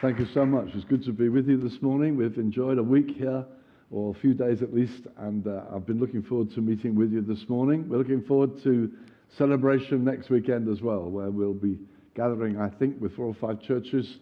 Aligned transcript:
Thank 0.00 0.20
you 0.20 0.28
so 0.32 0.46
much. 0.46 0.68
It's 0.74 0.84
good 0.84 1.02
to 1.06 1.12
be 1.12 1.28
with 1.28 1.48
you 1.48 1.56
this 1.56 1.82
morning. 1.82 2.16
We've 2.16 2.38
enjoyed 2.38 2.78
a 2.78 2.82
week 2.84 3.16
here, 3.16 3.44
or 3.90 4.14
a 4.14 4.20
few 4.20 4.32
days 4.32 4.62
at 4.62 4.72
least, 4.72 5.08
and 5.16 5.44
uh, 5.44 5.62
I've 5.74 5.86
been 5.86 5.98
looking 5.98 6.22
forward 6.22 6.52
to 6.54 6.60
meeting 6.60 6.94
with 6.94 7.12
you 7.12 7.20
this 7.20 7.48
morning. 7.48 7.88
We're 7.88 7.98
looking 7.98 8.22
forward 8.22 8.62
to 8.62 8.92
celebration 9.36 10.04
next 10.04 10.30
weekend 10.30 10.68
as 10.68 10.82
well, 10.82 11.10
where 11.10 11.30
we'll 11.30 11.52
be 11.52 11.80
gathering, 12.14 12.60
I 12.60 12.68
think, 12.68 13.00
with 13.00 13.16
four 13.16 13.26
or 13.26 13.34
five 13.34 13.60
churches. 13.60 14.18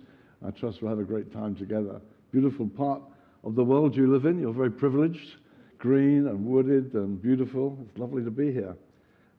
I 0.46 0.50
trust 0.50 0.80
we'll 0.80 0.88
have 0.88 0.98
a 0.98 1.04
great 1.04 1.30
time 1.30 1.54
together. 1.54 2.00
Beautiful 2.32 2.68
part 2.68 3.02
of 3.44 3.54
the 3.54 3.64
world 3.64 3.94
you 3.94 4.10
live 4.10 4.24
in. 4.24 4.40
You're 4.40 4.54
very 4.54 4.70
privileged, 4.70 5.36
green 5.76 6.26
and 6.26 6.42
wooded 6.46 6.94
and 6.94 7.20
beautiful. 7.20 7.76
It's 7.86 7.98
lovely 7.98 8.24
to 8.24 8.30
be 8.30 8.50
here. 8.50 8.74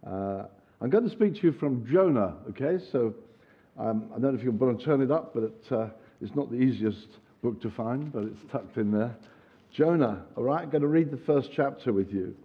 Uh, 0.05 0.43
I'm 0.81 0.91
going 0.91 1.03
to 1.03 1.11
speak 1.11 1.33
to 1.41 1.47
you 1.47 1.53
from 1.53 1.83
Jonah, 1.91 2.35
okay? 2.51 2.77
So 2.91 3.15
um, 3.79 4.11
I 4.15 4.19
don't 4.19 4.33
know 4.33 4.39
if 4.39 4.43
you 4.43 4.51
want 4.51 4.77
to 4.77 4.85
turn 4.85 5.01
it 5.01 5.09
up, 5.09 5.33
but 5.33 5.75
uh, 5.75 5.89
it's 6.21 6.35
not 6.35 6.49
the 6.49 6.57
easiest 6.57 7.07
book 7.43 7.61
to 7.61 7.69
find, 7.69 8.11
but 8.11 8.23
it's 8.23 8.51
tucked 8.51 8.77
in 8.77 8.91
there. 8.91 9.15
Jonah, 9.71 10.25
all 10.35 10.43
right? 10.43 10.63
I'm 10.63 10.69
going 10.69 10.81
to 10.81 10.87
read 10.87 11.11
the 11.11 11.17
first 11.17 11.49
chapter 11.53 11.93
with 11.93 12.11
you. 12.11 12.35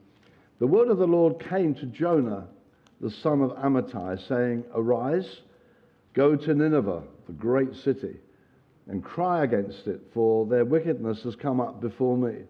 The 0.59 0.67
word 0.67 0.89
of 0.89 0.99
the 0.99 1.07
Lord 1.07 1.41
came 1.49 1.75
to 1.77 1.87
Jonah, 1.87 2.47
the 3.01 3.11
son 3.11 3.41
of 3.41 3.51
Amittai, 3.53 4.29
saying, 4.29 4.65
Arise, 4.75 5.41
go 6.15 6.37
to 6.37 6.55
Nineveh, 6.55 7.03
the 7.27 7.33
great 7.33 7.75
city, 7.75 8.17
and 8.87 9.03
cry 9.03 9.45
against 9.45 9.87
it, 9.87 10.01
for 10.13 10.47
their 10.47 10.65
wickedness 10.65 11.23
has 11.23 11.37
come 11.37 11.61
up 11.61 11.81
before 11.81 12.17
me. 12.17 12.43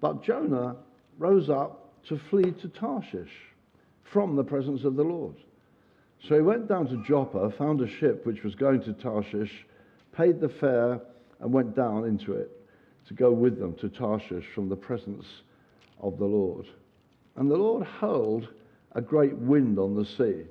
But 0.00 0.22
Jonah 0.22 0.76
rose 1.18 1.48
up 1.48 1.92
to 2.08 2.20
flee 2.30 2.52
to 2.62 2.68
Tarshish 2.68 3.30
from 4.12 4.36
the 4.36 4.44
presence 4.44 4.84
of 4.84 4.96
the 4.96 5.04
Lord. 5.04 5.36
So 6.28 6.34
he 6.34 6.40
went 6.40 6.68
down 6.68 6.88
to 6.88 7.02
Joppa, 7.06 7.50
found 7.56 7.80
a 7.80 7.88
ship 7.88 8.26
which 8.26 8.42
was 8.42 8.54
going 8.54 8.82
to 8.82 8.92
Tarshish, 8.92 9.52
paid 10.18 10.40
the 10.40 10.48
fare, 10.48 11.00
and 11.38 11.52
went 11.52 11.76
down 11.76 12.04
into 12.04 12.32
it 12.32 12.50
to 13.06 13.14
go 13.14 13.30
with 13.30 13.56
them 13.56 13.72
to 13.76 13.88
Tarshish 13.88 14.46
from 14.52 14.68
the 14.68 14.74
presence 14.74 15.24
of 16.00 16.18
the 16.18 16.24
Lord. 16.24 16.66
And 17.36 17.48
the 17.48 17.56
Lord 17.56 17.86
hurled 17.86 18.48
a 18.92 19.00
great 19.00 19.36
wind 19.36 19.78
on 19.78 19.94
the 19.94 20.04
sea, 20.04 20.42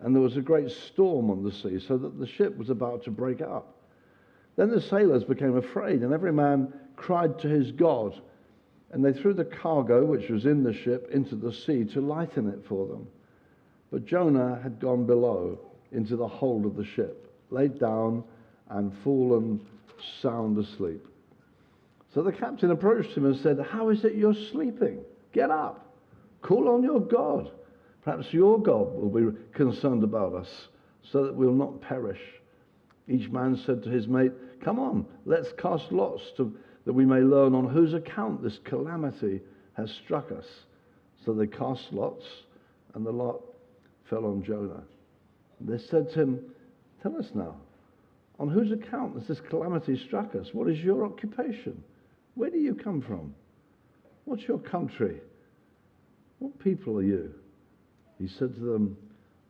and 0.00 0.12
there 0.12 0.22
was 0.22 0.36
a 0.36 0.42
great 0.42 0.72
storm 0.72 1.30
on 1.30 1.44
the 1.44 1.52
sea, 1.52 1.78
so 1.78 1.96
that 1.96 2.18
the 2.18 2.26
ship 2.26 2.58
was 2.58 2.68
about 2.68 3.04
to 3.04 3.12
break 3.12 3.40
up. 3.40 3.76
Then 4.56 4.70
the 4.70 4.80
sailors 4.80 5.22
became 5.22 5.56
afraid, 5.56 6.02
and 6.02 6.12
every 6.12 6.32
man 6.32 6.72
cried 6.96 7.38
to 7.38 7.48
his 7.48 7.70
God, 7.70 8.20
and 8.90 9.04
they 9.04 9.12
threw 9.12 9.34
the 9.34 9.44
cargo 9.44 10.04
which 10.04 10.28
was 10.30 10.46
in 10.46 10.64
the 10.64 10.74
ship 10.74 11.08
into 11.12 11.36
the 11.36 11.52
sea 11.52 11.84
to 11.84 12.00
lighten 12.00 12.48
it 12.48 12.64
for 12.66 12.88
them. 12.88 13.06
But 13.92 14.04
Jonah 14.04 14.58
had 14.64 14.80
gone 14.80 15.06
below 15.06 15.60
into 15.92 16.16
the 16.16 16.26
hold 16.26 16.66
of 16.66 16.74
the 16.74 16.84
ship, 16.84 17.32
laid 17.50 17.78
down, 17.78 18.24
and 18.70 18.92
fallen 19.02 19.60
sound 20.20 20.58
asleep. 20.58 21.06
So 22.14 22.22
the 22.22 22.32
captain 22.32 22.70
approached 22.70 23.16
him 23.16 23.26
and 23.26 23.36
said, 23.36 23.58
How 23.70 23.90
is 23.90 24.04
it 24.04 24.14
you're 24.14 24.34
sleeping? 24.34 25.00
Get 25.32 25.50
up. 25.50 25.94
Call 26.42 26.68
on 26.68 26.82
your 26.82 27.00
God. 27.00 27.50
Perhaps 28.02 28.32
your 28.32 28.60
God 28.60 28.94
will 28.94 29.10
be 29.10 29.36
concerned 29.52 30.04
about 30.04 30.32
us 30.34 30.68
so 31.02 31.24
that 31.24 31.34
we'll 31.34 31.52
not 31.52 31.80
perish. 31.80 32.20
Each 33.08 33.28
man 33.28 33.56
said 33.56 33.82
to 33.82 33.90
his 33.90 34.08
mate, 34.08 34.32
Come 34.62 34.78
on, 34.78 35.06
let's 35.24 35.52
cast 35.58 35.92
lots 35.92 36.22
to, 36.36 36.56
that 36.84 36.92
we 36.92 37.04
may 37.04 37.20
learn 37.20 37.54
on 37.54 37.68
whose 37.68 37.94
account 37.94 38.42
this 38.42 38.58
calamity 38.64 39.40
has 39.74 39.90
struck 39.90 40.32
us. 40.32 40.46
So 41.24 41.32
they 41.32 41.46
cast 41.46 41.92
lots, 41.92 42.24
and 42.94 43.04
the 43.04 43.12
lot 43.12 43.42
fell 44.08 44.24
on 44.24 44.42
Jonah. 44.42 44.82
They 45.60 45.78
said 45.78 46.10
to 46.12 46.22
him, 46.22 46.40
Tell 47.02 47.16
us 47.16 47.30
now, 47.34 47.56
on 48.38 48.48
whose 48.48 48.72
account 48.72 49.14
has 49.18 49.26
this 49.26 49.40
calamity 49.48 50.00
struck 50.06 50.34
us? 50.34 50.48
What 50.52 50.68
is 50.68 50.78
your 50.78 51.04
occupation? 51.04 51.82
Where 52.34 52.50
do 52.50 52.58
you 52.58 52.74
come 52.74 53.00
from? 53.00 53.34
What's 54.24 54.46
your 54.46 54.58
country? 54.58 55.20
What 56.38 56.58
people 56.58 56.98
are 56.98 57.02
you? 57.02 57.32
He 58.18 58.28
said 58.28 58.54
to 58.54 58.60
them, 58.60 58.96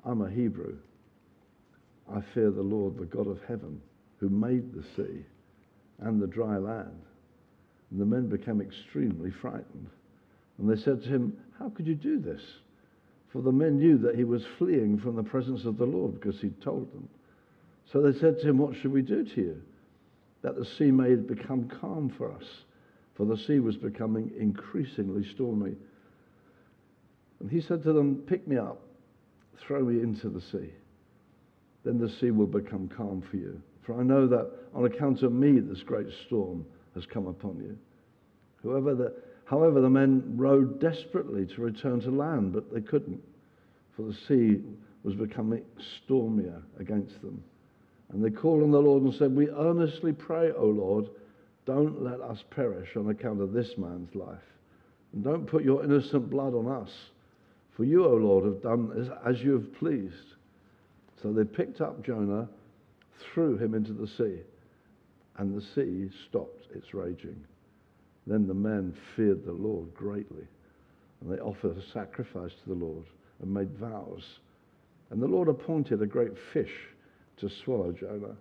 I'm 0.05 0.23
a 0.23 0.31
Hebrew. 0.31 0.77
I 2.13 2.21
fear 2.35 2.51
the 2.51 2.63
Lord, 2.63 2.97
the 2.97 3.05
God 3.05 3.27
of 3.27 3.41
heaven, 3.49 3.81
who 4.19 4.29
made 4.29 4.73
the 4.73 4.85
sea 4.95 5.25
and 5.99 6.21
the 6.21 6.27
dry 6.27 6.57
land. 6.59 7.03
And 7.91 8.01
the 8.01 8.07
men 8.07 8.29
became 8.29 8.61
extremely 8.61 9.31
frightened. 9.31 9.89
And 10.59 10.71
they 10.71 10.81
said 10.81 11.03
to 11.03 11.09
him, 11.09 11.37
How 11.59 11.69
could 11.71 11.87
you 11.87 11.95
do 11.95 12.19
this? 12.19 12.43
For 13.33 13.43
the 13.43 13.53
men 13.53 13.79
knew 13.79 13.99
that 13.99 14.15
he 14.15 14.25
was 14.25 14.45
fleeing 14.59 14.99
from 14.99 15.17
the 15.17 15.23
presence 15.23 15.65
of 15.65 15.77
the 15.77 15.85
Lord 15.85 16.21
because 16.21 16.41
he'd 16.41 16.61
told 16.63 16.93
them. 16.93 17.09
So 17.93 18.01
they 18.01 18.19
said 18.19 18.41
to 18.41 18.49
him, 18.49 18.59
What 18.59 18.75
should 18.77 18.93
we 18.93 19.03
do 19.03 19.25
to 19.25 19.41
you? 19.41 19.63
That 20.43 20.57
the 20.57 20.65
sea 20.65 20.91
may 20.91 21.15
become 21.15 21.69
calm 21.81 22.13
for 22.17 22.33
us. 22.33 22.45
For 23.15 23.25
the 23.25 23.37
sea 23.37 23.61
was 23.61 23.77
becoming 23.77 24.33
increasingly 24.39 25.27
stormy. 25.35 25.75
And 27.41 27.51
he 27.51 27.61
said 27.61 27.83
to 27.85 27.93
them, 27.93 28.17
Pick 28.27 28.47
me 28.47 28.57
up, 28.57 28.81
throw 29.59 29.85
me 29.85 30.03
into 30.03 30.29
the 30.29 30.41
sea. 30.41 30.73
Then 31.85 31.99
the 31.99 32.11
sea 32.21 32.31
will 32.31 32.47
become 32.47 32.89
calm 32.89 33.23
for 33.31 33.37
you. 33.37 33.61
For 33.83 33.99
I 33.99 34.03
know 34.03 34.27
that 34.27 34.51
on 34.75 34.85
account 34.85 35.23
of 35.23 35.33
me 35.33 35.61
this 35.61 35.83
great 35.83 36.09
storm 36.27 36.67
has 36.95 37.07
come 37.07 37.29
upon 37.29 37.59
you. 37.59 37.79
Whoever 38.63 38.95
the, 38.95 39.15
however, 39.45 39.81
the 39.81 39.89
men 39.89 40.35
rowed 40.37 40.81
desperately 40.81 41.47
to 41.47 41.63
return 41.63 42.01
to 42.01 42.11
land, 42.11 42.53
but 42.53 42.75
they 42.75 42.81
couldn't, 42.81 43.23
for 43.95 44.03
the 44.03 44.17
sea 44.27 44.61
was 45.05 45.15
becoming 45.15 45.63
stormier 46.05 46.61
against 46.81 47.23
them. 47.23 47.43
And 48.13 48.25
they 48.25 48.31
called 48.31 48.63
on 48.63 48.71
the 48.71 48.81
Lord 48.81 49.03
and 49.03 49.15
said, 49.15 49.35
We 49.35 49.51
earnestly 49.51 50.13
pray, 50.13 50.53
O 50.53 50.67
Lord, 50.67 51.09
don't 51.65 52.03
let 52.03 52.21
us 52.21 52.43
perish 52.51 52.97
on 52.97 53.11
account 53.11 53.41
of 53.41 53.53
this 53.53 53.77
man's 53.77 54.15
life. 54.15 54.39
And 55.13 55.25
don't 55.25 55.47
put 55.47 55.65
your 55.65 55.85
innocent 55.85 56.31
blood 56.31 56.55
on 56.55 56.69
us. 56.69 56.91
For 57.77 57.85
you, 57.85 58.07
O 58.07 58.15
Lord, 58.15 58.45
have 58.45 58.63
done 58.63 59.11
as 59.27 59.43
you 59.43 59.53
have 59.53 59.75
pleased. 59.75 60.35
So 61.23 61.33
they 61.33 61.45
picked 61.45 61.81
up 61.81 62.05
Jonah, 62.05 62.49
threw 63.33 63.57
him 63.57 63.75
into 63.75 63.93
the 63.93 64.07
sea, 64.07 64.41
and 65.39 65.57
the 65.57 65.67
sea 65.75 66.09
stopped 66.29 66.69
its 66.75 66.95
raging. 66.95 67.45
Then 68.27 68.47
the 68.47 68.55
men 68.55 68.95
feared 69.15 69.45
the 69.45 69.53
Lord 69.53 69.95
greatly, 69.95 70.47
and 71.21 71.31
they 71.31 71.41
offered 71.41 71.77
a 71.77 71.93
sacrifice 71.93 72.53
to 72.63 72.69
the 72.69 72.85
Lord 72.85 73.05
and 73.41 73.53
made 73.53 73.77
vows. 73.79 74.25
And 75.11 75.21
the 75.21 75.29
Lord 75.29 75.49
appointed 75.49 76.03
a 76.03 76.07
great 76.07 76.33
fish 76.53 76.73
to 77.39 77.51
swallow 77.65 77.93
Jonah. 77.93 78.37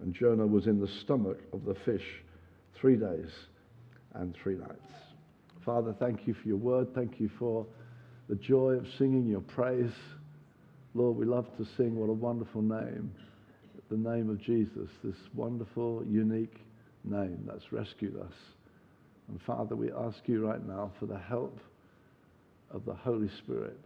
And 0.00 0.14
Jonah 0.14 0.46
was 0.46 0.66
in 0.66 0.80
the 0.80 0.88
stomach 1.02 1.38
of 1.52 1.64
the 1.64 1.74
fish 1.84 2.04
three 2.74 2.96
days 2.96 3.30
and 4.14 4.34
three 4.42 4.56
nights. 4.56 4.92
Father, 5.64 5.94
thank 5.98 6.26
you 6.26 6.34
for 6.34 6.48
your 6.48 6.56
word. 6.56 6.88
Thank 6.94 7.20
you 7.20 7.30
for 7.38 7.66
the 8.28 8.34
joy 8.34 8.72
of 8.72 8.86
singing 8.98 9.26
your 9.26 9.40
praise. 9.40 9.92
Lord, 10.94 11.16
we 11.16 11.24
love 11.24 11.46
to 11.56 11.66
sing 11.76 11.96
what 11.96 12.08
a 12.08 12.12
wonderful 12.12 12.62
name, 12.62 13.12
the 13.90 13.96
name 13.96 14.30
of 14.30 14.40
Jesus, 14.40 14.88
this 15.02 15.16
wonderful, 15.34 16.04
unique 16.06 16.56
name 17.04 17.44
that's 17.46 17.72
rescued 17.72 18.18
us. 18.20 18.34
And 19.28 19.40
Father, 19.42 19.74
we 19.74 19.90
ask 19.92 20.18
you 20.26 20.46
right 20.46 20.64
now 20.66 20.92
for 20.98 21.06
the 21.06 21.18
help 21.18 21.58
of 22.70 22.84
the 22.84 22.94
Holy 22.94 23.30
Spirit 23.38 23.78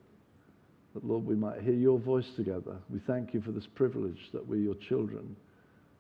that, 0.98 1.06
Lord, 1.06 1.24
we 1.24 1.36
might 1.36 1.60
hear 1.60 1.74
your 1.74 1.98
voice 1.98 2.26
together. 2.36 2.76
We 2.90 2.98
thank 3.06 3.32
you 3.32 3.40
for 3.40 3.52
this 3.52 3.66
privilege 3.66 4.18
that 4.32 4.46
we're 4.46 4.56
your 4.56 4.74
children. 4.74 5.36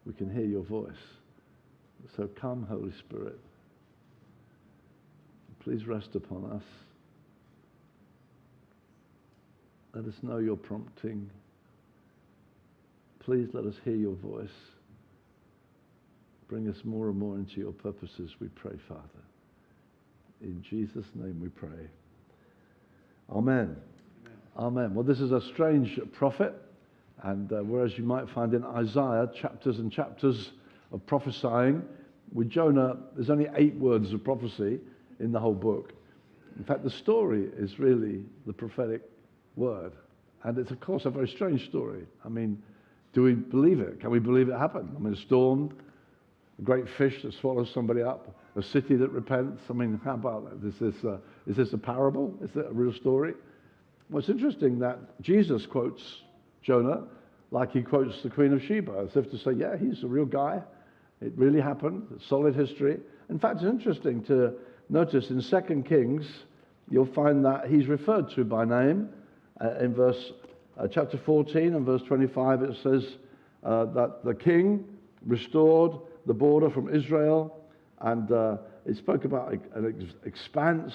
We 0.04 0.12
can 0.12 0.32
hear 0.32 0.44
your 0.44 0.64
voice. 0.64 0.90
So 2.16 2.28
come, 2.40 2.66
Holy 2.68 2.92
Spirit. 2.98 3.38
Please 5.60 5.86
rest 5.86 6.14
upon 6.14 6.50
us. 6.52 6.62
Let 9.94 10.04
us 10.06 10.14
know 10.22 10.38
your 10.38 10.56
prompting. 10.56 11.30
Please 13.20 13.48
let 13.52 13.66
us 13.66 13.74
hear 13.84 13.96
your 13.96 14.14
voice. 14.14 14.48
Bring 16.48 16.68
us 16.68 16.78
more 16.84 17.08
and 17.08 17.18
more 17.18 17.36
into 17.36 17.60
your 17.60 17.72
purposes, 17.72 18.30
we 18.40 18.48
pray, 18.48 18.76
Father. 18.88 19.02
In 20.40 20.64
Jesus' 20.68 21.06
name 21.14 21.40
we 21.40 21.48
pray. 21.48 21.88
Amen. 23.30 23.76
Amen. 24.58 24.92
Well, 24.92 25.04
this 25.04 25.20
is 25.20 25.30
a 25.30 25.40
strange 25.40 26.00
prophet, 26.12 26.52
and 27.22 27.52
uh, 27.52 27.58
whereas 27.62 27.96
you 27.96 28.02
might 28.02 28.28
find 28.30 28.52
in 28.54 28.64
Isaiah 28.64 29.30
chapters 29.32 29.78
and 29.78 29.90
chapters 29.92 30.50
of 30.90 31.06
prophesying, 31.06 31.82
with 32.32 32.50
Jonah, 32.50 32.96
there's 33.14 33.30
only 33.30 33.46
eight 33.54 33.74
words 33.76 34.12
of 34.12 34.24
prophecy 34.24 34.80
in 35.20 35.30
the 35.30 35.38
whole 35.38 35.54
book. 35.54 35.92
In 36.58 36.64
fact, 36.64 36.82
the 36.82 36.90
story 36.90 37.48
is 37.56 37.78
really 37.78 38.24
the 38.46 38.52
prophetic 38.52 39.08
word. 39.54 39.92
And 40.42 40.58
it's, 40.58 40.72
of 40.72 40.80
course, 40.80 41.04
a 41.04 41.10
very 41.10 41.28
strange 41.28 41.68
story. 41.68 42.04
I 42.24 42.28
mean, 42.28 42.60
do 43.12 43.22
we 43.22 43.34
believe 43.34 43.78
it? 43.78 44.00
Can 44.00 44.10
we 44.10 44.18
believe 44.18 44.48
it 44.48 44.58
happened? 44.58 44.92
I 44.94 44.98
mean, 44.98 45.12
a 45.12 45.16
storm, 45.16 45.72
a 46.58 46.62
great 46.62 46.88
fish 46.88 47.22
that 47.22 47.32
swallows 47.34 47.70
somebody 47.72 48.02
up, 48.02 48.36
a 48.56 48.62
city 48.62 48.96
that 48.96 49.10
repents. 49.10 49.62
I 49.70 49.72
mean, 49.72 50.00
how 50.04 50.14
about 50.14 50.60
that? 50.60 50.68
Is 50.68 50.74
this 50.80 50.96
is 51.46 51.56
this 51.56 51.72
a 51.72 51.78
parable? 51.78 52.36
Is 52.42 52.50
it 52.56 52.66
a 52.68 52.72
real 52.72 52.92
story? 52.92 53.34
Well, 54.10 54.20
it's 54.20 54.28
interesting 54.28 54.78
that 54.78 55.20
Jesus 55.20 55.66
quotes 55.66 56.02
Jonah 56.62 57.04
like 57.50 57.72
he 57.72 57.82
quotes 57.82 58.22
the 58.22 58.30
Queen 58.30 58.52
of 58.52 58.62
Sheba, 58.62 59.06
as 59.08 59.16
if 59.16 59.30
to 59.30 59.38
say, 59.38 59.52
yeah, 59.52 59.76
he's 59.76 60.02
a 60.02 60.06
real 60.06 60.24
guy. 60.24 60.62
It 61.20 61.32
really 61.36 61.60
happened, 61.60 62.06
It's 62.14 62.26
solid 62.26 62.54
history. 62.54 62.98
In 63.28 63.38
fact, 63.38 63.56
it's 63.56 63.64
interesting 63.64 64.22
to 64.24 64.54
notice 64.88 65.30
in 65.30 65.42
2 65.42 65.82
Kings, 65.82 66.26
you'll 66.90 67.12
find 67.12 67.44
that 67.44 67.68
he's 67.68 67.86
referred 67.86 68.30
to 68.30 68.44
by 68.44 68.64
name. 68.64 69.10
Uh, 69.60 69.74
in 69.80 69.94
verse 69.94 70.32
uh, 70.78 70.86
chapter 70.86 71.18
14 71.18 71.74
and 71.74 71.84
verse 71.84 72.02
25, 72.02 72.62
it 72.62 72.76
says 72.82 73.16
uh, 73.64 73.86
that 73.86 74.24
the 74.24 74.34
king 74.34 74.84
restored 75.26 75.92
the 76.26 76.34
border 76.34 76.70
from 76.70 76.94
Israel, 76.94 77.64
and 78.00 78.30
uh, 78.30 78.58
it 78.86 78.96
spoke 78.96 79.24
about 79.24 79.52
an 79.52 79.94
ex- 80.00 80.14
expanse, 80.24 80.94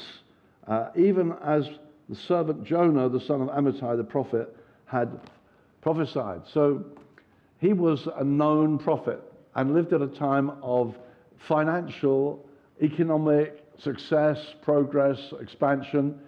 uh, 0.67 0.89
even 0.95 1.33
as 1.43 1.67
the 2.13 2.19
servant 2.19 2.63
Jonah, 2.63 3.09
the 3.09 3.19
son 3.19 3.41
of 3.41 3.47
Amittai, 3.49 3.97
the 3.97 4.03
prophet, 4.03 4.55
had 4.85 5.19
prophesied. 5.81 6.41
So 6.53 6.85
he 7.59 7.73
was 7.73 8.07
a 8.15 8.23
known 8.23 8.77
prophet 8.77 9.19
and 9.55 9.73
lived 9.73 9.93
at 9.93 10.01
a 10.01 10.07
time 10.07 10.51
of 10.61 10.95
financial, 11.47 12.45
economic 12.81 13.63
success, 13.79 14.37
progress, 14.61 15.33
expansion. 15.41 16.19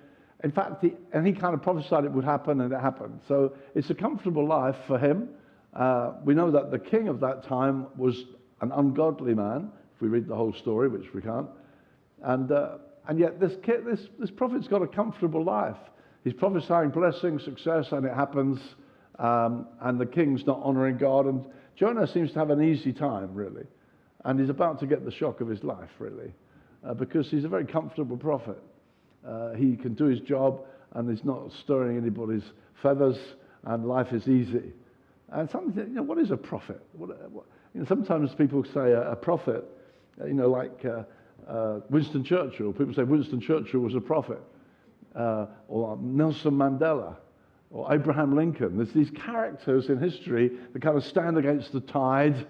In 0.44 0.52
fact, 0.52 0.84
he, 0.84 0.94
and 1.14 1.26
he 1.26 1.34
kind 1.34 1.54
of 1.54 1.62
prophesied 1.62 2.04
it 2.04 2.12
would 2.12 2.26
happen, 2.26 2.62
and 2.62 2.74
it 2.74 2.82
happened. 2.82 3.20
So 3.28 3.54
it's 3.76 3.90
a 3.92 3.96
comfortable 3.96 4.48
life 4.48 4.78
for 4.88 4.98
him. 4.98 5.30
Uh, 5.74 6.14
we 6.24 6.34
know 6.34 6.50
that 6.50 6.72
the 6.72 6.80
king 6.80 7.10
of 7.10 7.20
that 7.20 7.44
time 7.44 7.88
was 7.96 8.26
an 8.62 8.72
ungodly 8.72 9.36
man, 9.36 9.72
if 9.96 10.02
we 10.02 10.08
read 10.08 10.28
the 10.28 10.36
whole 10.36 10.54
story, 10.54 10.88
which 10.88 11.14
we 11.14 11.22
can't. 11.22 11.48
And, 12.24 12.52
uh, 12.52 12.78
and 13.08 13.20
yet, 13.20 13.40
this, 13.40 13.54
kid, 13.64 13.86
this, 13.86 14.00
this 14.20 14.32
prophet's 14.32 14.68
got 14.68 14.82
a 14.82 14.88
comfortable 14.88 15.44
life. 15.44 15.78
He's 16.24 16.34
prophesying 16.34 16.90
blessing, 16.90 17.40
success, 17.40 17.88
and 17.92 18.06
it 18.06 18.14
happens. 18.14 18.60
Um, 19.20 19.68
and 19.82 20.00
the 20.00 20.06
king's 20.06 20.46
not 20.46 20.60
honoring 20.64 20.98
God. 20.98 21.28
And 21.28 21.46
Jonah 21.76 22.08
seems 22.08 22.32
to 22.34 22.40
have 22.40 22.50
an 22.50 22.64
easy 22.64 22.92
time, 22.92 23.34
really. 23.34 23.66
And 24.24 24.40
he's 24.40 24.50
about 24.50 24.80
to 24.80 24.88
get 24.88 25.06
the 25.06 25.12
shock 25.12 25.40
of 25.40 25.48
his 25.48 25.64
life, 25.64 25.90
really, 26.00 26.34
uh, 26.86 26.96
because 26.96 27.30
he's 27.30 27.46
a 27.46 27.48
very 27.48 27.66
comfortable 27.66 28.18
prophet. 28.18 28.58
Uh, 29.26 29.54
he 29.54 29.76
can 29.76 29.94
do 29.94 30.06
his 30.06 30.20
job, 30.22 30.62
and 30.94 31.10
he's 31.10 31.24
not 31.24 31.52
stirring 31.64 31.98
anybody's 31.98 32.44
feathers, 32.82 33.18
and 33.66 33.86
life 33.86 34.12
is 34.12 34.28
easy. 34.28 34.74
And 35.32 35.50
something, 35.50 35.88
you 35.88 35.94
know, 35.94 36.04
what 36.04 36.18
is 36.18 36.32
a 36.32 36.38
prophet? 36.38 36.82
What, 36.94 37.10
what, 37.32 37.46
you 37.74 37.82
know, 37.82 37.86
sometimes 37.88 38.34
people 38.36 38.64
say 38.74 38.92
a, 38.92 39.12
a 39.12 39.16
prophet, 39.16 39.64
you 40.26 40.34
know, 40.34 40.50
like 40.50 40.86
uh, 40.86 41.04
uh, 41.48 41.80
Winston 41.90 42.24
Churchill. 42.24 42.74
People 42.74 42.94
say 42.94 43.04
Winston 43.04 43.42
Churchill 43.42 43.82
was 43.82 43.96
a 43.96 44.02
prophet, 44.02 44.42
uh, 45.16 45.48
or 45.68 45.98
Nelson 46.02 46.54
Mandela 46.54 47.16
or 47.76 47.94
Abraham 47.94 48.36
Lincoln. 48.36 48.78
There's 48.78 48.94
these 48.94 49.12
characters 49.12 49.90
in 49.90 50.00
history 50.00 50.50
that 50.72 50.82
kind 50.82 50.98
of 50.98 51.04
stand 51.04 51.38
against 51.38 51.74
the 51.74 51.82
tide. 51.82 52.48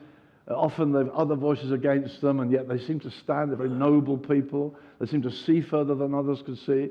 Uh, 0.47 0.55
often 0.55 0.91
there 0.91 1.05
are 1.05 1.17
other 1.17 1.35
voices 1.35 1.71
against 1.71 2.21
them, 2.21 2.39
and 2.39 2.51
yet 2.51 2.67
they 2.67 2.77
seem 2.77 2.99
to 3.01 3.09
stand. 3.09 3.49
They're 3.49 3.57
very 3.57 3.69
noble 3.69 4.17
people. 4.17 4.75
They 4.99 5.07
seem 5.07 5.23
to 5.23 5.31
see 5.31 5.61
further 5.61 5.95
than 5.95 6.13
others 6.13 6.43
could 6.45 6.59
see. 6.59 6.89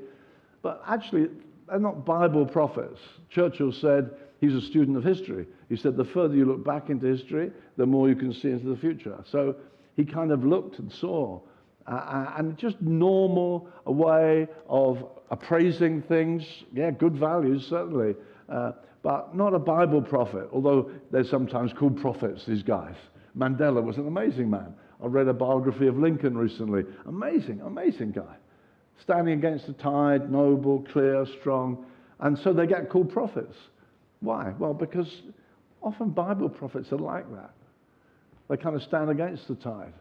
But 0.63 0.83
actually, 0.89 1.29
they're 1.69 1.79
not 1.79 2.05
Bible 2.05 2.45
prophets. 2.45 2.99
Churchill 3.31 3.71
said 3.71 4.11
he's 4.41 4.55
a 4.55 4.61
student 4.61 4.97
of 4.97 5.05
history. 5.05 5.47
He 5.69 5.77
said 5.77 5.97
the 5.97 6.05
further 6.05 6.35
you 6.35 6.45
look 6.45 6.65
back 6.65 6.91
into 6.91 7.07
history, 7.07 7.53
the 7.77 7.87
more 7.87 8.09
you 8.09 8.17
can 8.17 8.33
see 8.33 8.51
into 8.51 8.69
the 8.69 8.77
future. 8.77 9.23
So 9.31 9.55
he 9.97 10.05
kind 10.05 10.33
of 10.33 10.45
looked 10.45 10.79
and 10.81 10.91
saw. 10.91 11.41
Uh, 11.87 11.91
uh 11.91 12.35
and 12.39 12.57
just 12.57 12.81
normal 12.81 13.69
way 13.85 14.47
of 14.69 15.05
appraising 15.31 16.03
things. 16.03 16.45
Yeah, 16.73 16.91
good 16.91 17.17
values, 17.17 17.67
certainly. 17.69 18.15
Uh, 18.49 18.73
but 19.03 19.37
not 19.37 19.53
a 19.53 19.59
Bible 19.59 20.01
prophet, 20.01 20.49
although 20.53 20.91
they're 21.11 21.25
sometimes 21.25 21.73
called 21.75 22.01
prophets, 22.01 22.47
these 22.47 22.63
guys. 22.63 22.95
Mandela 23.37 23.83
was 23.83 23.99
an 23.99 24.07
amazing 24.07 24.49
man. 24.49 24.75
I 25.03 25.07
read 25.07 25.29
a 25.29 25.35
biography 25.35 25.87
of 25.87 25.99
Lincoln 25.99 26.39
recently. 26.39 26.85
Amazing, 27.07 27.61
amazing 27.61 28.13
guy. 28.13 28.37
Standing 29.03 29.35
against 29.35 29.67
the 29.67 29.75
tide, 29.75 30.33
noble, 30.33 30.87
clear, 30.91 31.27
strong. 31.41 31.85
And 32.21 32.39
so 32.39 32.55
they 32.55 32.67
get 32.67 32.89
called 32.89 33.13
prophets. 33.13 33.57
Why? 34.21 34.55
Well, 34.59 34.73
because 34.73 35.23
often 35.83 36.11
Bible 36.11 36.49
prophets 36.49 36.91
are 36.93 36.99
like 36.99 37.31
that. 37.35 37.51
They 38.49 38.57
kind 38.57 38.77
of 38.77 38.83
stand 38.83 39.11
against 39.11 39.49
the 39.49 39.57
tide. 39.57 39.93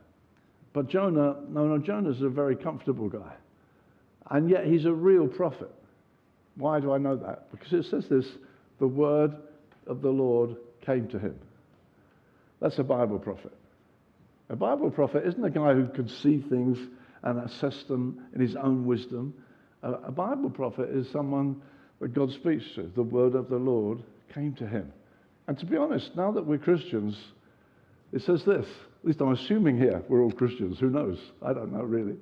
But 0.74 0.90
Jonah, 0.90 1.36
no, 1.50 1.68
no, 1.68 1.78
Jonah's 1.78 2.22
a 2.22 2.30
very 2.30 2.56
comfortable 2.56 3.08
guy. 3.08 3.34
And 4.32 4.50
yet 4.50 4.66
he's 4.66 4.86
a 4.86 4.94
real 4.94 5.28
prophet. 5.28 5.72
Why 6.56 6.80
do 6.80 6.92
I 6.92 6.98
know 6.98 7.16
that? 7.16 7.52
Because 7.52 7.74
it 7.74 7.86
says 7.90 8.08
this 8.10 8.26
the 8.80 8.88
word 8.88 9.36
of 9.88 10.02
the 10.02 10.10
Lord 10.10 10.56
came 10.86 11.08
to 11.10 11.20
him. 11.20 11.36
That's 12.60 12.80
a 12.80 12.84
Bible 12.84 13.20
prophet. 13.20 13.54
A 14.50 14.56
Bible 14.56 14.90
prophet 14.90 15.26
isn't 15.26 15.44
a 15.44 15.50
guy 15.50 15.74
who 15.74 15.88
can 15.88 16.08
see 16.08 16.44
things 16.50 16.78
and 17.24 17.40
assess 17.40 17.84
them 17.88 18.26
in 18.34 18.42
his 18.42 18.56
own 18.56 18.86
wisdom. 18.86 19.34
A, 19.84 19.92
a 19.94 20.12
Bible 20.12 20.50
prophet 20.50 20.90
is 20.90 21.10
someone 21.12 21.62
that 22.00 22.14
God 22.14 22.32
speaks 22.32 22.64
to. 22.76 22.92
The 22.96 23.04
word 23.04 23.36
of 23.36 23.50
the 23.50 23.58
Lord 23.58 24.04
came 24.34 24.54
to 24.56 24.68
him. 24.68 24.92
And 25.48 25.58
to 25.60 25.66
be 25.66 25.78
honest, 25.78 26.16
now 26.16 26.32
that 26.32 26.46
we're 26.46 26.58
Christians, 26.58 27.18
it 28.14 28.22
says 28.22 28.44
this. 28.46 28.66
At 28.66 29.08
least 29.08 29.20
I'm 29.22 29.34
assuming 29.34 29.78
here 29.78 30.02
we're 30.08 30.22
all 30.22 30.32
Christians. 30.32 30.80
Who 30.80 30.90
knows? 30.90 31.20
I 31.42 31.52
don't 31.54 31.74
know 31.74 31.82
really. 31.82 32.16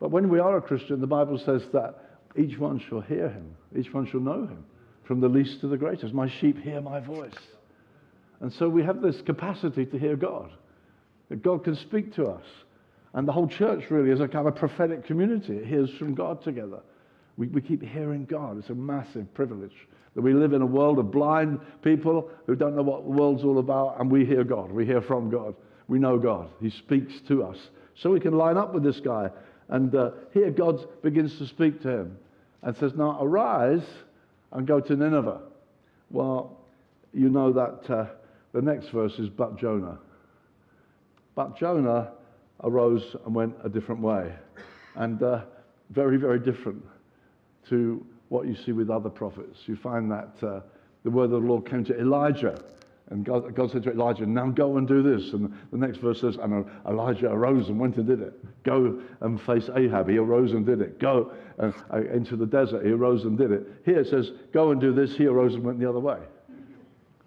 But 0.00 0.10
when 0.10 0.28
we 0.28 0.38
are 0.38 0.56
a 0.56 0.62
Christian, 0.62 1.00
the 1.00 1.06
Bible 1.06 1.38
says 1.38 1.62
that 1.72 2.18
each 2.36 2.58
one 2.58 2.80
shall 2.88 3.00
hear 3.00 3.28
him, 3.28 3.54
each 3.76 3.92
one 3.92 4.06
shall 4.06 4.20
know 4.20 4.42
him, 4.46 4.64
from 5.04 5.20
the 5.20 5.28
least 5.28 5.60
to 5.60 5.68
the 5.68 5.76
greatest. 5.76 6.14
My 6.14 6.28
sheep 6.40 6.58
hear 6.58 6.80
my 6.80 7.00
voice. 7.00 7.34
And 8.40 8.52
so 8.52 8.68
we 8.68 8.82
have 8.82 9.02
this 9.02 9.20
capacity 9.22 9.84
to 9.86 9.98
hear 9.98 10.16
God, 10.16 10.50
that 11.28 11.42
God 11.42 11.64
can 11.64 11.76
speak 11.76 12.14
to 12.14 12.26
us. 12.26 12.44
And 13.12 13.26
the 13.26 13.32
whole 13.32 13.48
church 13.48 13.90
really 13.90 14.10
is 14.10 14.20
a 14.20 14.28
kind 14.28 14.46
of 14.46 14.56
prophetic 14.56 15.04
community. 15.04 15.56
It 15.56 15.66
hears 15.66 15.90
from 15.98 16.14
God 16.14 16.42
together. 16.42 16.80
We, 17.40 17.48
we 17.48 17.62
keep 17.62 17.82
hearing 17.82 18.26
God. 18.26 18.58
It's 18.58 18.68
a 18.68 18.74
massive 18.74 19.32
privilege 19.32 19.74
that 20.14 20.20
we 20.20 20.34
live 20.34 20.52
in 20.52 20.60
a 20.60 20.66
world 20.66 20.98
of 20.98 21.10
blind 21.10 21.58
people 21.80 22.30
who 22.46 22.54
don't 22.54 22.76
know 22.76 22.82
what 22.82 23.04
the 23.04 23.10
world's 23.10 23.44
all 23.44 23.58
about, 23.58 23.98
and 23.98 24.10
we 24.10 24.26
hear 24.26 24.44
God. 24.44 24.70
We 24.70 24.84
hear 24.84 25.00
from 25.00 25.30
God. 25.30 25.54
We 25.88 25.98
know 25.98 26.18
God. 26.18 26.50
He 26.60 26.68
speaks 26.68 27.14
to 27.28 27.44
us. 27.44 27.56
So 27.94 28.10
we 28.10 28.20
can 28.20 28.34
line 28.34 28.58
up 28.58 28.74
with 28.74 28.82
this 28.82 29.00
guy 29.00 29.30
and 29.70 29.94
uh, 29.94 30.10
here 30.34 30.50
God 30.50 30.86
begins 31.00 31.38
to 31.38 31.46
speak 31.46 31.80
to 31.82 31.88
him 31.88 32.18
and 32.62 32.76
says, 32.76 32.92
Now 32.94 33.18
arise 33.22 33.86
and 34.52 34.66
go 34.66 34.80
to 34.80 34.96
Nineveh. 34.96 35.40
Well, 36.10 36.58
you 37.14 37.30
know 37.30 37.52
that 37.52 37.90
uh, 37.90 38.06
the 38.52 38.60
next 38.60 38.88
verse 38.88 39.18
is, 39.18 39.30
But 39.30 39.58
Jonah. 39.58 39.98
But 41.36 41.56
Jonah 41.56 42.10
arose 42.62 43.16
and 43.24 43.34
went 43.34 43.54
a 43.64 43.68
different 43.70 44.02
way. 44.02 44.34
And 44.96 45.22
uh, 45.22 45.44
very, 45.90 46.18
very 46.18 46.40
different 46.40 46.84
to 47.68 48.04
what 48.28 48.46
you 48.46 48.54
see 48.54 48.72
with 48.72 48.90
other 48.90 49.10
prophets. 49.10 49.60
You 49.66 49.76
find 49.76 50.10
that 50.10 50.34
uh, 50.42 50.60
the 51.04 51.10
word 51.10 51.24
of 51.24 51.30
the 51.30 51.38
Lord 51.38 51.66
came 51.66 51.84
to 51.84 51.98
Elijah 51.98 52.62
and 53.10 53.24
God, 53.24 53.52
God, 53.56 53.72
said 53.72 53.82
to 53.84 53.90
Elijah, 53.90 54.24
Now 54.24 54.48
go 54.50 54.76
and 54.76 54.86
do 54.86 55.02
this. 55.02 55.32
And 55.32 55.52
the 55.72 55.78
next 55.78 55.98
verse 55.98 56.20
says, 56.20 56.36
And 56.40 56.64
Elijah 56.88 57.26
arose 57.26 57.68
and 57.68 57.78
went 57.78 57.96
and 57.96 58.06
did 58.06 58.20
it. 58.20 58.62
Go 58.62 59.02
and 59.20 59.40
face 59.42 59.68
Ahab. 59.74 60.08
He 60.08 60.16
arose 60.16 60.52
and 60.52 60.64
did 60.64 60.80
it. 60.80 61.00
Go 61.00 61.32
uh, 61.58 61.72
uh, 61.92 62.02
into 62.02 62.36
the 62.36 62.46
desert. 62.46 62.86
He 62.86 62.92
arose 62.92 63.24
and 63.24 63.36
did 63.36 63.50
it. 63.50 63.66
Here 63.84 63.98
it 63.98 64.08
says, 64.08 64.30
Go 64.52 64.70
and 64.70 64.80
do 64.80 64.92
this. 64.92 65.16
He 65.16 65.26
arose 65.26 65.54
and 65.54 65.64
went 65.64 65.80
the 65.80 65.88
other 65.88 65.98
way. 65.98 66.18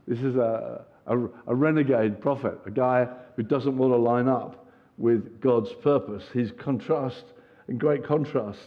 This 0.07 0.19
is 0.19 0.37
a, 0.37 0.85
a, 1.05 1.17
a 1.47 1.55
renegade 1.55 2.21
prophet, 2.21 2.59
a 2.65 2.71
guy 2.71 3.07
who 3.35 3.43
doesn't 3.43 3.77
want 3.77 3.91
to 3.91 3.97
line 3.97 4.29
up 4.29 4.65
with 4.97 5.41
God's 5.41 5.73
purpose. 5.73 6.23
He's 6.31 6.51
contrast, 6.53 7.25
in 7.67 7.77
great 7.77 8.05
contrast. 8.05 8.59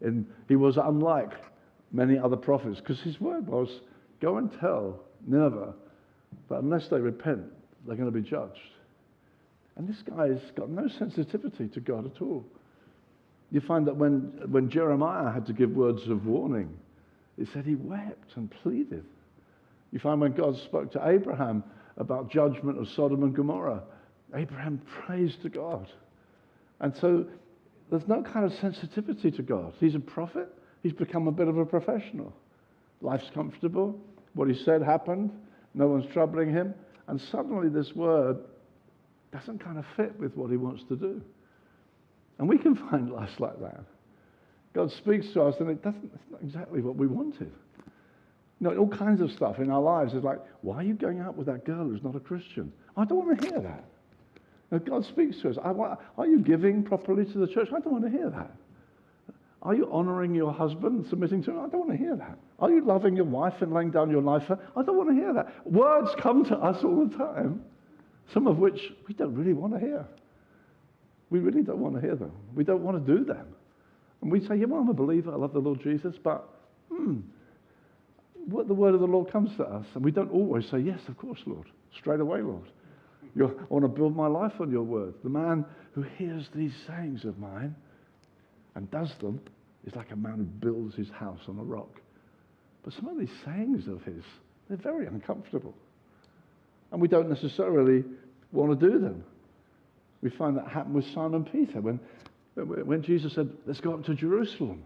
In, 0.00 0.26
he 0.48 0.56
was 0.56 0.76
unlike 0.76 1.32
many 1.92 2.18
other 2.18 2.36
prophets 2.36 2.80
because 2.80 3.00
his 3.00 3.20
word 3.20 3.46
was, 3.46 3.68
Go 4.20 4.36
and 4.36 4.52
tell 4.60 5.00
Nineveh 5.26 5.74
but 6.48 6.62
unless 6.62 6.88
they 6.88 7.00
repent, 7.00 7.44
they're 7.86 7.96
going 7.96 8.12
to 8.12 8.18
be 8.20 8.28
judged. 8.28 8.58
And 9.76 9.88
this 9.88 10.02
guy's 10.02 10.40
got 10.56 10.68
no 10.68 10.88
sensitivity 10.88 11.68
to 11.68 11.80
God 11.80 12.06
at 12.06 12.20
all. 12.20 12.44
You 13.50 13.60
find 13.60 13.86
that 13.86 13.96
when, 13.96 14.32
when 14.50 14.68
Jeremiah 14.68 15.32
had 15.32 15.46
to 15.46 15.52
give 15.52 15.70
words 15.70 16.06
of 16.08 16.26
warning, 16.26 16.76
it 17.38 17.48
said 17.52 17.64
he 17.64 17.74
wept 17.74 18.36
and 18.36 18.50
pleaded. 18.50 19.04
You 19.92 19.98
find 19.98 20.20
when 20.20 20.32
God 20.32 20.56
spoke 20.56 20.92
to 20.92 21.08
Abraham 21.08 21.64
about 21.96 22.30
judgment 22.30 22.78
of 22.78 22.88
Sodom 22.88 23.22
and 23.22 23.34
Gomorrah, 23.34 23.82
Abraham 24.34 24.80
prays 25.04 25.36
to 25.42 25.48
God. 25.48 25.88
And 26.80 26.96
so 26.96 27.26
there's 27.90 28.06
no 28.06 28.22
kind 28.22 28.46
of 28.46 28.52
sensitivity 28.60 29.30
to 29.32 29.42
God. 29.42 29.74
He's 29.80 29.94
a 29.94 30.00
prophet. 30.00 30.48
He's 30.82 30.92
become 30.92 31.28
a 31.28 31.32
bit 31.32 31.48
of 31.48 31.58
a 31.58 31.66
professional. 31.66 32.32
Life's 33.00 33.30
comfortable. 33.34 33.98
What 34.34 34.48
he 34.48 34.54
said 34.64 34.82
happened. 34.82 35.30
No 35.74 35.88
one's 35.88 36.10
troubling 36.12 36.50
him. 36.52 36.74
And 37.08 37.20
suddenly 37.20 37.68
this 37.68 37.94
word 37.94 38.38
doesn't 39.32 39.62
kind 39.62 39.78
of 39.78 39.84
fit 39.96 40.18
with 40.18 40.36
what 40.36 40.50
he 40.50 40.56
wants 40.56 40.84
to 40.88 40.96
do. 40.96 41.20
And 42.38 42.48
we 42.48 42.58
can 42.58 42.74
find 42.90 43.10
life 43.10 43.38
like 43.38 43.60
that. 43.60 43.84
God 44.72 44.90
speaks 44.92 45.26
to 45.32 45.42
us 45.42 45.56
and 45.58 45.68
it 45.68 45.82
doesn't, 45.82 46.10
it's 46.14 46.30
not 46.30 46.42
exactly 46.42 46.80
what 46.80 46.96
we 46.96 47.06
wanted. 47.06 47.50
You 48.60 48.68
know, 48.68 48.76
all 48.76 48.88
kinds 48.88 49.20
of 49.20 49.32
stuff 49.32 49.58
in 49.58 49.70
our 49.70 49.80
lives 49.80 50.14
is 50.14 50.22
like, 50.22 50.38
why 50.60 50.76
are 50.76 50.82
you 50.82 50.94
going 50.94 51.20
out 51.20 51.36
with 51.36 51.46
that 51.46 51.64
girl 51.64 51.88
who's 51.88 52.04
not 52.04 52.14
a 52.14 52.20
Christian? 52.20 52.72
I 52.96 53.04
don't 53.04 53.26
want 53.26 53.40
to 53.40 53.48
hear 53.48 53.60
that. 53.60 53.84
Now, 54.70 54.78
God 54.78 55.04
speaks 55.04 55.40
to 55.42 55.50
us. 55.50 55.56
Want, 55.62 55.98
are 56.16 56.26
you 56.26 56.40
giving 56.40 56.82
properly 56.82 57.24
to 57.24 57.38
the 57.38 57.46
church? 57.46 57.68
I 57.68 57.80
don't 57.80 57.92
want 57.92 58.04
to 58.04 58.10
hear 58.10 58.30
that. 58.30 58.52
Are 59.62 59.74
you 59.74 59.90
honoring 59.92 60.34
your 60.34 60.52
husband, 60.52 61.06
submitting 61.10 61.42
to 61.44 61.50
him? 61.50 61.58
I 61.58 61.68
don't 61.68 61.86
want 61.86 61.90
to 61.90 61.96
hear 61.96 62.16
that. 62.16 62.38
Are 62.60 62.70
you 62.70 62.82
loving 62.84 63.14
your 63.14 63.26
wife 63.26 63.54
and 63.60 63.72
laying 63.72 63.90
down 63.90 64.10
your 64.10 64.22
life 64.22 64.44
for? 64.46 64.58
I 64.76 64.82
don't 64.82 64.96
want 64.96 65.10
to 65.10 65.14
hear 65.14 65.34
that. 65.34 65.66
Words 65.70 66.10
come 66.18 66.44
to 66.46 66.56
us 66.56 66.82
all 66.82 67.06
the 67.06 67.16
time, 67.16 67.62
some 68.32 68.46
of 68.46 68.58
which 68.58 68.80
we 69.06 69.14
don't 69.14 69.34
really 69.34 69.52
want 69.52 69.74
to 69.74 69.80
hear. 69.80 70.06
We 71.28 71.40
really 71.40 71.62
don't 71.62 71.78
want 71.78 71.94
to 71.96 72.00
hear 72.00 72.16
them. 72.16 72.32
We 72.54 72.64
don't 72.64 72.82
want 72.82 73.04
to 73.04 73.16
do 73.16 73.24
them. 73.24 73.46
And 74.22 74.32
we 74.32 74.40
say, 74.46 74.56
yeah, 74.56 74.66
well, 74.66 74.80
I'm 74.80 74.88
a 74.88 74.94
believer. 74.94 75.32
I 75.32 75.36
love 75.36 75.52
the 75.52 75.60
Lord 75.60 75.82
Jesus, 75.82 76.14
but 76.22 76.48
hmm, 76.90 77.18
what 78.46 78.66
the 78.66 78.74
word 78.74 78.94
of 78.94 79.00
the 79.00 79.06
Lord 79.06 79.30
comes 79.30 79.54
to 79.56 79.64
us, 79.64 79.86
and 79.94 80.04
we 80.04 80.10
don't 80.10 80.30
always 80.30 80.68
say, 80.70 80.78
yes, 80.78 81.00
of 81.08 81.18
course, 81.18 81.40
Lord, 81.46 81.68
straight 81.98 82.20
away, 82.20 82.40
Lord. 82.40 82.68
You're, 83.34 83.50
I 83.50 83.64
want 83.68 83.84
to 83.84 83.88
build 83.88 84.16
my 84.16 84.26
life 84.26 84.54
on 84.60 84.70
your 84.70 84.82
word. 84.82 85.14
The 85.22 85.30
man 85.30 85.64
who 85.92 86.02
hears 86.02 86.48
these 86.54 86.74
sayings 86.86 87.24
of 87.24 87.38
mine 87.38 87.74
and 88.74 88.90
does 88.90 89.12
them 89.20 89.40
is 89.86 89.94
like 89.94 90.10
a 90.10 90.16
man 90.16 90.36
who 90.36 90.44
builds 90.44 90.94
his 90.94 91.08
house 91.10 91.40
on 91.48 91.58
a 91.58 91.62
rock. 91.62 92.00
But 92.82 92.94
some 92.94 93.08
of 93.08 93.18
these 93.18 93.30
sayings 93.44 93.86
of 93.88 94.02
his, 94.02 94.24
they're 94.68 94.78
very 94.78 95.06
uncomfortable. 95.06 95.74
And 96.92 97.00
we 97.00 97.08
don't 97.08 97.28
necessarily 97.28 98.04
want 98.52 98.78
to 98.78 98.90
do 98.90 98.98
them. 98.98 99.24
We 100.22 100.30
find 100.30 100.56
that 100.56 100.68
happen 100.68 100.92
with 100.92 101.06
Simon 101.14 101.44
Peter 101.44 101.80
when, 101.80 102.00
when 102.54 103.02
Jesus 103.02 103.34
said, 103.34 103.50
Let's 103.66 103.80
go 103.80 103.94
up 103.94 104.04
to 104.04 104.14
Jerusalem. 104.14 104.82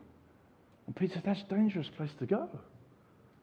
And 0.86 0.94
Peter 0.94 1.14
said, 1.14 1.22
That's 1.24 1.40
a 1.40 1.54
dangerous 1.54 1.88
place 1.96 2.10
to 2.18 2.26
go. 2.26 2.48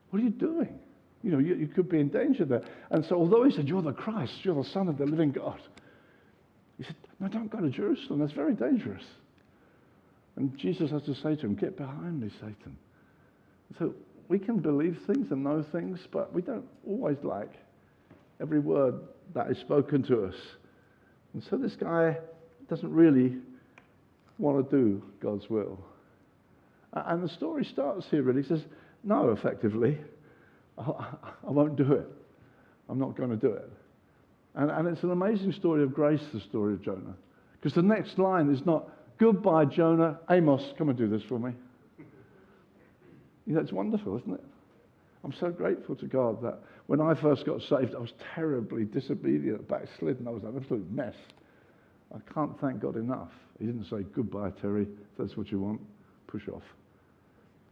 What 0.09 0.19
are 0.21 0.23
you 0.23 0.29
doing? 0.29 0.79
You 1.23 1.31
know, 1.31 1.39
you, 1.39 1.55
you 1.55 1.67
could 1.67 1.89
be 1.89 1.99
in 1.99 2.09
danger 2.09 2.45
there. 2.45 2.63
And 2.89 3.05
so, 3.05 3.15
although 3.15 3.43
he 3.43 3.51
said, 3.51 3.67
You're 3.67 3.81
the 3.81 3.93
Christ, 3.93 4.33
you're 4.43 4.61
the 4.61 4.69
Son 4.69 4.87
of 4.87 4.97
the 4.97 5.05
living 5.05 5.31
God, 5.31 5.59
he 6.77 6.83
said, 6.83 6.95
No, 7.19 7.27
don't 7.27 7.51
go 7.51 7.59
to 7.59 7.69
Jerusalem. 7.69 8.19
That's 8.19 8.33
very 8.33 8.53
dangerous. 8.53 9.03
And 10.35 10.57
Jesus 10.57 10.91
has 10.91 11.03
to 11.03 11.15
say 11.15 11.35
to 11.35 11.41
him, 11.41 11.55
Get 11.55 11.77
behind 11.77 12.21
me, 12.21 12.29
Satan. 12.39 12.77
So 13.77 13.93
we 14.27 14.39
can 14.39 14.59
believe 14.59 14.97
things 15.07 15.31
and 15.31 15.43
know 15.43 15.63
things, 15.71 15.99
but 16.11 16.33
we 16.33 16.41
don't 16.41 16.65
always 16.87 17.17
like 17.23 17.53
every 18.41 18.59
word 18.59 18.95
that 19.33 19.51
is 19.51 19.57
spoken 19.59 20.03
to 20.03 20.25
us. 20.25 20.35
And 21.33 21.43
so 21.49 21.57
this 21.57 21.75
guy 21.75 22.17
doesn't 22.69 22.91
really 22.91 23.37
want 24.37 24.69
to 24.69 24.75
do 24.75 25.03
God's 25.21 25.49
will. 25.49 25.79
And 26.93 27.23
the 27.23 27.29
story 27.29 27.63
starts 27.65 28.05
here 28.09 28.23
really. 28.23 28.41
He 28.41 28.47
says, 28.47 28.63
No, 29.03 29.29
effectively, 29.29 29.97
I 30.77 31.49
won't 31.51 31.75
do 31.75 31.93
it. 31.93 32.07
I'm 32.89 32.99
not 32.99 33.15
going 33.15 33.29
to 33.29 33.35
do 33.35 33.51
it. 33.51 33.69
And, 34.55 34.69
and 34.69 34.87
it's 34.87 35.03
an 35.03 35.11
amazing 35.11 35.53
story 35.53 35.83
of 35.83 35.93
grace, 35.93 36.21
the 36.33 36.41
story 36.41 36.73
of 36.73 36.81
Jonah. 36.83 37.15
Because 37.53 37.73
the 37.73 37.81
next 37.81 38.17
line 38.17 38.53
is 38.53 38.65
not, 38.65 38.89
Goodbye, 39.17 39.65
Jonah. 39.65 40.19
Amos, 40.31 40.63
come 40.79 40.89
and 40.89 40.97
do 40.97 41.07
this 41.07 41.21
for 41.23 41.37
me. 41.37 41.53
It's 43.47 43.71
wonderful, 43.71 44.17
isn't 44.17 44.33
it? 44.33 44.43
I'm 45.23 45.33
so 45.39 45.51
grateful 45.51 45.95
to 45.97 46.07
God 46.07 46.41
that 46.41 46.59
when 46.87 46.99
I 46.99 47.13
first 47.13 47.45
got 47.45 47.61
saved, 47.61 47.93
I 47.93 47.99
was 47.99 48.13
terribly 48.33 48.85
disobedient, 48.85 49.67
backslidden. 49.67 50.27
I 50.27 50.31
was 50.31 50.43
an 50.43 50.57
absolute 50.57 50.89
mess. 50.91 51.13
I 52.13 52.33
can't 52.33 52.59
thank 52.59 52.81
God 52.81 52.95
enough. 52.95 53.29
He 53.59 53.67
didn't 53.67 53.85
say, 53.85 54.03
Goodbye, 54.15 54.49
Terry. 54.59 54.83
If 54.83 55.17
that's 55.19 55.37
what 55.37 55.51
you 55.51 55.59
want, 55.59 55.81
push 56.25 56.47
off. 56.47 56.63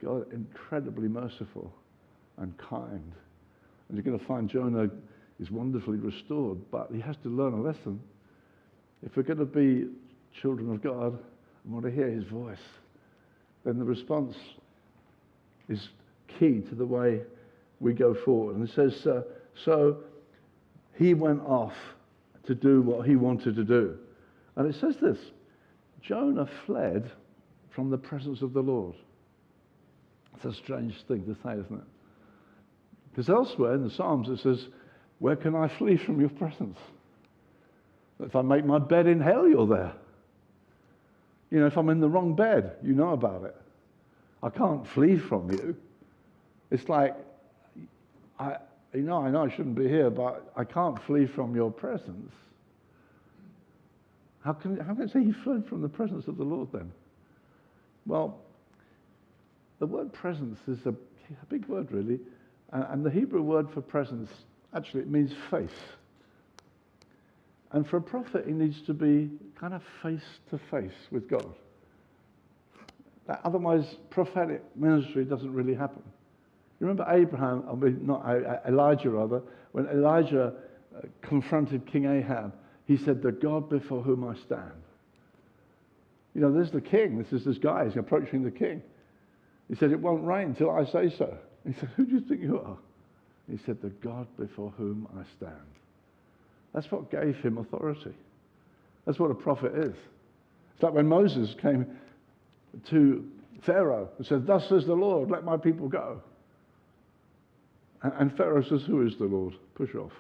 God, 0.03 0.31
incredibly 0.31 1.07
merciful 1.07 1.73
and 2.39 2.57
kind. 2.57 3.13
And 3.87 3.97
you're 3.97 4.03
going 4.03 4.19
to 4.19 4.25
find 4.25 4.49
Jonah 4.49 4.89
is 5.39 5.51
wonderfully 5.51 5.97
restored, 5.97 6.59
but 6.71 6.89
he 6.93 6.99
has 6.99 7.15
to 7.23 7.29
learn 7.29 7.53
a 7.53 7.61
lesson. 7.61 7.99
If 9.03 9.15
we're 9.15 9.23
going 9.23 9.39
to 9.39 9.45
be 9.45 9.87
children 10.41 10.71
of 10.71 10.83
God, 10.83 11.17
and 11.63 11.73
want 11.73 11.85
to 11.85 11.91
hear 11.91 12.09
his 12.09 12.23
voice, 12.25 12.57
then 13.63 13.79
the 13.79 13.85
response 13.85 14.35
is 15.67 15.89
key 16.39 16.61
to 16.61 16.75
the 16.75 16.85
way 16.85 17.21
we 17.79 17.93
go 17.93 18.13
forward. 18.13 18.55
And 18.55 18.67
it 18.67 18.73
says, 18.73 19.05
uh, 19.05 19.21
so 19.65 19.97
he 20.97 21.13
went 21.13 21.41
off 21.41 21.75
to 22.45 22.55
do 22.55 22.81
what 22.81 23.07
he 23.07 23.15
wanted 23.15 23.55
to 23.55 23.63
do. 23.63 23.97
And 24.55 24.67
it 24.67 24.79
says 24.79 24.95
this 25.01 25.17
Jonah 26.01 26.49
fled 26.65 27.11
from 27.69 27.89
the 27.89 27.97
presence 27.97 28.41
of 28.41 28.53
the 28.53 28.61
Lord. 28.61 28.95
It's 30.35 30.45
a 30.45 30.53
strange 30.53 30.95
thing 31.07 31.23
to 31.25 31.35
say, 31.43 31.53
isn't 31.53 31.73
it? 31.73 31.87
Because 33.11 33.29
elsewhere 33.29 33.73
in 33.73 33.83
the 33.83 33.89
Psalms 33.89 34.29
it 34.29 34.39
says, 34.39 34.67
Where 35.19 35.35
can 35.35 35.55
I 35.55 35.67
flee 35.67 35.97
from 35.97 36.19
your 36.19 36.29
presence? 36.29 36.77
If 38.19 38.35
I 38.35 38.41
make 38.41 38.65
my 38.65 38.79
bed 38.79 39.07
in 39.07 39.19
hell, 39.19 39.47
you're 39.47 39.67
there. 39.67 39.93
You 41.51 41.61
know, 41.61 41.67
if 41.67 41.77
I'm 41.77 41.89
in 41.89 41.99
the 41.99 42.09
wrong 42.09 42.35
bed, 42.35 42.75
you 42.83 42.93
know 42.93 43.11
about 43.11 43.43
it. 43.43 43.55
I 44.43 44.49
can't 44.49 44.85
flee 44.87 45.17
from 45.17 45.51
you. 45.51 45.75
It's 46.69 46.87
like, 46.87 47.15
I, 48.39 48.57
you 48.93 49.01
know, 49.01 49.23
I 49.23 49.31
know 49.31 49.45
I 49.45 49.49
shouldn't 49.49 49.75
be 49.75 49.87
here, 49.87 50.09
but 50.09 50.51
I 50.55 50.63
can't 50.63 51.01
flee 51.03 51.25
from 51.25 51.55
your 51.55 51.71
presence. 51.71 52.31
How 54.43 54.53
can, 54.53 54.77
how 54.77 54.93
can 54.93 55.09
I 55.09 55.11
say 55.11 55.23
he 55.23 55.31
fled 55.31 55.65
from 55.67 55.81
the 55.81 55.89
presence 55.89 56.27
of 56.27 56.37
the 56.37 56.43
Lord 56.43 56.69
then? 56.71 56.91
Well, 58.05 58.39
the 59.79 59.85
word 59.85 60.13
presence 60.13 60.59
is 60.67 60.79
a, 60.85 60.89
a 60.89 61.45
big 61.49 61.65
word, 61.65 61.91
really. 61.91 62.19
And, 62.71 63.03
the 63.03 63.09
Hebrew 63.09 63.41
word 63.41 63.67
for 63.73 63.81
presence, 63.81 64.29
actually, 64.75 65.01
it 65.01 65.09
means 65.09 65.31
face. 65.49 65.69
And 67.71 67.87
for 67.87 67.97
a 67.97 68.01
prophet, 68.01 68.45
he 68.45 68.53
needs 68.53 68.81
to 68.83 68.93
be 68.93 69.31
kind 69.59 69.73
of 69.73 69.81
face 70.03 70.25
to 70.51 70.59
face 70.69 70.93
with 71.11 71.29
God. 71.29 71.53
Otherwise, 73.43 73.85
prophetic 74.09 74.63
ministry 74.75 75.23
doesn't 75.23 75.53
really 75.53 75.75
happen. 75.75 76.01
You 76.79 76.87
remember 76.87 77.05
Abraham, 77.09 77.63
I 77.69 77.75
mean, 77.75 78.05
not 78.05 78.25
Elijah 78.67 79.09
rather, 79.09 79.41
when 79.71 79.87
Elijah 79.87 80.53
uh, 80.95 81.01
confronted 81.21 81.85
King 81.85 82.05
Ahab, 82.05 82.53
he 82.85 82.97
said, 82.97 83.21
The 83.21 83.31
God 83.31 83.69
before 83.69 84.01
whom 84.01 84.27
I 84.27 84.35
stand. 84.35 84.71
You 86.33 86.41
know, 86.41 86.51
there's 86.51 86.71
the 86.71 86.81
king. 86.81 87.17
This 87.19 87.31
is 87.33 87.45
this 87.45 87.57
guy. 87.57 87.85
He's 87.85 87.97
approaching 87.97 88.43
the 88.43 88.51
king. 88.51 88.81
He 89.67 89.75
said, 89.75 89.91
It 89.91 89.99
won't 89.99 90.25
rain 90.25 90.47
until 90.47 90.71
I 90.71 90.85
say 90.85 91.13
so. 91.15 91.37
He 91.65 91.73
said, 91.73 91.89
Who 91.95 92.05
do 92.05 92.11
you 92.13 92.21
think 92.21 92.41
you 92.41 92.59
are? 92.59 92.77
He 93.49 93.59
said, 93.65 93.81
The 93.81 93.89
God 93.89 94.27
before 94.37 94.73
whom 94.77 95.07
I 95.17 95.23
stand. 95.37 95.55
That's 96.73 96.91
what 96.91 97.11
gave 97.11 97.35
him 97.37 97.57
authority. 97.57 98.13
That's 99.05 99.19
what 99.19 99.31
a 99.31 99.35
prophet 99.35 99.73
is. 99.75 99.95
It's 100.73 100.83
like 100.83 100.93
when 100.93 101.07
Moses 101.07 101.55
came 101.61 101.85
to 102.89 103.25
Pharaoh 103.65 104.09
and 104.17 104.25
said, 104.25 104.45
Thus 104.45 104.67
says 104.69 104.85
the 104.85 104.93
Lord, 104.93 105.31
let 105.31 105.43
my 105.43 105.57
people 105.57 105.87
go. 105.87 106.21
And 108.01 108.35
Pharaoh 108.37 108.63
says, 108.63 108.83
Who 108.87 109.05
is 109.05 109.17
the 109.17 109.25
Lord? 109.25 109.55
Push 109.75 109.95
off. 109.95 110.13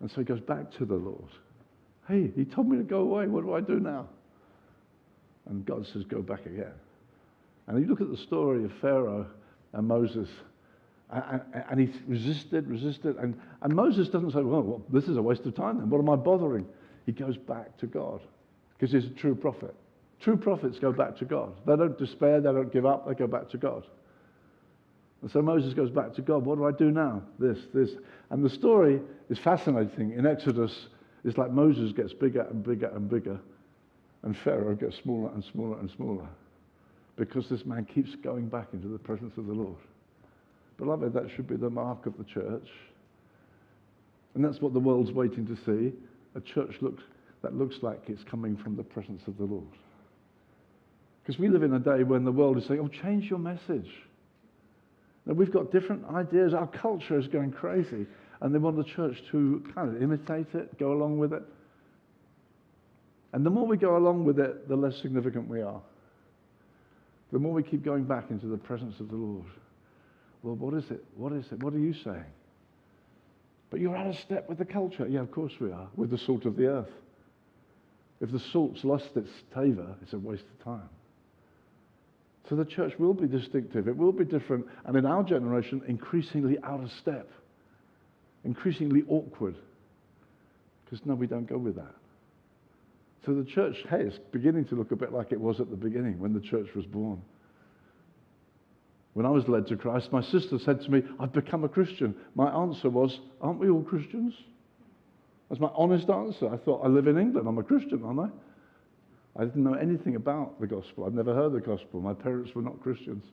And 0.00 0.10
so 0.10 0.16
he 0.18 0.24
goes 0.24 0.40
back 0.40 0.70
to 0.78 0.84
the 0.84 0.94
Lord. 0.94 1.30
Hey, 2.06 2.30
he 2.36 2.44
told 2.44 2.68
me 2.68 2.76
to 2.76 2.82
go 2.82 3.00
away. 3.00 3.26
What 3.26 3.44
do 3.44 3.54
I 3.54 3.60
do 3.60 3.80
now? 3.80 4.06
And 5.46 5.64
God 5.64 5.86
says, 5.92 6.04
Go 6.04 6.22
back 6.22 6.46
again. 6.46 6.74
And 7.66 7.80
you 7.80 7.88
look 7.88 8.00
at 8.00 8.10
the 8.10 8.16
story 8.16 8.64
of 8.64 8.72
Pharaoh 8.80 9.26
and 9.74 9.86
Moses 9.86 10.28
and, 11.10 11.40
and 11.70 11.80
he 11.80 11.90
resisted, 12.06 12.68
resisted. 12.68 13.16
And, 13.16 13.38
and 13.62 13.74
Moses 13.74 14.08
doesn't 14.08 14.32
say, 14.32 14.40
well, 14.40 14.62
well, 14.62 14.82
this 14.90 15.04
is 15.04 15.16
a 15.16 15.22
waste 15.22 15.44
of 15.46 15.54
time 15.54 15.78
then. 15.78 15.90
What 15.90 15.98
am 15.98 16.10
I 16.10 16.16
bothering? 16.16 16.66
He 17.06 17.12
goes 17.12 17.36
back 17.36 17.76
to 17.78 17.86
God 17.86 18.20
because 18.76 18.92
he's 18.92 19.06
a 19.06 19.14
true 19.14 19.34
prophet. 19.34 19.74
True 20.20 20.36
prophets 20.36 20.78
go 20.78 20.92
back 20.92 21.16
to 21.18 21.24
God. 21.24 21.52
They 21.66 21.76
don't 21.76 21.98
despair, 21.98 22.40
they 22.40 22.50
don't 22.50 22.72
give 22.72 22.86
up, 22.86 23.06
they 23.06 23.14
go 23.14 23.26
back 23.26 23.48
to 23.50 23.58
God. 23.58 23.84
And 25.22 25.30
so 25.30 25.42
Moses 25.42 25.74
goes 25.74 25.90
back 25.90 26.14
to 26.14 26.22
God. 26.22 26.44
What 26.44 26.58
do 26.58 26.66
I 26.66 26.72
do 26.72 26.90
now? 26.90 27.22
This, 27.38 27.58
this. 27.72 27.90
And 28.30 28.44
the 28.44 28.50
story 28.50 29.00
is 29.30 29.38
fascinating. 29.38 30.12
In 30.12 30.26
Exodus, 30.26 30.88
it's 31.24 31.38
like 31.38 31.50
Moses 31.50 31.92
gets 31.92 32.12
bigger 32.12 32.42
and 32.42 32.62
bigger 32.62 32.88
and 32.88 33.08
bigger, 33.08 33.38
and 34.22 34.36
Pharaoh 34.36 34.74
gets 34.74 34.96
smaller 34.96 35.30
and 35.32 35.44
smaller 35.44 35.78
and 35.78 35.90
smaller 35.90 36.28
because 37.16 37.48
this 37.48 37.64
man 37.64 37.84
keeps 37.84 38.14
going 38.16 38.48
back 38.48 38.68
into 38.72 38.88
the 38.88 38.98
presence 38.98 39.32
of 39.36 39.46
the 39.46 39.52
Lord. 39.52 39.76
Beloved, 40.78 41.12
that 41.12 41.30
should 41.34 41.48
be 41.48 41.56
the 41.56 41.70
mark 41.70 42.06
of 42.06 42.16
the 42.18 42.24
church. 42.24 42.68
And 44.34 44.44
that's 44.44 44.60
what 44.60 44.72
the 44.72 44.80
world's 44.80 45.12
waiting 45.12 45.46
to 45.46 45.56
see 45.64 45.96
a 46.34 46.40
church 46.40 46.74
looks, 46.80 47.02
that 47.42 47.54
looks 47.54 47.76
like 47.82 48.02
it's 48.08 48.24
coming 48.24 48.56
from 48.56 48.76
the 48.76 48.82
presence 48.82 49.22
of 49.28 49.38
the 49.38 49.44
Lord. 49.44 49.68
Because 51.22 51.38
we 51.38 51.48
live 51.48 51.62
in 51.62 51.72
a 51.74 51.78
day 51.78 52.02
when 52.02 52.24
the 52.24 52.32
world 52.32 52.58
is 52.58 52.66
saying, 52.66 52.80
oh, 52.80 52.88
change 52.88 53.30
your 53.30 53.38
message. 53.38 53.88
Now, 55.26 55.34
we've 55.34 55.52
got 55.52 55.72
different 55.72 56.04
ideas. 56.12 56.52
Our 56.52 56.66
culture 56.66 57.18
is 57.18 57.28
going 57.28 57.52
crazy. 57.52 58.06
And 58.40 58.54
they 58.54 58.58
want 58.58 58.76
the 58.76 58.84
church 58.84 59.22
to 59.30 59.64
kind 59.74 59.94
of 59.94 60.02
imitate 60.02 60.54
it, 60.54 60.78
go 60.78 60.92
along 60.92 61.18
with 61.18 61.32
it. 61.32 61.42
And 63.32 63.46
the 63.46 63.50
more 63.50 63.66
we 63.66 63.76
go 63.76 63.96
along 63.96 64.24
with 64.24 64.38
it, 64.38 64.68
the 64.68 64.76
less 64.76 65.00
significant 65.00 65.48
we 65.48 65.62
are. 65.62 65.80
The 67.34 67.40
more 67.40 67.52
we 67.52 67.64
keep 67.64 67.84
going 67.84 68.04
back 68.04 68.30
into 68.30 68.46
the 68.46 68.56
presence 68.56 69.00
of 69.00 69.08
the 69.08 69.16
Lord. 69.16 69.48
Well, 70.44 70.54
what 70.54 70.72
is 70.72 70.88
it? 70.92 71.04
What 71.16 71.32
is 71.32 71.44
it? 71.50 71.60
What 71.64 71.74
are 71.74 71.80
you 71.80 71.92
saying? 71.92 72.30
But 73.70 73.80
you're 73.80 73.96
out 73.96 74.06
of 74.06 74.14
step 74.20 74.48
with 74.48 74.58
the 74.58 74.64
culture. 74.64 75.04
Yeah, 75.08 75.22
of 75.22 75.32
course 75.32 75.52
we 75.58 75.72
are. 75.72 75.88
With 75.96 76.10
the 76.10 76.18
salt 76.18 76.44
of 76.44 76.54
the 76.54 76.66
earth. 76.66 76.92
If 78.20 78.30
the 78.30 78.38
salt's 78.52 78.84
lost 78.84 79.08
its 79.16 79.30
savour, 79.52 79.96
it's 80.00 80.12
a 80.12 80.18
waste 80.20 80.44
of 80.44 80.64
time. 80.64 80.88
So 82.48 82.54
the 82.54 82.64
church 82.64 82.92
will 83.00 83.14
be 83.14 83.26
distinctive. 83.26 83.88
It 83.88 83.96
will 83.96 84.12
be 84.12 84.24
different. 84.24 84.66
And 84.84 84.96
in 84.96 85.04
our 85.04 85.24
generation, 85.24 85.82
increasingly 85.88 86.58
out 86.62 86.84
of 86.84 86.90
step, 87.00 87.28
increasingly 88.44 89.02
awkward. 89.08 89.56
Because 90.84 91.04
no, 91.04 91.16
we 91.16 91.26
don't 91.26 91.48
go 91.48 91.58
with 91.58 91.74
that. 91.74 91.96
So 93.24 93.34
the 93.34 93.44
church, 93.44 93.76
hey, 93.88 94.00
it's 94.00 94.18
beginning 94.32 94.66
to 94.66 94.74
look 94.74 94.90
a 94.90 94.96
bit 94.96 95.12
like 95.12 95.32
it 95.32 95.40
was 95.40 95.60
at 95.60 95.70
the 95.70 95.76
beginning 95.76 96.18
when 96.18 96.34
the 96.34 96.40
church 96.40 96.68
was 96.74 96.84
born. 96.84 97.22
When 99.14 99.24
I 99.24 99.30
was 99.30 99.48
led 99.48 99.66
to 99.68 99.76
Christ, 99.76 100.12
my 100.12 100.22
sister 100.22 100.58
said 100.58 100.82
to 100.82 100.90
me, 100.90 101.02
I've 101.20 101.32
become 101.32 101.64
a 101.64 101.68
Christian. 101.68 102.14
My 102.34 102.50
answer 102.50 102.90
was, 102.90 103.20
Aren't 103.40 103.60
we 103.60 103.70
all 103.70 103.82
Christians? 103.82 104.34
That's 105.48 105.60
my 105.60 105.70
honest 105.74 106.10
answer. 106.10 106.52
I 106.52 106.56
thought, 106.56 106.84
I 106.84 106.88
live 106.88 107.06
in 107.06 107.16
England. 107.16 107.46
I'm 107.46 107.58
a 107.58 107.62
Christian, 107.62 108.02
aren't 108.04 108.20
I? 108.20 108.28
I 109.40 109.44
didn't 109.44 109.64
know 109.64 109.74
anything 109.74 110.16
about 110.16 110.60
the 110.60 110.66
gospel. 110.66 111.06
I'd 111.06 111.14
never 111.14 111.34
heard 111.34 111.52
the 111.52 111.60
gospel. 111.60 112.00
My 112.00 112.14
parents 112.14 112.54
were 112.54 112.62
not 112.62 112.82
Christians. 112.82 113.24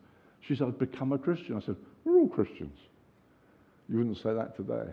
She 0.42 0.56
said, 0.56 0.68
I've 0.68 0.80
become 0.80 1.12
a 1.14 1.18
Christian. 1.18 1.58
I 1.58 1.66
said, 1.66 1.76
We're 2.06 2.20
all 2.20 2.30
Christians. 2.30 2.78
You 3.90 3.98
wouldn't 3.98 4.18
say 4.18 4.34
that 4.34 4.56
today. 4.56 4.90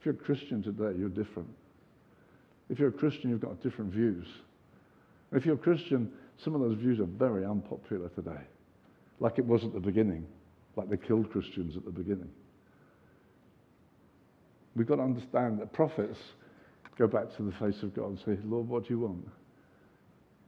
If 0.00 0.06
you're 0.06 0.14
a 0.14 0.18
Christian 0.18 0.62
today, 0.62 0.98
you're 0.98 1.08
different. 1.08 1.48
If 2.68 2.78
you're 2.78 2.88
a 2.88 2.92
Christian, 2.92 3.30
you've 3.30 3.40
got 3.40 3.62
different 3.62 3.92
views. 3.92 4.26
If 5.32 5.46
you're 5.46 5.54
a 5.54 5.58
Christian, 5.58 6.10
some 6.42 6.54
of 6.54 6.60
those 6.60 6.78
views 6.78 7.00
are 7.00 7.04
very 7.04 7.44
unpopular 7.44 8.08
today, 8.10 8.40
like 9.20 9.38
it 9.38 9.46
was 9.46 9.64
at 9.64 9.72
the 9.72 9.80
beginning, 9.80 10.26
like 10.76 10.88
they 10.88 10.96
killed 10.96 11.30
Christians 11.30 11.76
at 11.76 11.84
the 11.84 11.90
beginning. 11.90 12.30
We've 14.76 14.86
got 14.86 14.96
to 14.96 15.02
understand 15.02 15.60
that 15.60 15.72
prophets 15.72 16.18
go 16.96 17.06
back 17.06 17.34
to 17.36 17.42
the 17.42 17.52
face 17.52 17.82
of 17.82 17.94
God 17.94 18.10
and 18.10 18.18
say, 18.18 18.38
Lord, 18.44 18.68
what 18.68 18.86
do 18.86 18.94
you 18.94 19.00
want? 19.00 19.26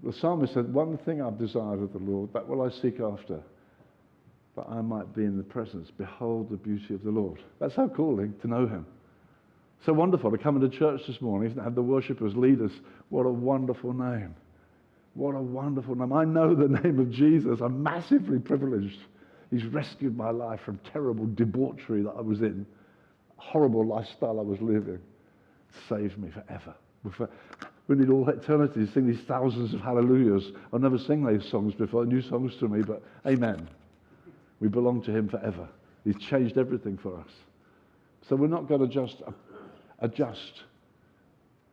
The 0.02 0.12
psalmist 0.12 0.54
said, 0.54 0.72
One 0.72 0.96
thing 0.98 1.20
I've 1.20 1.38
desired 1.38 1.82
of 1.82 1.92
the 1.92 1.98
Lord, 1.98 2.32
that 2.32 2.46
will 2.46 2.62
I 2.62 2.70
seek 2.70 3.00
after, 3.00 3.40
that 4.56 4.66
I 4.68 4.80
might 4.80 5.14
be 5.14 5.24
in 5.24 5.36
the 5.36 5.42
presence. 5.42 5.90
Behold 5.96 6.50
the 6.50 6.56
beauty 6.56 6.94
of 6.94 7.02
the 7.02 7.10
Lord. 7.10 7.40
That's 7.60 7.76
our 7.76 7.88
calling, 7.88 8.34
to 8.42 8.48
know 8.48 8.66
him. 8.66 8.86
So 9.84 9.94
wonderful 9.94 10.30
to 10.30 10.38
come 10.38 10.56
into 10.62 10.76
church 10.76 11.02
this 11.06 11.20
morning 11.20 11.52
and 11.52 11.60
have 11.60 11.74
the 11.74 11.82
worshippers 11.82 12.36
lead 12.36 12.60
us. 12.60 12.72
What 13.08 13.24
a 13.24 13.30
wonderful 13.30 13.94
name. 13.94 14.34
What 15.14 15.34
a 15.34 15.40
wonderful 15.40 15.94
name. 15.94 16.12
I 16.12 16.24
know 16.24 16.54
the 16.54 16.68
name 16.82 16.98
of 16.98 17.10
Jesus. 17.10 17.60
I'm 17.60 17.82
massively 17.82 18.38
privileged. 18.38 18.98
He's 19.50 19.64
rescued 19.64 20.16
my 20.16 20.30
life 20.30 20.60
from 20.64 20.78
terrible 20.92 21.26
debauchery 21.34 22.02
that 22.02 22.10
I 22.10 22.20
was 22.20 22.40
in, 22.40 22.66
horrible 23.36 23.84
lifestyle 23.86 24.38
I 24.38 24.42
was 24.42 24.60
living. 24.60 25.00
Saved 25.88 26.18
me 26.18 26.30
forever. 26.30 26.74
Uh, 27.20 27.26
we 27.88 27.96
need 27.96 28.10
all 28.10 28.28
eternity 28.28 28.86
to 28.86 28.92
sing 28.92 29.06
these 29.06 29.24
thousands 29.26 29.74
of 29.74 29.80
hallelujahs. 29.80 30.52
I've 30.72 30.80
never 30.80 30.98
sung 30.98 31.24
those 31.24 31.48
songs 31.50 31.74
before, 31.74 32.04
new 32.04 32.22
songs 32.22 32.54
to 32.60 32.68
me, 32.68 32.82
but 32.82 33.02
amen. 33.26 33.68
We 34.60 34.68
belong 34.68 35.02
to 35.04 35.10
him 35.10 35.28
forever. 35.28 35.68
He's 36.04 36.16
changed 36.16 36.58
everything 36.58 36.98
for 36.98 37.18
us. 37.18 37.30
So 38.28 38.36
we're 38.36 38.46
not 38.46 38.68
going 38.68 38.82
to 38.82 38.86
just 38.86 39.16
uh, 39.26 39.32
adjust. 40.00 40.62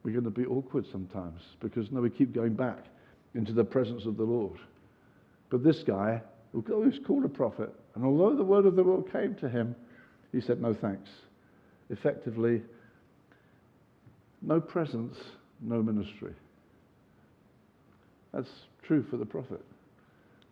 We're 0.04 0.12
going 0.12 0.24
to 0.24 0.30
be 0.30 0.46
awkward 0.46 0.86
sometimes 0.92 1.42
because, 1.60 1.92
now 1.92 2.02
we 2.02 2.10
keep 2.10 2.34
going 2.34 2.54
back 2.54 2.86
into 3.36 3.54
the 3.54 3.64
presence 3.64 4.06
of 4.06 4.18
the 4.18 4.24
Lord. 4.24 4.58
But 5.50 5.64
this 5.64 5.84
guy, 5.84 6.22
oh, 6.56 6.62
who's 6.62 7.00
called 7.06 7.26
a 7.26 7.30
prophet, 7.30 7.74
and 7.96 8.06
although 8.06 8.36
the 8.36 8.44
word 8.44 8.66
of 8.66 8.76
the 8.76 8.84
Lord 8.84 9.12
came 9.12 9.36
to 9.36 9.50
him, 9.50 9.76
he 10.32 10.42
said, 10.42 10.62
no 10.62 10.74
thanks. 10.74 11.10
Effectively, 11.90 12.62
no 14.42 14.60
presence, 14.60 15.18
no 15.62 15.82
ministry. 15.82 16.34
That's 18.34 18.50
true 18.84 19.06
for 19.10 19.18
the 19.18 19.26
prophet. 19.26 19.64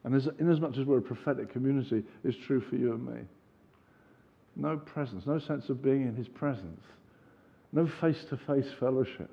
And 0.04 0.16
as, 0.16 0.28
inasmuch 0.40 0.78
as 0.78 0.86
we're 0.86 1.00
a 1.00 1.02
prophetic 1.02 1.52
community, 1.52 2.04
it's 2.24 2.38
true 2.46 2.62
for 2.62 2.76
you 2.76 2.94
and 2.94 3.06
me. 3.06 3.22
No 4.56 4.78
presence, 4.78 5.26
no 5.26 5.40
sense 5.40 5.70
of 5.70 5.84
being 5.84 6.08
in 6.08 6.16
his 6.16 6.28
presence 6.28 6.82
no 7.76 7.88
face 8.00 8.24
to 8.30 8.38
face 8.38 8.68
fellowship. 8.80 9.30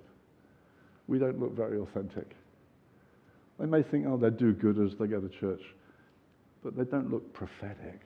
We 1.06 1.18
don't 1.18 1.40
look 1.40 1.56
very 1.56 1.78
authentic. 1.78 2.34
They 3.58 3.66
may 3.66 3.82
think, 3.82 4.04
oh, 4.08 4.16
they 4.16 4.30
do 4.30 4.52
good 4.52 4.78
as 4.78 4.98
they 4.98 5.06
go 5.06 5.20
to 5.20 5.28
church, 5.28 5.62
but 6.64 6.76
they 6.76 6.84
don't 6.84 7.10
look 7.10 7.32
prophetic. 7.32 8.00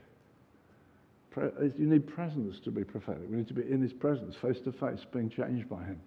Eh, 1.37 1.69
you 1.79 1.87
need 1.87 2.07
presence 2.07 2.61
to 2.61 2.71
be 2.71 2.85
prophetic. 2.85 3.23
We 3.31 3.39
need 3.39 3.49
to 3.49 3.55
be 3.55 3.63
in 3.63 3.81
his 3.81 3.95
presence, 3.95 4.35
face 4.37 4.61
to 4.65 4.73
face, 4.73 5.01
being 5.13 5.31
changed 5.31 5.69
by 5.71 5.83
him, 5.85 6.01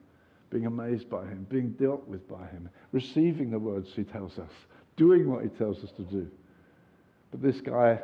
being 0.52 0.68
amazed 0.68 1.10
by 1.10 1.26
him, 1.26 1.48
being 1.50 1.72
dealt 1.72 2.08
with 2.08 2.28
by 2.30 2.46
him, 2.48 2.70
receiving 2.92 3.50
the 3.50 3.60
words 3.60 3.90
he 3.96 4.04
tells 4.04 4.38
us, 4.38 4.52
doing 4.96 5.30
what 5.30 5.44
he 5.44 5.50
tells 5.50 5.84
us 5.84 5.92
to 5.98 6.04
do. 6.04 6.30
But 7.32 7.42
this 7.42 7.62
guy, 7.62 8.00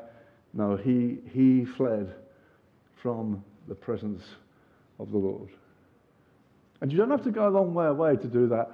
no, 0.54 0.76
he, 0.76 1.20
he 1.32 1.66
fled 1.66 2.16
from 3.02 3.44
the 3.68 3.76
presence 3.76 4.24
of 5.00 5.12
the 5.12 5.18
Lord. 5.18 5.50
And 6.86 6.92
you 6.92 7.00
don't 7.00 7.10
have 7.10 7.24
to 7.24 7.32
go 7.32 7.48
a 7.48 7.50
long 7.50 7.74
way 7.74 7.88
away 7.88 8.16
to 8.16 8.28
do 8.28 8.46
that. 8.50 8.70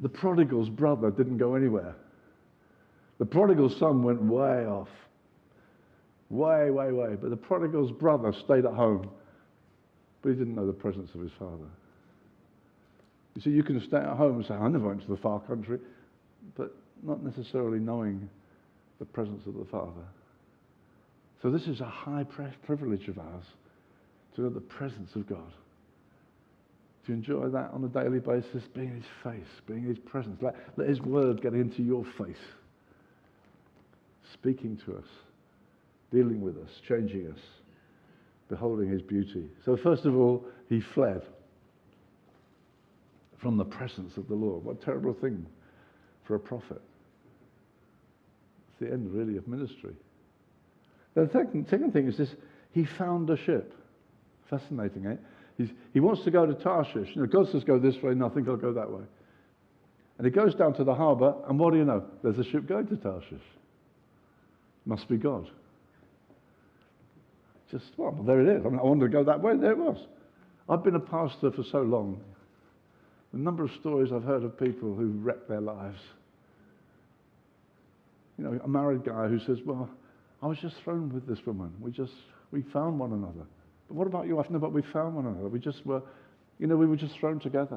The 0.00 0.08
prodigal's 0.08 0.68
brother 0.68 1.12
didn't 1.12 1.36
go 1.36 1.54
anywhere. 1.54 1.94
The 3.20 3.24
prodigal 3.24 3.70
son 3.70 4.02
went 4.02 4.20
way 4.20 4.66
off. 4.66 4.88
Way, 6.30 6.72
way, 6.72 6.90
way. 6.90 7.14
But 7.14 7.30
the 7.30 7.36
prodigal's 7.36 7.92
brother 7.92 8.32
stayed 8.32 8.64
at 8.64 8.72
home. 8.72 9.08
But 10.20 10.30
he 10.30 10.34
didn't 10.34 10.56
know 10.56 10.66
the 10.66 10.72
presence 10.72 11.14
of 11.14 11.20
his 11.20 11.30
father. 11.38 11.70
You 13.36 13.42
see, 13.42 13.50
you 13.50 13.62
can 13.62 13.80
stay 13.80 13.98
at 13.98 14.16
home 14.16 14.38
and 14.38 14.44
say, 14.44 14.54
I 14.54 14.66
never 14.66 14.88
went 14.88 15.02
to 15.02 15.08
the 15.08 15.16
far 15.18 15.38
country, 15.38 15.78
but 16.56 16.74
not 17.04 17.22
necessarily 17.22 17.78
knowing 17.78 18.28
the 18.98 19.04
presence 19.04 19.46
of 19.46 19.54
the 19.54 19.64
Father. 19.66 20.08
So 21.40 21.52
this 21.52 21.68
is 21.68 21.80
a 21.80 21.88
high 21.88 22.26
privilege 22.66 23.06
of 23.06 23.20
ours 23.20 23.44
to 24.34 24.40
know 24.40 24.50
the 24.50 24.60
presence 24.60 25.14
of 25.14 25.28
God 25.28 25.52
to 27.06 27.12
enjoy 27.12 27.48
that 27.48 27.70
on 27.72 27.84
a 27.84 27.88
daily 27.88 28.20
basis, 28.20 28.62
being 28.74 28.94
his 28.94 29.04
face, 29.22 29.60
being 29.66 29.82
his 29.82 29.98
presence. 29.98 30.40
Let, 30.40 30.54
let 30.76 30.88
his 30.88 31.00
word 31.00 31.42
get 31.42 31.54
into 31.54 31.82
your 31.82 32.04
face, 32.04 32.36
speaking 34.32 34.80
to 34.86 34.96
us, 34.96 35.06
dealing 36.12 36.40
with 36.40 36.56
us, 36.58 36.70
changing 36.86 37.30
us, 37.30 37.40
beholding 38.48 38.88
his 38.88 39.02
beauty. 39.02 39.48
So, 39.64 39.76
first 39.76 40.04
of 40.04 40.16
all, 40.16 40.44
he 40.68 40.80
fled 40.80 41.22
from 43.38 43.56
the 43.56 43.64
presence 43.64 44.16
of 44.16 44.28
the 44.28 44.34
Lord. 44.34 44.64
What 44.64 44.80
a 44.80 44.84
terrible 44.84 45.14
thing 45.14 45.44
for 46.24 46.36
a 46.36 46.40
prophet. 46.40 46.80
It's 48.70 48.78
the 48.80 48.92
end, 48.92 49.12
really, 49.12 49.36
of 49.36 49.48
ministry. 49.48 49.94
The 51.14 51.28
second, 51.32 51.66
second 51.68 51.92
thing 51.92 52.06
is 52.06 52.16
this 52.16 52.34
he 52.72 52.84
found 52.84 53.28
a 53.30 53.36
ship. 53.36 53.74
Fascinating, 54.48 55.06
eh? 55.06 55.16
He's, 55.62 55.74
he 55.92 56.00
wants 56.00 56.24
to 56.24 56.30
go 56.30 56.44
to 56.44 56.54
Tarshish. 56.54 57.08
You 57.14 57.22
know, 57.22 57.26
God 57.26 57.50
says, 57.52 57.62
go 57.64 57.78
this 57.78 57.94
way, 58.02 58.14
think 58.34 58.48
I'll 58.48 58.56
go 58.56 58.72
that 58.72 58.90
way. 58.90 59.02
And 60.18 60.26
he 60.26 60.30
goes 60.30 60.54
down 60.54 60.74
to 60.74 60.84
the 60.84 60.94
harbour, 60.94 61.34
and 61.48 61.58
what 61.58 61.72
do 61.72 61.78
you 61.78 61.84
know? 61.84 62.04
There's 62.22 62.38
a 62.38 62.44
ship 62.44 62.66
going 62.66 62.86
to 62.88 62.96
Tarshish. 62.96 63.42
Must 64.84 65.08
be 65.08 65.16
God. 65.16 65.48
Just, 67.70 67.84
well, 67.96 68.12
there 68.26 68.40
it 68.40 68.56
is. 68.56 68.66
I, 68.66 68.68
mean, 68.68 68.78
I 68.78 68.82
wanted 68.82 69.06
to 69.06 69.08
go 69.08 69.24
that 69.24 69.40
way, 69.40 69.56
there 69.56 69.72
it 69.72 69.78
was. 69.78 69.98
I've 70.68 70.82
been 70.82 70.96
a 70.96 71.00
pastor 71.00 71.50
for 71.50 71.64
so 71.70 71.82
long. 71.82 72.20
The 73.32 73.38
number 73.38 73.64
of 73.64 73.70
stories 73.80 74.10
I've 74.12 74.24
heard 74.24 74.42
of 74.42 74.58
people 74.58 74.94
who 74.94 75.12
wrecked 75.12 75.48
their 75.48 75.60
lives. 75.60 75.98
You 78.36 78.44
know, 78.44 78.60
a 78.64 78.68
married 78.68 79.04
guy 79.04 79.28
who 79.28 79.38
says, 79.38 79.58
well, 79.64 79.88
I 80.42 80.46
was 80.46 80.58
just 80.58 80.76
thrown 80.82 81.12
with 81.12 81.26
this 81.26 81.38
woman. 81.46 81.72
We 81.80 81.92
just, 81.92 82.12
we 82.50 82.62
found 82.72 82.98
one 82.98 83.12
another. 83.12 83.46
But 83.88 83.96
what 83.96 84.06
about 84.06 84.26
you? 84.26 84.38
I've 84.38 84.50
never, 84.50 84.68
we 84.68 84.82
found 84.82 85.16
one 85.16 85.26
another. 85.26 85.48
We 85.48 85.58
just 85.58 85.84
were, 85.84 86.02
you 86.58 86.66
know, 86.66 86.76
we 86.76 86.86
were 86.86 86.96
just 86.96 87.18
thrown 87.18 87.38
together. 87.38 87.76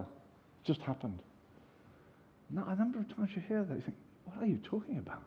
It 0.63 0.67
just 0.67 0.81
happened. 0.81 1.19
Now, 2.49 2.65
a 2.67 2.75
number 2.75 2.99
of 2.99 3.15
times 3.15 3.29
you 3.35 3.41
hear 3.47 3.63
that, 3.63 3.75
you 3.75 3.81
think, 3.81 3.97
what 4.25 4.43
are 4.43 4.45
you 4.45 4.59
talking 4.63 4.97
about? 4.97 5.23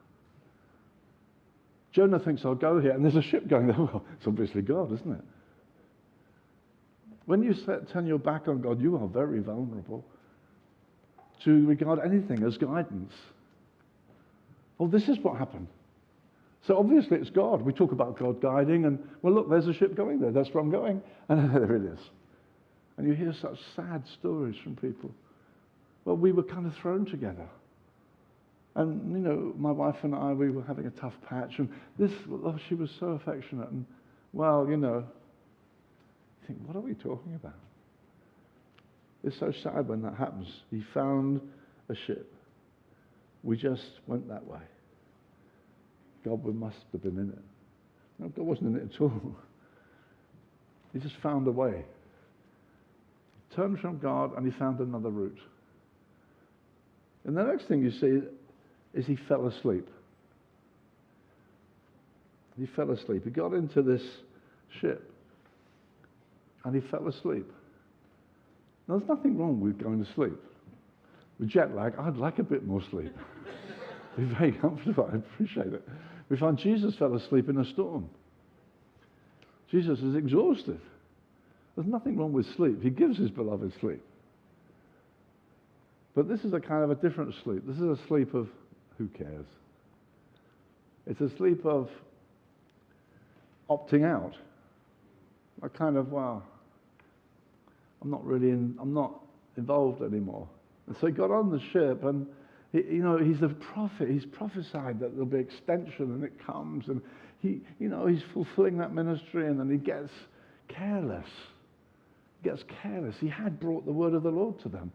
Jonah 1.93 2.19
thinks, 2.19 2.45
I'll 2.45 2.55
go 2.55 2.81
here, 2.81 2.93
and 2.93 3.05
there's 3.05 3.17
a 3.17 3.23
ship 3.23 3.49
going 3.49 3.67
there. 3.67 3.77
Well, 3.79 4.05
it's 4.17 4.27
obviously 4.27 4.63
God, 4.63 4.93
isn't 4.93 5.13
it? 5.13 5.25
When 7.27 7.43
you 7.43 7.53
set, 7.55 7.91
turn 7.91 8.07
your 8.07 8.19
back 8.19 8.49
on 8.49 8.61
God, 8.61 8.81
you 8.81 8.97
are 8.97 9.07
very 9.07 9.41
vulnerable 9.41 10.05
to 11.45 11.67
regard 11.67 12.01
anything 12.01 12.43
as 12.43 12.57
guidance. 12.57 13.13
Well, 14.79 14.89
this 14.89 15.09
is 15.09 15.19
what 15.19 15.37
happened. 15.37 15.69
So 16.67 16.77
obviously 16.77 17.19
it's 17.19 17.31
God. 17.31 17.63
We 17.63 17.73
talk 17.73 17.93
about 17.93 18.19
God 18.19 18.41
guiding, 18.41 18.85
and 18.85 18.99
well, 19.23 19.33
look, 19.33 19.49
there's 19.49 19.69
a 19.69 19.75
ship 19.75 19.95
going 19.95 20.21
there. 20.21 20.33
That's 20.33 20.51
where 20.51 20.63
I'm 20.63 20.71
going. 20.71 21.03
And 21.31 21.55
there 21.55 21.77
it 21.77 21.83
is. 21.83 21.99
And 22.97 23.07
you 23.07 23.13
hear 23.13 23.35
such 23.41 23.59
sad 23.77 24.03
stories 24.19 24.57
from 24.65 24.77
people. 24.77 25.11
Well, 26.05 26.17
we 26.17 26.33
were 26.33 26.43
kind 26.43 26.67
of 26.67 26.75
thrown 26.77 27.05
together. 27.05 27.47
And, 28.75 29.13
you 29.13 29.19
know, 29.19 29.53
my 29.59 29.71
wife 29.71 29.97
and 30.03 30.15
I, 30.15 30.33
we 30.33 30.51
were 30.51 30.63
having 30.63 30.87
a 30.87 30.91
tough 30.91 31.13
patch. 31.29 31.59
And 31.59 31.69
this, 31.99 32.11
oh, 32.31 32.57
she 32.69 32.75
was 32.75 32.91
so 32.99 33.09
affectionate. 33.09 33.69
And, 33.69 33.85
well, 34.33 34.67
you 34.69 34.77
know, 34.77 35.05
you 36.41 36.47
think, 36.47 36.61
what 36.67 36.77
are 36.77 36.81
we 36.81 36.95
talking 36.95 37.35
about? 37.35 37.59
It's 39.23 39.39
so 39.39 39.53
sad 39.63 39.89
when 39.89 40.01
that 40.03 40.15
happens. 40.15 40.47
He 40.71 40.83
found 40.95 41.41
a 41.89 41.95
ship. 41.95 42.33
We 43.43 43.57
just 43.57 43.91
went 44.07 44.29
that 44.29 44.47
way. 44.47 44.61
God 46.25 46.45
must 46.45 46.77
have 46.93 47.03
been 47.03 47.19
in 47.19 47.31
it. 47.31 47.39
No, 48.19 48.29
God 48.29 48.45
wasn't 48.45 48.77
in 48.77 48.83
it 48.83 48.95
at 48.95 49.01
all. 49.01 49.37
He 50.95 50.99
just 51.01 51.17
found 51.23 51.47
a 51.47 51.51
way. 51.51 51.85
He 53.51 53.57
turned 53.57 53.79
from 53.79 53.99
God 53.99 54.35
and 54.37 54.51
he 54.51 54.59
found 54.59 54.81
another 54.81 55.11
route. 55.11 55.39
And 57.27 57.37
the 57.37 57.43
next 57.43 57.69
thing 57.69 57.83
you 57.83 57.91
see 57.91 58.27
is 58.95 59.07
he 59.07 59.17
fell 59.29 59.47
asleep. 59.47 59.87
He 62.59 62.67
fell 62.75 62.91
asleep. 62.91 63.25
He 63.25 63.31
got 63.31 63.53
into 63.53 63.83
this 63.83 64.03
ship 64.81 65.13
and 66.65 66.75
he 66.75 66.81
fell 66.89 67.07
asleep. 67.07 67.47
Now, 68.89 68.97
there's 68.99 69.09
nothing 69.09 69.37
wrong 69.37 69.61
with 69.61 69.79
going 69.79 70.05
to 70.05 70.13
sleep. 70.15 70.39
With 71.39 71.51
jet 71.51 71.75
lag, 71.75 71.95
I'd 71.99 72.17
like 72.17 72.39
a 72.39 72.43
bit 72.43 72.67
more 72.67 72.83
sleep. 72.91 73.15
Be 74.19 74.25
very 74.25 74.51
comfortable. 74.51 75.09
I 75.13 75.17
appreciate 75.17 75.73
it. 75.73 75.89
We 76.29 76.37
find 76.37 76.59
Jesus 76.59 76.97
fell 76.97 77.15
asleep 77.15 77.49
in 77.49 77.59
a 77.59 77.65
storm. 77.65 78.11
Jesus 79.71 80.01
is 80.01 80.17
exhausted. 80.17 80.81
There's 81.77 81.87
nothing 81.87 82.17
wrong 82.17 82.33
with 82.33 82.45
sleep. 82.57 82.83
He 82.83 82.91
gives 82.91 83.17
his 83.17 83.31
beloved 83.31 83.73
sleep. 83.81 84.03
But 86.17 86.29
this 86.29 86.41
is 86.41 86.53
a 86.53 86.59
kind 86.59 86.83
of 86.83 86.91
a 86.91 86.97
different 86.97 87.33
sleep. 87.45 87.63
This 87.65 87.77
is 87.77 87.83
a 87.83 87.99
sleep 88.09 88.35
of 88.35 88.49
who 88.97 89.07
cares? 89.07 89.47
It's 91.07 91.21
a 91.21 91.31
sleep 91.37 91.65
of 91.65 91.89
opting 93.71 94.05
out. 94.05 94.35
A 95.63 95.69
kind 95.69 95.97
of, 95.97 96.11
well, 96.11 96.43
I'm 98.03 98.11
not 98.11 98.25
really 98.25 98.51
in, 98.51 98.77
I'm 98.81 98.93
not 98.93 99.15
involved 99.57 100.03
anymore. 100.03 100.49
And 100.89 100.97
so 101.01 101.07
he 101.07 101.13
got 101.13 101.31
on 101.31 101.53
the 101.53 101.61
ship 101.73 102.03
and 102.03 102.27
you 102.73 103.03
know, 103.03 103.19
he's 103.19 103.43
a 103.43 103.49
prophet. 103.49 104.09
He's 104.09 104.27
prophesied 104.27 105.01
that 105.01 105.13
there'll 105.13 105.27
be 105.27 105.39
extension 105.39 106.13
and 106.13 106.25
it 106.25 106.33
comes. 106.45 106.89
And 106.89 107.01
he, 107.41 107.61
you 107.79 107.89
know, 107.89 108.07
he's 108.07 108.23
fulfilling 108.35 108.79
that 108.79 108.93
ministry 108.93 109.47
and 109.47 109.59
then 109.59 109.71
he 109.71 109.79
gets 109.79 110.11
careless. 110.69 111.29
He 112.43 112.51
gets 112.51 112.63
careless. 112.83 113.17
He 113.21 113.29
had 113.29 113.59
brought 113.59 113.87
the 113.87 113.93
word 113.93 114.15
of 114.15 114.23
the 114.23 114.31
Lord 114.31 114.61
to 114.61 114.69
them. 114.69 114.93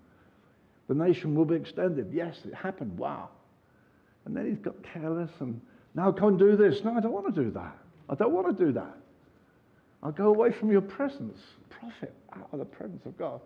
The 0.88 0.94
nation 0.94 1.34
will 1.34 1.46
be 1.46 1.56
extended. 1.56 2.12
Yes, 2.14 2.36
it 2.46 2.54
happened. 2.54 2.98
Wow. 2.98 3.30
And 4.26 4.36
then 4.36 4.48
he's 4.48 4.60
got 4.60 4.76
careless 4.84 5.32
and 5.40 5.60
now 5.96 6.12
come 6.12 6.30
and 6.30 6.40
do 6.40 6.56
this. 6.56 6.84
No, 6.84 6.94
I 6.94 7.00
don't 7.00 7.12
want 7.12 7.34
to 7.34 7.44
do 7.44 7.52
that. 7.52 7.78
I 8.10 8.16
don't 8.16 8.34
want 8.34 8.56
to 8.56 8.66
do 8.66 8.72
that. 8.74 8.98
I'll 10.04 10.12
go 10.12 10.28
away 10.28 10.52
from 10.52 10.72
your 10.72 10.82
presence. 10.82 11.40
Prophet 11.70 12.14
out 12.36 12.50
of 12.52 12.60
the 12.60 12.66
presence 12.66 13.06
of 13.06 13.18
God. 13.18 13.42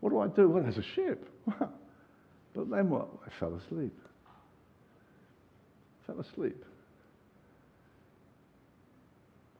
What 0.00 0.10
do 0.10 0.20
I 0.20 0.28
do? 0.28 0.48
Well, 0.48 0.62
there's 0.62 0.78
a 0.78 0.82
ship. 0.94 1.28
but 2.54 2.70
then 2.70 2.90
what? 2.90 3.08
I 3.26 3.30
fell 3.40 3.54
asleep. 3.66 3.96
fell 6.06 6.20
asleep. 6.20 6.64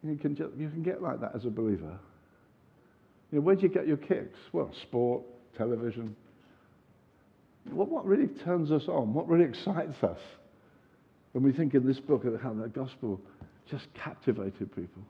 You 0.04 0.16
can, 0.16 0.34
just, 0.34 0.50
you 0.58 0.68
can 0.68 0.82
get 0.82 1.00
like 1.00 1.20
that 1.20 1.32
as 1.34 1.44
a 1.44 1.50
believer. 1.50 1.98
You 3.30 3.38
know, 3.38 3.40
where 3.40 3.54
do 3.54 3.62
you 3.62 3.68
get 3.68 3.86
your 3.86 3.96
kicks? 3.96 4.38
Well, 4.52 4.70
sport, 4.82 5.22
television. 5.56 6.16
What, 7.70 7.88
what 7.88 8.04
really 8.04 8.26
turns 8.26 8.70
us 8.72 8.88
on? 8.88 9.14
What 9.14 9.28
really 9.28 9.44
excites 9.44 10.02
us? 10.02 10.18
When 11.32 11.44
we 11.44 11.52
think 11.52 11.74
in 11.74 11.86
this 11.86 12.00
book 12.00 12.24
of 12.24 12.40
how 12.40 12.52
the 12.52 12.68
gospel 12.68 13.20
just 13.70 13.86
captivated 13.94 14.74
people. 14.74 15.02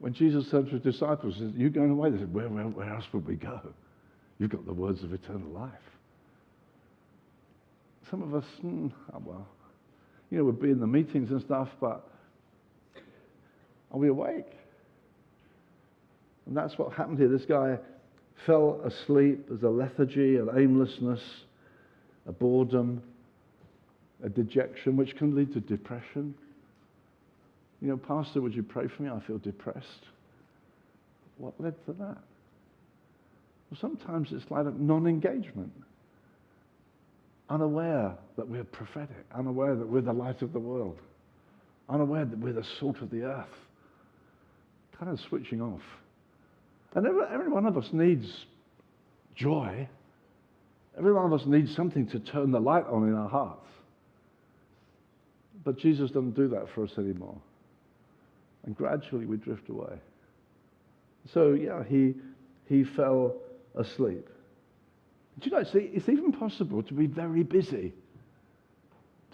When 0.00 0.12
Jesus 0.12 0.50
said 0.50 0.66
to 0.66 0.72
his 0.72 0.82
disciples, 0.82 1.36
You're 1.38 1.70
going 1.70 1.90
away? 1.90 2.10
They 2.10 2.18
said, 2.18 2.34
where, 2.34 2.48
where, 2.48 2.64
where 2.64 2.92
else 2.92 3.04
would 3.12 3.26
we 3.26 3.36
go? 3.36 3.60
You've 4.38 4.50
got 4.50 4.66
the 4.66 4.72
words 4.72 5.02
of 5.02 5.12
eternal 5.12 5.48
life. 5.50 5.70
Some 8.10 8.22
of 8.22 8.34
us, 8.34 8.44
mm, 8.62 8.92
oh 9.12 9.22
well, 9.24 9.46
you 10.30 10.38
know, 10.38 10.44
we'd 10.44 10.60
be 10.60 10.70
in 10.70 10.80
the 10.80 10.86
meetings 10.86 11.30
and 11.30 11.40
stuff, 11.40 11.68
but 11.80 12.08
are 13.90 13.98
we 13.98 14.08
awake? 14.08 14.50
And 16.46 16.56
that's 16.56 16.76
what 16.76 16.92
happened 16.92 17.18
here. 17.18 17.28
This 17.28 17.46
guy 17.46 17.78
fell 18.44 18.80
asleep. 18.84 19.46
There's 19.48 19.62
a 19.62 19.68
lethargy, 19.68 20.36
an 20.36 20.48
aimlessness, 20.54 21.22
a 22.26 22.32
boredom, 22.32 23.02
a 24.22 24.28
dejection, 24.28 24.96
which 24.96 25.16
can 25.16 25.34
lead 25.34 25.52
to 25.54 25.60
depression. 25.60 26.34
You 27.80 27.88
know, 27.88 27.96
Pastor, 27.96 28.40
would 28.40 28.54
you 28.54 28.62
pray 28.62 28.88
for 28.88 29.02
me? 29.02 29.10
I 29.10 29.20
feel 29.20 29.38
depressed. 29.38 30.06
What 31.38 31.54
led 31.58 31.74
to 31.86 31.92
that? 31.94 32.18
Well, 33.70 33.78
sometimes 33.80 34.28
it's 34.32 34.50
like 34.50 34.66
a 34.66 34.70
non 34.70 35.06
engagement, 35.06 35.72
unaware 37.48 38.14
that 38.36 38.48
we're 38.48 38.64
prophetic, 38.64 39.24
unaware 39.34 39.74
that 39.74 39.86
we're 39.86 40.00
the 40.00 40.12
light 40.12 40.42
of 40.42 40.52
the 40.52 40.58
world, 40.58 40.98
unaware 41.88 42.24
that 42.24 42.38
we're 42.38 42.52
the 42.52 42.66
salt 42.78 43.00
of 43.00 43.10
the 43.10 43.22
earth, 43.22 43.46
kind 44.98 45.10
of 45.10 45.18
switching 45.28 45.60
off. 45.60 45.82
And 46.94 47.06
every, 47.06 47.22
every 47.32 47.48
one 47.48 47.66
of 47.66 47.76
us 47.76 47.88
needs 47.92 48.46
joy. 49.34 49.88
Every 50.96 51.12
one 51.12 51.26
of 51.26 51.32
us 51.32 51.46
needs 51.46 51.74
something 51.74 52.06
to 52.08 52.20
turn 52.20 52.52
the 52.52 52.60
light 52.60 52.84
on 52.86 53.08
in 53.08 53.14
our 53.14 53.28
hearts. 53.28 53.66
But 55.64 55.78
Jesus 55.78 56.10
doesn't 56.10 56.36
do 56.36 56.48
that 56.48 56.66
for 56.74 56.84
us 56.84 56.92
anymore. 56.98 57.36
And 58.64 58.76
gradually 58.76 59.26
we 59.26 59.36
drift 59.36 59.68
away. 59.68 59.98
So, 61.32 61.52
yeah, 61.52 61.82
he, 61.84 62.14
he 62.68 62.84
fell 62.84 63.34
asleep. 63.76 64.28
Do 65.40 65.46
you 65.46 65.50
know, 65.50 65.58
it's, 65.58 65.70
it's 65.74 66.08
even 66.08 66.32
possible 66.32 66.82
to 66.82 66.94
be 66.94 67.06
very 67.06 67.42
busy, 67.42 67.92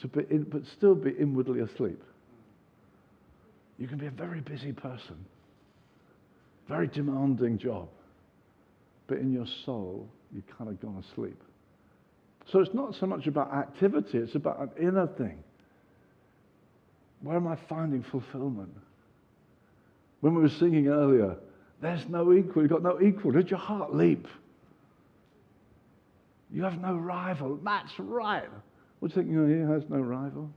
to 0.01 0.09
be 0.09 0.25
in, 0.31 0.45
but 0.45 0.63
still 0.67 0.95
be 0.95 1.11
inwardly 1.11 1.61
asleep. 1.61 2.03
You 3.79 3.87
can 3.87 3.99
be 3.99 4.07
a 4.07 4.11
very 4.11 4.41
busy 4.41 4.73
person, 4.73 5.25
very 6.69 6.87
demanding 6.87 7.59
job, 7.59 7.89
but 9.07 9.19
in 9.19 9.33
your 9.33 9.47
soul, 9.65 10.09
you've 10.33 10.47
kind 10.57 10.71
of 10.71 10.81
gone 10.81 11.03
asleep. 11.11 11.41
So 12.51 12.61
it's 12.61 12.75
not 12.75 12.95
so 12.95 13.07
much 13.07 13.27
about 13.27 13.53
activity, 13.53 14.19
it's 14.19 14.35
about 14.35 14.61
an 14.61 14.71
inner 14.81 15.07
thing. 15.07 15.43
Where 17.23 17.37
am 17.37 17.47
I 17.47 17.57
finding 17.69 18.03
fulfillment? 18.03 18.75
When 20.21 20.35
we 20.35 20.43
were 20.43 20.49
singing 20.49 20.89
earlier, 20.89 21.37
there's 21.81 22.07
no 22.09 22.33
equal. 22.33 22.63
You've 22.63 22.71
got 22.71 22.83
no 22.83 23.01
equal. 23.01 23.33
Did 23.33 23.51
your 23.51 23.59
heart 23.59 23.95
leap? 23.95 24.27
You 26.53 26.65
have 26.65 26.81
no 26.81 26.95
rival. 26.95 27.59
That's 27.65 27.93
right. 27.99 28.49
What 28.99 29.13
do 29.13 29.21
you 29.21 29.23
think? 29.23 29.33
You 29.33 29.41
know, 29.41 29.67
he 29.67 29.73
has 29.73 29.89
no 29.89 29.99
rival. 29.99 30.51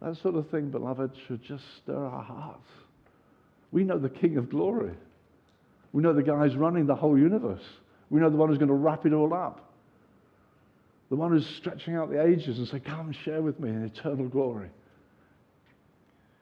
That 0.00 0.16
sort 0.22 0.36
of 0.36 0.48
thing, 0.50 0.70
beloved, 0.70 1.10
should 1.26 1.42
just 1.42 1.64
stir 1.82 1.96
our 1.96 2.22
hearts. 2.22 2.68
We 3.72 3.84
know 3.84 3.98
the 3.98 4.08
King 4.08 4.36
of 4.36 4.48
glory. 4.48 4.92
We 5.92 6.02
know 6.02 6.12
the 6.12 6.22
guy 6.22 6.38
who's 6.44 6.56
running 6.56 6.86
the 6.86 6.94
whole 6.94 7.18
universe. 7.18 7.64
We 8.10 8.20
know 8.20 8.30
the 8.30 8.36
one 8.36 8.48
who's 8.48 8.58
going 8.58 8.68
to 8.68 8.74
wrap 8.74 9.06
it 9.06 9.12
all 9.12 9.34
up. 9.34 9.72
The 11.10 11.16
one 11.16 11.32
who's 11.32 11.46
stretching 11.56 11.96
out 11.96 12.10
the 12.10 12.22
ages 12.22 12.58
and 12.58 12.68
say, 12.68 12.80
Come 12.80 13.12
share 13.24 13.42
with 13.42 13.58
me 13.58 13.70
in 13.70 13.84
eternal 13.84 14.28
glory. 14.28 14.68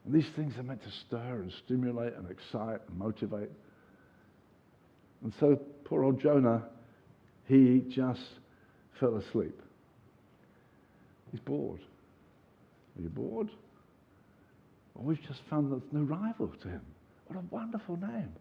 And 0.06 0.14
these 0.14 0.30
things 0.36 0.56
are 0.56 0.62
meant 0.62 0.82
to 0.84 0.90
stir 1.06 1.42
and 1.42 1.52
stimulate 1.64 2.14
and 2.14 2.30
excite 2.30 2.80
and 2.88 2.96
motivate. 2.96 3.50
And 5.22 5.32
so 5.40 5.56
poor 5.84 6.04
old 6.04 6.20
Jonah, 6.20 6.62
he 7.46 7.82
just 7.88 8.20
fell 9.00 9.16
asleep. 9.16 9.60
He's 11.32 11.40
bored. 11.40 11.80
Are 12.96 13.02
you 13.02 13.08
bored? 13.08 13.50
Well, 14.94 15.04
we've 15.04 15.22
just 15.26 15.40
found 15.50 15.72
there's 15.72 15.82
no 15.90 16.02
rival 16.02 16.52
to 16.62 16.68
him. 16.68 16.82
What 17.26 17.38
a 17.40 17.42
wonderful 17.50 17.96
name. 17.96 18.32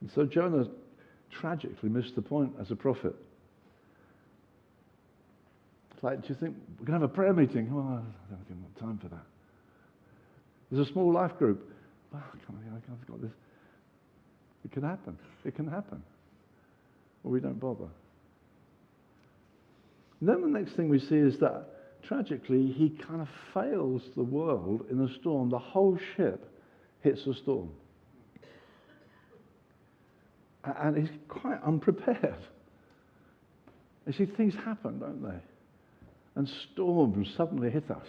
And 0.00 0.10
so 0.12 0.26
Jonah 0.26 0.66
tragically 1.30 1.88
missed 1.88 2.16
the 2.16 2.22
point 2.22 2.52
as 2.60 2.72
a 2.72 2.76
prophet. 2.76 3.14
It's 5.94 6.02
like, 6.02 6.22
do 6.22 6.28
you 6.28 6.34
think 6.34 6.56
we're 6.78 6.86
going 6.86 7.00
to 7.00 7.06
have 7.06 7.10
a 7.10 7.14
prayer 7.14 7.32
meeting? 7.32 7.72
Well, 7.72 7.84
I 7.84 8.30
don't 8.30 8.44
have 8.48 8.74
got 8.74 8.80
time 8.80 8.98
for 8.98 9.08
that. 9.08 9.24
There's 10.70 10.88
a 10.88 10.92
small 10.92 11.12
life 11.12 11.36
group. 11.38 11.68
Oh, 12.14 12.18
I've 12.18 13.06
got 13.06 13.20
this. 13.20 13.30
It 14.64 14.72
can 14.72 14.82
happen. 14.82 15.18
It 15.44 15.54
can 15.54 15.68
happen. 15.68 16.02
Or 17.22 17.30
we 17.30 17.40
don't 17.40 17.60
bother. 17.60 17.88
And 20.20 20.28
then 20.28 20.40
the 20.40 20.58
next 20.58 20.74
thing 20.74 20.88
we 20.88 20.98
see 20.98 21.16
is 21.16 21.38
that 21.40 21.68
tragically 22.02 22.72
he 22.72 22.90
kind 22.90 23.20
of 23.20 23.28
fails 23.52 24.02
the 24.16 24.22
world 24.22 24.86
in 24.90 25.00
a 25.00 25.14
storm. 25.20 25.50
The 25.50 25.58
whole 25.58 25.98
ship 26.16 26.50
hits 27.02 27.26
a 27.26 27.34
storm. 27.34 27.70
And 30.64 30.96
he's 30.96 31.16
quite 31.28 31.62
unprepared. 31.64 32.42
You 34.06 34.12
see, 34.12 34.26
things 34.26 34.54
happen, 34.54 34.98
don't 34.98 35.22
they? 35.22 35.38
And 36.34 36.48
storms 36.72 37.28
suddenly 37.36 37.70
hit 37.70 37.90
us 37.90 38.06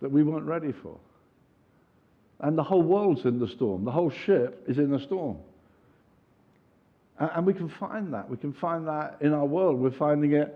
that 0.00 0.10
we 0.10 0.22
weren't 0.22 0.46
ready 0.46 0.72
for. 0.82 0.98
And 2.44 2.58
the 2.58 2.62
whole 2.62 2.82
world's 2.82 3.24
in 3.24 3.38
the 3.38 3.48
storm. 3.48 3.86
The 3.86 3.90
whole 3.90 4.10
ship 4.10 4.62
is 4.68 4.76
in 4.76 4.92
a 4.92 5.00
storm. 5.00 5.38
And, 7.18 7.46
we 7.46 7.54
can 7.54 7.70
find 7.70 8.12
that. 8.12 8.28
We 8.28 8.36
can 8.36 8.52
find 8.52 8.86
that 8.86 9.16
in 9.22 9.32
our 9.32 9.46
world. 9.46 9.80
We're 9.80 9.90
finding 9.90 10.32
it, 10.32 10.54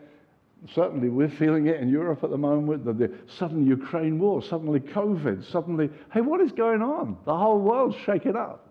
certainly, 0.74 1.08
we're 1.08 1.30
feeling 1.30 1.66
it 1.66 1.80
in 1.80 1.88
Europe 1.88 2.22
at 2.22 2.28
the 2.28 2.36
moment. 2.36 2.84
The, 2.84 2.92
the 2.92 3.14
sudden 3.38 3.66
Ukraine 3.66 4.18
war, 4.18 4.42
suddenly 4.42 4.80
COVID, 4.80 5.50
suddenly, 5.50 5.88
hey, 6.12 6.20
what 6.20 6.42
is 6.42 6.52
going 6.52 6.82
on? 6.82 7.16
The 7.24 7.34
whole 7.34 7.58
world's 7.58 7.96
shaken 8.04 8.36
up. 8.36 8.66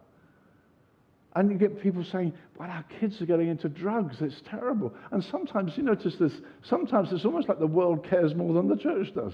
And 1.36 1.50
you 1.50 1.58
get 1.58 1.82
people 1.82 2.04
saying, 2.04 2.34
well, 2.60 2.70
our 2.70 2.86
kids 3.00 3.20
are 3.20 3.26
getting 3.26 3.48
into 3.48 3.68
drugs. 3.68 4.18
It's 4.22 4.42
terrible. 4.48 4.94
And 5.10 5.24
sometimes 5.24 5.76
you 5.76 5.82
notice 5.82 6.18
this, 6.18 6.34
sometimes 6.62 7.12
it's 7.12 7.26
almost 7.26 7.50
like 7.50 7.58
the 7.58 7.66
world 7.66 8.08
cares 8.08 8.36
more 8.36 8.54
than 8.54 8.68
the 8.68 8.78
church 8.78 9.12
does. 9.16 9.34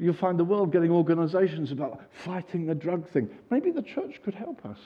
You'll 0.00 0.14
find 0.14 0.38
the 0.38 0.44
world 0.44 0.72
getting 0.72 0.90
organizations 0.90 1.72
about 1.72 2.00
fighting 2.24 2.64
the 2.64 2.74
drug 2.74 3.06
thing. 3.10 3.28
Maybe 3.50 3.70
the 3.70 3.82
church 3.82 4.18
could 4.24 4.34
help 4.34 4.64
us. 4.64 4.78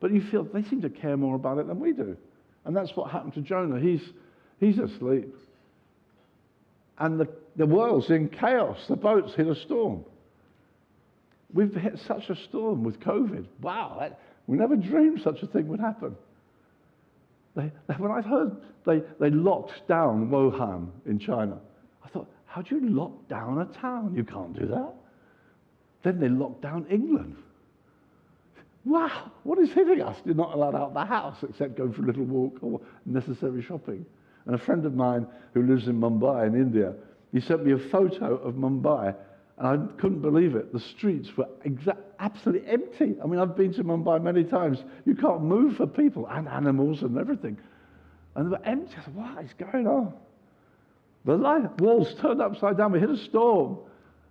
But 0.00 0.12
you 0.12 0.20
feel 0.20 0.44
they 0.44 0.62
seem 0.64 0.82
to 0.82 0.90
care 0.90 1.16
more 1.16 1.34
about 1.34 1.56
it 1.56 1.66
than 1.66 1.80
we 1.80 1.92
do. 1.92 2.14
And 2.66 2.76
that's 2.76 2.94
what 2.94 3.10
happened 3.10 3.32
to 3.34 3.40
Jonah. 3.40 3.80
He's, 3.80 4.02
he's 4.60 4.78
asleep. 4.78 5.34
And 6.98 7.18
the, 7.18 7.26
the 7.56 7.64
world's 7.64 8.10
in 8.10 8.28
chaos. 8.28 8.76
The 8.86 8.96
boat's 8.96 9.34
hit 9.34 9.48
a 9.48 9.54
storm. 9.54 10.04
We've 11.54 11.74
hit 11.74 11.98
such 12.06 12.28
a 12.28 12.36
storm 12.36 12.84
with 12.84 13.00
COVID. 13.00 13.46
Wow, 13.62 13.96
that, 14.00 14.20
we 14.46 14.58
never 14.58 14.76
dreamed 14.76 15.22
such 15.22 15.42
a 15.42 15.46
thing 15.46 15.68
would 15.68 15.80
happen. 15.80 16.16
They, 17.56 17.72
when 17.96 18.10
I 18.10 18.20
heard 18.20 18.58
they, 18.84 19.02
they 19.18 19.30
locked 19.30 19.88
down 19.88 20.28
Wuhan 20.28 20.90
in 21.06 21.18
China, 21.18 21.60
I 22.04 22.08
thought, 22.08 22.28
how 22.54 22.62
do 22.62 22.76
you 22.76 22.88
lock 22.88 23.26
down 23.26 23.58
a 23.58 23.64
town? 23.64 24.14
You 24.14 24.22
can't 24.22 24.56
do 24.56 24.64
that. 24.66 24.92
Then 26.04 26.20
they 26.20 26.28
locked 26.28 26.62
down 26.62 26.86
England. 26.88 27.34
Wow, 28.84 29.32
what 29.42 29.58
is 29.58 29.72
hitting 29.72 30.00
us? 30.00 30.16
You're 30.24 30.36
not 30.36 30.54
allowed 30.54 30.76
out 30.76 30.82
of 30.82 30.94
the 30.94 31.04
house 31.04 31.38
except 31.42 31.76
go 31.76 31.90
for 31.90 32.04
a 32.04 32.06
little 32.06 32.22
walk 32.22 32.58
or 32.62 32.80
necessary 33.06 33.60
shopping. 33.60 34.06
And 34.46 34.54
a 34.54 34.58
friend 34.58 34.86
of 34.86 34.94
mine 34.94 35.26
who 35.52 35.64
lives 35.64 35.88
in 35.88 35.98
Mumbai 35.98 36.46
in 36.46 36.54
India, 36.54 36.94
he 37.32 37.40
sent 37.40 37.66
me 37.66 37.72
a 37.72 37.78
photo 37.78 38.36
of 38.36 38.54
Mumbai, 38.54 39.16
and 39.58 39.66
I 39.66 40.00
couldn't 40.00 40.22
believe 40.22 40.54
it. 40.54 40.72
The 40.72 40.78
streets 40.78 41.36
were 41.36 41.48
absolutely 42.20 42.70
empty. 42.70 43.16
I 43.20 43.26
mean, 43.26 43.40
I've 43.40 43.56
been 43.56 43.72
to 43.72 43.82
Mumbai 43.82 44.22
many 44.22 44.44
times. 44.44 44.78
You 45.06 45.16
can't 45.16 45.42
move 45.42 45.76
for 45.76 45.88
people 45.88 46.28
and 46.28 46.46
animals 46.46 47.02
and 47.02 47.18
everything. 47.18 47.58
And 48.36 48.46
they 48.46 48.50
were 48.50 48.64
empty. 48.64 48.94
I 48.96 49.04
said, 49.06 49.14
what 49.16 49.44
is 49.44 49.54
going 49.54 49.88
on? 49.88 50.14
The 51.24 51.36
light, 51.36 51.80
world's 51.80 52.14
turned 52.20 52.42
upside 52.42 52.76
down. 52.76 52.92
We 52.92 53.00
hit 53.00 53.10
a 53.10 53.16
storm. 53.16 53.78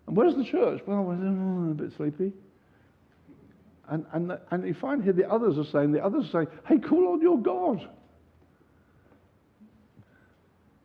And 0.07 0.15
where's 0.15 0.35
the 0.35 0.43
church? 0.43 0.81
Well, 0.85 1.03
we're 1.03 1.15
mm, 1.15 1.71
a 1.71 1.73
bit 1.73 1.91
sleepy. 1.97 2.33
And, 3.89 4.05
and, 4.13 4.37
and 4.51 4.67
you 4.67 4.73
find 4.73 5.03
here 5.03 5.13
the 5.13 5.29
others 5.29 5.57
are 5.57 5.69
saying, 5.71 5.91
the 5.91 6.03
others 6.03 6.25
are 6.27 6.45
saying, 6.45 6.47
hey, 6.67 6.77
call 6.77 7.13
on 7.13 7.21
your 7.21 7.39
God. 7.39 7.87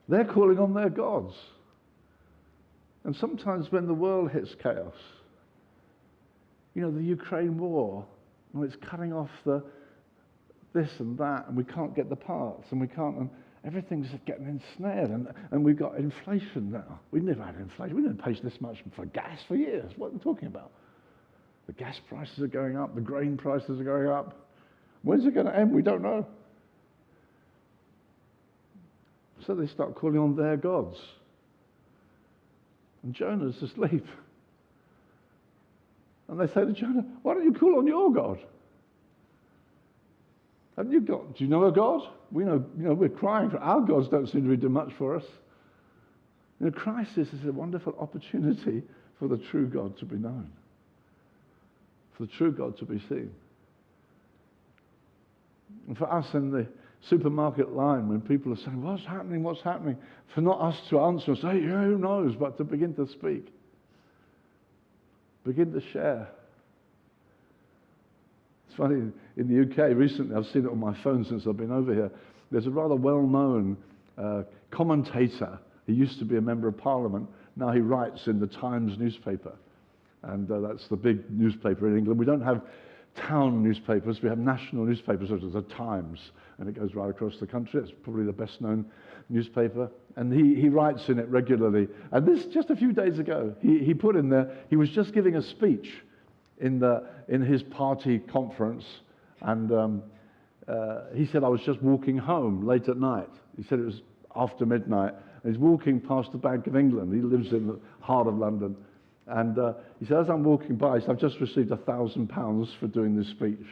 They're 0.09 0.25
calling 0.25 0.59
on 0.59 0.73
their 0.73 0.89
gods. 0.89 1.35
And 3.05 3.15
sometimes 3.15 3.71
when 3.71 3.87
the 3.87 3.95
world 3.95 4.31
hits 4.31 4.55
chaos, 4.63 4.95
you 6.75 6.83
know, 6.83 6.91
the 6.91 7.03
Ukraine 7.03 7.59
war, 7.59 8.05
when 8.53 8.67
it's 8.67 8.77
cutting 8.77 9.13
off 9.13 9.31
the 9.45 9.63
this 10.75 10.91
and 10.99 11.17
that, 11.19 11.47
and 11.49 11.57
we 11.57 11.65
can't 11.65 11.95
get 11.95 12.09
the 12.09 12.17
parts, 12.17 12.67
and 12.71 12.81
we 12.81 12.87
can't, 12.87 13.17
and 13.17 13.31
everything's 13.65 14.09
getting 14.27 14.47
ensnared, 14.47 15.11
and, 15.11 15.29
and 15.51 15.65
we've 15.65 15.79
got 15.79 15.97
inflation 15.97 16.71
now. 16.71 17.01
We've 17.11 17.23
never 17.23 17.43
had 17.43 17.57
inflation. 17.57 17.97
We 17.97 18.03
didn't 18.03 18.23
pay 18.23 18.33
this 18.43 18.61
much 18.61 18.79
for 18.95 19.07
gas 19.07 19.41
for 19.47 19.57
years. 19.57 19.93
What 19.97 20.09
are 20.09 20.11
we 20.11 20.19
talking 20.19 20.49
about? 20.49 20.71
The 21.67 21.73
gas 21.73 22.01
prices 22.09 22.39
are 22.41 22.47
going 22.49 22.77
up, 22.77 22.95
the 22.95 23.01
grain 23.01 23.37
prices 23.37 23.81
are 23.81 23.85
going 23.85 24.09
up. 24.09 24.47
When's 25.03 25.27
it 25.27 25.35
going 25.35 25.47
to 25.47 25.57
end? 25.57 25.73
We 25.73 25.83
don't 25.83 26.03
know. 26.03 26.27
So 29.47 29.55
they 29.55 29.67
start 29.67 29.95
calling 29.95 30.19
on 30.19 30.37
their 30.37 30.57
gods. 30.57 30.99
And 33.03 33.15
Jonah's 33.15 33.63
asleep. 33.63 34.07
And 36.29 36.39
they 36.39 36.47
say 36.47 36.65
to 36.65 36.73
Jonah, 36.73 37.05
Why 37.23 37.35
don't 37.35 37.45
you 37.45 37.53
call 37.53 37.79
on 37.79 37.87
your 37.87 38.13
God? 38.13 38.39
Haven't 40.79 40.93
you 40.93 41.03
got, 41.03 41.37
do 41.37 41.45
you 41.45 41.51
know 41.51 41.67
a 41.67 41.73
God? 41.73 42.09
We 42.31 42.45
know, 42.45 42.65
you 42.79 42.85
know, 42.85 42.95
we're 42.95 43.11
crying 43.11 43.51
for 43.51 43.59
our 43.59 43.83
gods 43.83 44.09
don't 44.09 44.27
seem 44.29 44.45
to 44.45 44.49
be 44.49 44.57
doing 44.57 44.73
much 44.73 44.93
for 44.97 45.17
us. 45.17 45.25
You 46.59 46.67
know, 46.67 46.73
crisis 46.73 47.29
is 47.29 47.45
a 47.45 47.53
wonderful 47.53 47.95
opportunity 47.99 48.83
for 49.19 49.29
the 49.29 49.37
true 49.37 49.67
God 49.67 49.99
to 49.99 50.07
be 50.07 50.17
known 50.17 50.51
for 52.19 52.27
the 52.27 52.33
true 52.33 52.51
God 52.51 52.77
to 52.79 52.85
be 52.85 52.99
seen. 53.09 53.31
And 55.87 55.97
for 55.97 56.13
us 56.13 56.27
in 56.35 56.51
the 56.51 56.67
supermarket 57.09 57.73
line, 57.73 58.09
when 58.09 58.21
people 58.21 58.53
are 58.53 58.57
saying, 58.57 58.83
What's 58.83 59.05
happening? 59.05 59.45
What's 59.45 59.63
happening? 59.63 59.97
For 60.35 60.41
not 60.41 60.61
us 60.61 60.77
to 60.91 61.01
answer 61.01 61.31
and 61.31 61.41
say, 61.41 61.61
yeah, 61.61 61.85
Who 61.85 61.97
knows? 61.97 62.35
but 62.35 62.59
to 62.59 62.65
begin 62.65 62.95
to 62.95 63.07
speak, 63.07 63.53
begin 65.45 65.73
to 65.73 65.81
share. 65.93 66.29
Funny, 68.79 69.11
in 69.37 69.49
the 69.49 69.63
UK 69.63 69.97
recently, 69.97 70.37
I've 70.37 70.47
seen 70.47 70.65
it 70.65 70.71
on 70.71 70.79
my 70.79 70.95
phone 71.03 71.25
since 71.25 71.49
I've 71.49 71.57
been 71.57 71.73
over 71.73 71.93
here. 71.93 72.13
There's 72.53 72.67
a 72.67 72.71
rather 72.71 72.95
well 72.95 73.23
known 73.23 73.77
uh, 74.17 74.45
commentator. 74.71 75.59
He 75.89 75.95
used 75.95 76.21
to 76.21 76.25
be 76.25 76.37
a 76.37 76.41
member 76.41 76.69
of 76.69 76.79
parliament. 76.79 77.29
Now 77.57 77.73
he 77.73 77.81
writes 77.81 78.29
in 78.29 78.39
the 78.39 78.47
Times 78.47 78.97
newspaper. 78.97 79.53
And 80.23 80.49
uh, 80.49 80.61
that's 80.61 80.87
the 80.87 80.97
big 80.97 81.29
newspaper 81.29 81.89
in 81.89 81.99
England. 81.99 82.21
We 82.21 82.25
don't 82.25 82.41
have 82.41 82.63
town 83.17 83.65
newspapers, 83.65 84.23
we 84.23 84.29
have 84.29 84.39
national 84.39 84.85
newspapers 84.85 85.31
such 85.31 85.43
as 85.43 85.55
the 85.55 85.63
Times, 85.63 86.31
and 86.59 86.69
it 86.69 86.79
goes 86.79 86.95
right 86.95 87.11
across 87.11 87.37
the 87.41 87.49
country. 87.49 87.81
It's 87.81 87.91
probably 88.05 88.27
the 88.27 88.33
best 88.33 88.61
known 88.61 88.87
newspaper. 89.29 89.91
And 90.15 90.33
he, 90.33 90.55
he 90.61 90.69
writes 90.69 91.09
in 91.09 91.19
it 91.19 91.27
regularly. 91.29 91.89
And 92.13 92.25
this, 92.25 92.47
just 92.47 92.71
a 92.71 92.77
few 92.77 92.93
days 92.93 93.19
ago, 93.19 93.57
he, 93.61 93.81
he 93.81 93.93
put 93.93 94.15
in 94.15 94.29
there, 94.29 94.57
he 94.71 94.77
was 94.77 94.89
just 94.91 95.13
giving 95.15 95.35
a 95.35 95.43
speech 95.43 96.05
in, 96.61 96.79
the, 96.79 97.05
in 97.29 97.43
his 97.43 97.63
party 97.63 98.19
conference. 98.19 98.85
And 99.43 99.73
um, 99.73 100.03
uh, 100.67 101.05
he 101.15 101.27
said, 101.27 101.45
I 101.45 101.49
was 101.49 101.61
just 101.63 101.83
walking 101.83 102.19
home 102.19 102.67
late 102.67 102.89
at 102.89 102.97
night. 102.97 103.31
He 103.57 103.65
said 103.65 103.79
it 103.79 103.87
was 103.87 104.01
after 104.35 104.67
midnight. 104.67 105.15
And 105.43 105.53
he's 105.53 105.61
walking 105.61 106.01
past 106.01 106.33
the 106.33 106.39
Bank 106.39 106.67
of 106.67 106.77
England. 106.77 107.15
He 107.15 107.21
lives 107.21 107.53
in 107.53 107.67
the 107.69 107.79
heart 108.01 108.27
of 108.27 108.37
London. 108.37 108.77
And 109.27 109.59
uh, 109.59 109.75
he 110.01 110.07
said, 110.07 110.19
as 110.19 110.31
I'm 110.31 110.43
walking 110.43 110.77
by, 110.77 110.99
he 110.99 111.01
said, 111.03 111.11
I've 111.11 111.21
just 111.21 111.41
received 111.41 111.71
a 111.71 111.77
thousand 111.77 112.29
pounds 112.29 112.71
for 112.81 112.87
doing 112.87 113.17
this 113.17 113.29
speech. 113.29 113.67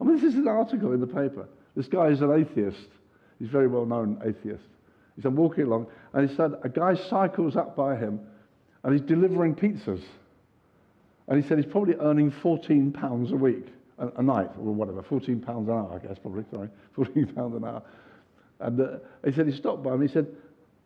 I 0.00 0.04
mean, 0.04 0.16
this 0.16 0.24
is 0.24 0.34
an 0.34 0.48
article 0.48 0.92
in 0.92 1.00
the 1.00 1.06
paper. 1.06 1.48
This 1.76 1.86
guy 1.86 2.08
is 2.08 2.20
an 2.20 2.32
atheist. 2.32 2.88
He's 3.38 3.48
a 3.48 3.52
very 3.52 3.68
well 3.68 3.86
known 3.86 4.20
atheist. 4.24 4.64
He 5.14 5.22
said, 5.22 5.28
I'm 5.28 5.36
walking 5.36 5.64
along, 5.64 5.86
and 6.12 6.28
he 6.28 6.36
said, 6.36 6.52
a 6.62 6.68
guy 6.68 6.94
cycles 7.08 7.56
up 7.56 7.76
by 7.76 7.96
him, 7.96 8.20
and 8.82 8.92
he's 8.92 9.08
delivering 9.08 9.54
pizzas. 9.54 10.02
And 11.28 11.42
he 11.42 11.48
said 11.48 11.58
he's 11.58 11.70
probably 11.70 11.94
earning 11.96 12.30
14 12.30 12.92
pounds 12.92 13.32
a 13.32 13.36
week, 13.36 13.66
a, 13.98 14.08
a, 14.16 14.22
night, 14.22 14.50
or 14.58 14.72
whatever, 14.72 15.02
14 15.02 15.40
pounds 15.40 15.68
an 15.68 15.74
hour, 15.74 16.00
I 16.00 16.06
guess, 16.06 16.18
probably, 16.18 16.44
sorry, 16.52 16.68
14 16.94 17.26
pounds 17.34 17.56
an 17.56 17.64
hour. 17.64 17.82
And 18.60 18.80
uh, 18.80 18.98
he 19.24 19.32
said, 19.32 19.46
he 19.46 19.52
stopped 19.52 19.82
by 19.82 19.94
him, 19.94 20.02
he 20.02 20.08
said, 20.08 20.26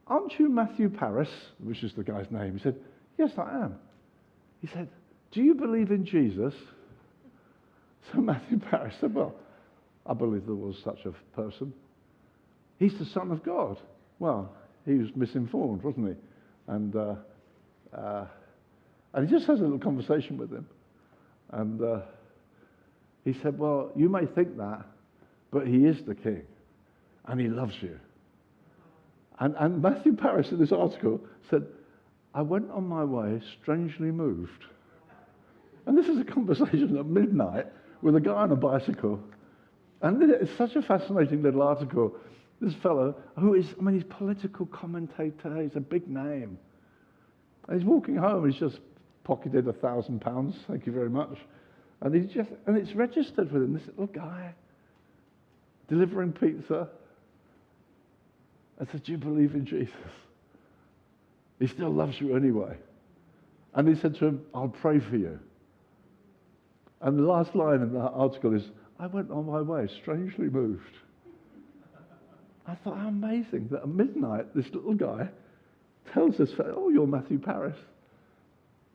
aren't 0.06 0.38
you 0.38 0.48
Matthew 0.48 0.88
Parris, 0.88 1.30
which 1.58 1.84
is 1.84 1.92
the 1.92 2.02
guy's 2.02 2.30
name? 2.30 2.56
He 2.56 2.62
said, 2.62 2.76
yes, 3.18 3.32
I 3.36 3.64
am. 3.64 3.76
He 4.60 4.66
said, 4.66 4.88
Do 5.30 5.42
you 5.42 5.54
believe 5.54 5.90
in 5.90 6.04
Jesus? 6.04 6.54
So 8.12 8.20
Matthew 8.20 8.58
Parris 8.58 8.94
said, 9.00 9.14
Well, 9.14 9.34
I 10.06 10.14
believe 10.14 10.46
there 10.46 10.54
was 10.54 10.78
such 10.82 11.06
a 11.06 11.12
person. 11.34 11.72
He's 12.78 12.98
the 12.98 13.04
Son 13.04 13.30
of 13.30 13.42
God. 13.42 13.78
Well, 14.18 14.52
he 14.86 14.94
was 14.94 15.14
misinformed, 15.14 15.82
wasn't 15.82 16.08
he? 16.08 16.14
And, 16.72 16.96
uh, 16.96 17.14
uh, 17.94 18.26
and 19.14 19.28
he 19.28 19.34
just 19.34 19.46
has 19.46 19.60
a 19.60 19.62
little 19.62 19.78
conversation 19.78 20.36
with 20.36 20.52
him. 20.52 20.66
And 21.50 21.82
uh, 21.82 22.00
he 23.24 23.32
said, 23.32 23.58
Well, 23.58 23.90
you 23.96 24.08
may 24.08 24.26
think 24.26 24.56
that, 24.56 24.84
but 25.50 25.66
he 25.66 25.84
is 25.86 26.02
the 26.04 26.14
king, 26.14 26.42
and 27.26 27.40
he 27.40 27.48
loves 27.48 27.74
you. 27.82 27.98
And, 29.40 29.54
and 29.58 29.82
Matthew 29.82 30.14
Parris, 30.14 30.50
in 30.50 30.58
this 30.58 30.72
article, 30.72 31.20
said, 31.48 31.66
I 32.34 32.42
went 32.42 32.70
on 32.70 32.86
my 32.86 33.04
way 33.04 33.40
strangely 33.60 34.10
moved. 34.10 34.66
And 35.86 35.96
this 35.98 36.06
is 36.06 36.18
a 36.18 36.24
conversation 36.24 36.96
at 36.98 37.06
midnight 37.06 37.66
with 38.02 38.14
a 38.16 38.20
guy 38.20 38.32
on 38.32 38.52
a 38.52 38.56
bicycle. 38.56 39.20
And 40.02 40.22
it's 40.22 40.52
such 40.56 40.76
a 40.76 40.82
fascinating 40.82 41.42
little 41.42 41.62
article. 41.62 42.14
This 42.60 42.74
fellow, 42.74 43.14
who 43.38 43.54
is, 43.54 43.66
I 43.78 43.82
mean, 43.82 43.94
he's 43.94 44.04
political 44.04 44.66
commentator, 44.66 45.62
he's 45.62 45.76
a 45.76 45.80
big 45.80 46.08
name. 46.08 46.58
And 47.66 47.78
he's 47.78 47.86
walking 47.86 48.16
home, 48.16 48.48
he's 48.48 48.60
just 48.60 48.78
pocketed 49.24 49.68
a 49.68 49.72
thousand 49.72 50.20
pounds, 50.20 50.56
thank 50.66 50.86
you 50.86 50.92
very 50.92 51.10
much. 51.10 51.38
And 52.00 52.14
he's 52.14 52.32
just, 52.32 52.50
and 52.66 52.76
it's 52.76 52.94
registered 52.94 53.52
with 53.52 53.62
him, 53.62 53.74
this 53.74 53.86
little 53.86 54.06
guy, 54.06 54.54
delivering 55.88 56.32
pizza. 56.32 56.88
I 58.80 58.90
said, 58.90 59.04
Do 59.04 59.12
you 59.12 59.18
believe 59.18 59.54
in 59.54 59.66
Jesus? 59.66 59.94
He 61.58 61.66
still 61.66 61.90
loves 61.90 62.20
you 62.20 62.34
anyway. 62.34 62.76
And 63.74 63.86
he 63.86 63.94
said 63.94 64.14
to 64.16 64.26
him, 64.26 64.42
I'll 64.54 64.68
pray 64.68 64.98
for 64.98 65.16
you. 65.16 65.38
And 67.02 67.18
the 67.18 67.22
last 67.22 67.54
line 67.54 67.82
in 67.82 67.92
that 67.92 68.10
article 68.10 68.54
is, 68.54 68.64
I 68.98 69.06
went 69.06 69.30
on 69.30 69.46
my 69.46 69.62
way, 69.62 69.86
strangely 69.86 70.48
moved. 70.48 70.96
I 72.66 72.74
thought, 72.74 72.98
how 72.98 73.08
amazing 73.08 73.68
that 73.70 73.82
at 73.82 73.88
midnight, 73.88 74.54
this 74.54 74.66
little 74.72 74.94
guy 74.94 75.28
tells 76.12 76.40
us, 76.40 76.50
oh, 76.58 76.88
you're 76.88 77.06
Matthew 77.06 77.38
Parris. 77.38 77.76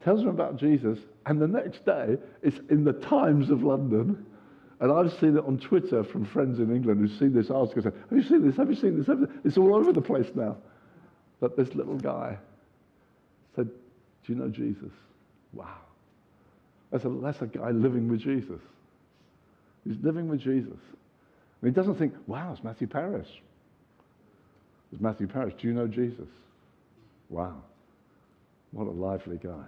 Tells 0.05 0.21
him 0.21 0.27
about 0.27 0.57
Jesus, 0.57 0.99
and 1.25 1.41
the 1.41 1.47
next 1.47 1.83
day, 1.83 2.17
it's 2.43 2.59
in 2.69 2.83
the 2.83 2.93
Times 2.93 3.49
of 3.49 3.63
London. 3.63 4.23
And 4.79 4.91
I've 4.91 5.11
seen 5.19 5.35
it 5.35 5.43
on 5.43 5.57
Twitter 5.57 6.03
from 6.03 6.25
friends 6.25 6.59
in 6.59 6.73
England 6.75 6.99
who've 6.99 7.17
seen 7.17 7.33
this 7.33 7.49
article. 7.49 7.81
Say, 7.81 7.89
Have 8.09 8.17
you 8.17 8.23
seen 8.23 8.45
this? 8.45 8.55
Have 8.57 8.69
you 8.69 8.75
seen 8.75 8.99
this? 8.99 9.07
It's 9.43 9.57
all 9.57 9.73
over 9.73 9.91
the 9.91 10.01
place 10.01 10.27
now. 10.35 10.57
But 11.39 11.57
this 11.57 11.73
little 11.73 11.97
guy 11.97 12.37
said, 13.55 13.67
Do 13.67 14.33
you 14.33 14.35
know 14.35 14.49
Jesus? 14.49 14.91
Wow. 15.53 15.77
That's 16.91 17.05
a, 17.05 17.09
that's 17.09 17.41
a 17.41 17.47
guy 17.47 17.71
living 17.71 18.07
with 18.07 18.19
Jesus. 18.19 18.61
He's 19.87 19.97
living 20.03 20.27
with 20.27 20.39
Jesus. 20.39 20.77
And 21.61 21.69
he 21.69 21.71
doesn't 21.71 21.95
think, 21.95 22.13
wow, 22.27 22.51
it's 22.53 22.63
Matthew 22.63 22.85
Parris. 22.85 23.27
It's 24.91 25.01
Matthew 25.01 25.25
Parris. 25.25 25.55
Do 25.59 25.67
you 25.67 25.73
know 25.73 25.87
Jesus? 25.87 26.27
Wow. 27.29 27.55
What 28.71 28.85
a 28.85 28.91
lively 28.91 29.37
guy. 29.37 29.65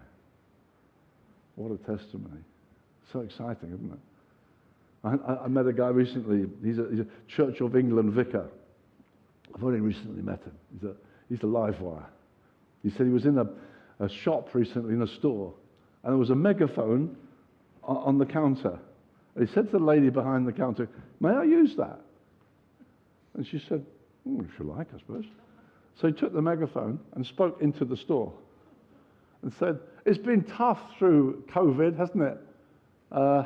What 1.57 1.71
a 1.71 1.77
testimony. 1.97 2.39
So 3.11 3.21
exciting, 3.21 3.73
isn't 3.73 3.91
it? 3.91 3.99
I, 5.03 5.45
I 5.45 5.47
met 5.47 5.65
a 5.65 5.73
guy 5.73 5.87
recently. 5.87 6.45
He's 6.63 6.77
a, 6.77 6.87
he's 6.89 6.99
a, 6.99 7.07
Church 7.27 7.61
of 7.61 7.75
England 7.75 8.13
vicar. 8.13 8.47
I've 9.55 9.63
only 9.63 9.79
recently 9.79 10.21
met 10.21 10.43
him. 10.43 10.53
He's 10.73 10.83
a, 10.83 10.93
he's 11.29 11.41
a 11.41 11.47
live 11.47 11.81
wire. 11.81 12.05
He 12.83 12.91
said 12.91 13.07
he 13.07 13.11
was 13.11 13.25
in 13.25 13.39
a, 13.39 13.47
a 13.99 14.07
shop 14.07 14.53
recently 14.53 14.93
in 14.93 15.01
a 15.01 15.07
store, 15.07 15.51
and 16.03 16.13
there 16.13 16.19
was 16.19 16.29
a 16.29 16.35
megaphone 16.35 17.15
on, 17.83 17.97
on 17.97 18.17
the 18.19 18.25
counter. 18.25 18.77
And 19.35 19.47
he 19.47 19.51
said 19.51 19.71
to 19.71 19.79
the 19.79 19.83
lady 19.83 20.11
behind 20.11 20.47
the 20.47 20.53
counter, 20.53 20.87
May 21.19 21.31
I 21.31 21.43
use 21.43 21.75
that? 21.77 21.99
And 23.33 23.47
she 23.47 23.59
said, 23.67 23.83
oh, 24.29 24.41
If 24.41 24.59
you 24.59 24.65
like, 24.65 24.87
I 24.93 24.99
suppose. 24.99 25.25
So 25.99 26.05
he 26.05 26.13
took 26.13 26.33
the 26.33 26.41
megaphone 26.41 26.99
and 27.15 27.25
spoke 27.25 27.63
into 27.63 27.83
the 27.83 27.97
store 27.97 28.31
and 29.41 29.53
said, 29.59 29.79
It's 30.05 30.17
been 30.17 30.43
tough 30.43 30.79
through 30.97 31.43
COVID, 31.49 31.97
hasn't 31.97 32.23
it? 32.23 32.37
Uh, 33.11 33.43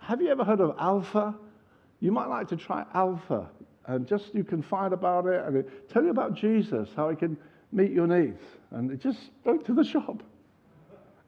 have 0.00 0.20
you 0.20 0.28
ever 0.28 0.44
heard 0.44 0.60
of 0.60 0.76
Alpha? 0.78 1.34
You 2.00 2.12
might 2.12 2.28
like 2.28 2.48
to 2.48 2.56
try 2.56 2.84
Alpha. 2.92 3.48
And 3.86 4.06
just 4.06 4.34
you 4.34 4.44
can 4.44 4.62
find 4.62 4.92
about 4.92 5.26
it 5.26 5.44
and 5.46 5.56
it, 5.56 5.90
tell 5.90 6.02
you 6.02 6.10
about 6.10 6.34
Jesus, 6.34 6.88
how 6.96 7.10
he 7.10 7.16
can 7.16 7.36
meet 7.72 7.90
your 7.90 8.06
needs. 8.06 8.40
And 8.70 8.98
just 9.00 9.18
spoke 9.26 9.64
to 9.66 9.74
the 9.74 9.84
shop. 9.92 10.22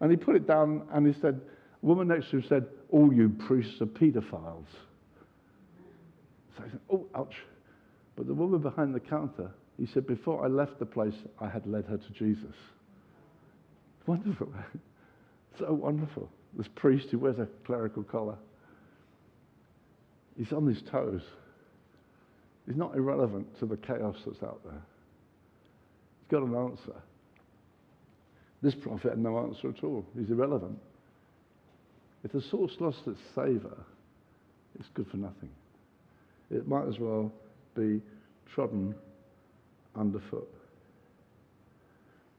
And 0.01 0.11
he 0.11 0.17
put 0.17 0.37
it 0.37 0.47
down 0.47 0.87
and 0.93 1.07
he 1.07 1.19
said, 1.21 1.41
a 1.83 1.87
woman 1.87 2.09
next 2.09 2.31
to 2.31 2.39
him 2.39 2.45
said, 2.49 2.67
All 2.91 3.13
you 3.13 3.29
priests 3.29 3.81
are 3.81 3.87
pedophiles. 3.87 4.67
So 6.57 6.65
he 6.65 6.71
said, 6.71 6.81
Oh, 6.91 7.07
ouch. 7.15 7.37
But 8.17 8.27
the 8.27 8.35
woman 8.35 8.61
behind 8.61 8.95
the 8.95 9.01
counter, 9.01 9.51
he 9.79 9.87
said, 9.87 10.07
Before 10.07 10.45
I 10.45 10.49
left 10.49 10.79
the 10.79 10.87
place, 10.87 11.15
I 11.39 11.49
had 11.49 11.67
led 11.67 11.85
her 11.87 11.99
to 11.99 12.11
Jesus. 12.13 12.57
Wonderful. 14.07 14.53
so 15.59 15.73
wonderful. 15.73 16.31
This 16.57 16.69
priest 16.75 17.09
who 17.11 17.19
wears 17.19 17.39
a 17.39 17.49
clerical 17.65 18.03
collar. 18.03 18.37
He's 20.37 20.53
on 20.53 20.67
his 20.67 20.83
toes. 20.91 21.23
He's 22.67 22.77
not 22.77 22.95
irrelevant 22.97 23.59
to 23.61 23.67
the 23.67 23.77
chaos 23.77 24.17
that's 24.27 24.43
out 24.43 24.61
there. 24.65 24.83
He's 26.21 26.31
got 26.31 26.43
an 26.43 26.55
answer. 26.55 27.01
This 28.63 28.75
prophet 28.75 29.11
had 29.11 29.19
no 29.19 29.39
answer 29.39 29.69
at 29.69 29.85
all. 29.85 30.05
He's 30.19 30.31
irrelevant. 30.31 30.79
If 32.25 32.33
the 32.33 32.41
source 32.41 32.73
lost 32.81 33.07
its 33.07 33.21
savour, 33.35 33.77
it's 34.79 34.89
good 34.95 35.07
for 35.11 35.17
nothing. 35.17 35.51
It 36.51 36.67
might 36.67 36.89
as 36.89 36.99
well 36.99 37.33
be 37.77 38.03
trodden 38.53 38.95
underfoot. 39.95 40.53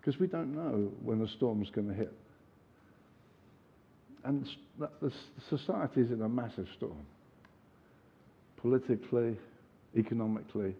Because 0.07 0.21
we 0.21 0.27
don't 0.27 0.55
know 0.55 0.89
when 1.03 1.19
the 1.19 1.27
storm's 1.27 1.69
going 1.69 1.89
to 1.89 1.93
hit. 1.93 2.13
And 4.23 4.47
the 4.79 5.11
society 5.49 5.99
is 5.99 6.11
in 6.11 6.21
a 6.21 6.29
massive 6.29 6.65
storm 6.77 7.05
politically, 8.55 9.35
economically, 9.97 10.73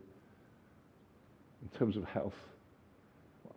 in 1.62 1.78
terms 1.78 1.98
of 1.98 2.06
health. 2.06 2.36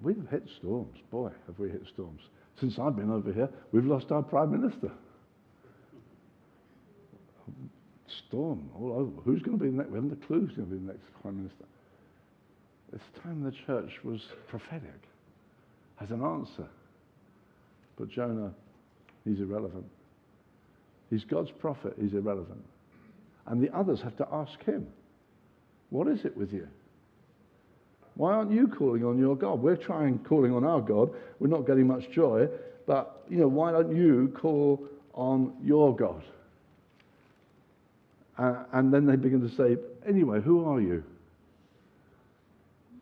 We've 0.02 0.26
hit 0.28 0.42
storms. 0.58 0.98
Boy, 1.12 1.30
have 1.46 1.56
we 1.60 1.70
hit 1.70 1.86
storms. 1.94 2.22
Since 2.58 2.76
I've 2.80 2.96
been 2.96 3.12
over 3.12 3.32
here, 3.32 3.48
we've 3.70 3.86
lost 3.86 4.10
our 4.10 4.24
Prime 4.24 4.50
Minister. 4.50 4.90
Storm 8.26 8.68
all 8.74 8.92
over. 8.92 9.22
Who's 9.24 9.40
going 9.40 9.56
to 9.56 9.64
be 9.64 9.70
the 9.70 9.76
next? 9.76 9.90
We 9.90 9.98
haven't 9.98 10.20
a 10.20 10.26
clue 10.26 10.40
who's 10.40 10.56
going 10.56 10.68
to 10.68 10.74
be 10.74 10.84
the 10.84 10.92
next 10.92 11.04
Prime 11.22 11.36
Minister. 11.36 11.64
It's 12.92 13.04
time 13.22 13.44
the 13.44 13.52
church 13.52 13.92
was 14.02 14.20
prophetic, 14.48 15.00
has 16.00 16.10
an 16.10 16.22
answer. 16.22 16.66
But 17.96 18.08
Jonah, 18.08 18.52
he's 19.24 19.38
irrelevant. 19.38 19.84
He's 21.10 21.24
God's 21.24 21.50
prophet, 21.50 21.94
he's 22.00 22.14
irrelevant. 22.14 22.64
And 23.46 23.62
the 23.62 23.74
others 23.76 24.00
have 24.02 24.16
to 24.16 24.28
ask 24.32 24.62
him, 24.64 24.86
What 25.90 26.08
is 26.08 26.24
it 26.24 26.36
with 26.36 26.52
you? 26.52 26.66
Why 28.14 28.32
aren't 28.32 28.52
you 28.52 28.68
calling 28.68 29.04
on 29.04 29.18
your 29.18 29.36
God? 29.36 29.60
We're 29.60 29.76
trying 29.76 30.18
calling 30.20 30.52
on 30.52 30.64
our 30.64 30.80
God. 30.80 31.10
We're 31.38 31.48
not 31.48 31.66
getting 31.66 31.86
much 31.86 32.10
joy. 32.10 32.48
But, 32.86 33.24
you 33.28 33.38
know, 33.38 33.48
why 33.48 33.72
don't 33.72 33.94
you 33.94 34.32
call 34.36 34.86
on 35.14 35.54
your 35.62 35.94
God? 35.94 36.22
Uh, 38.38 38.64
and 38.72 38.92
then 38.92 39.06
they 39.06 39.16
begin 39.16 39.40
to 39.40 39.54
say, 39.54 39.76
Anyway, 40.08 40.40
who 40.40 40.64
are 40.64 40.80
you? 40.80 41.04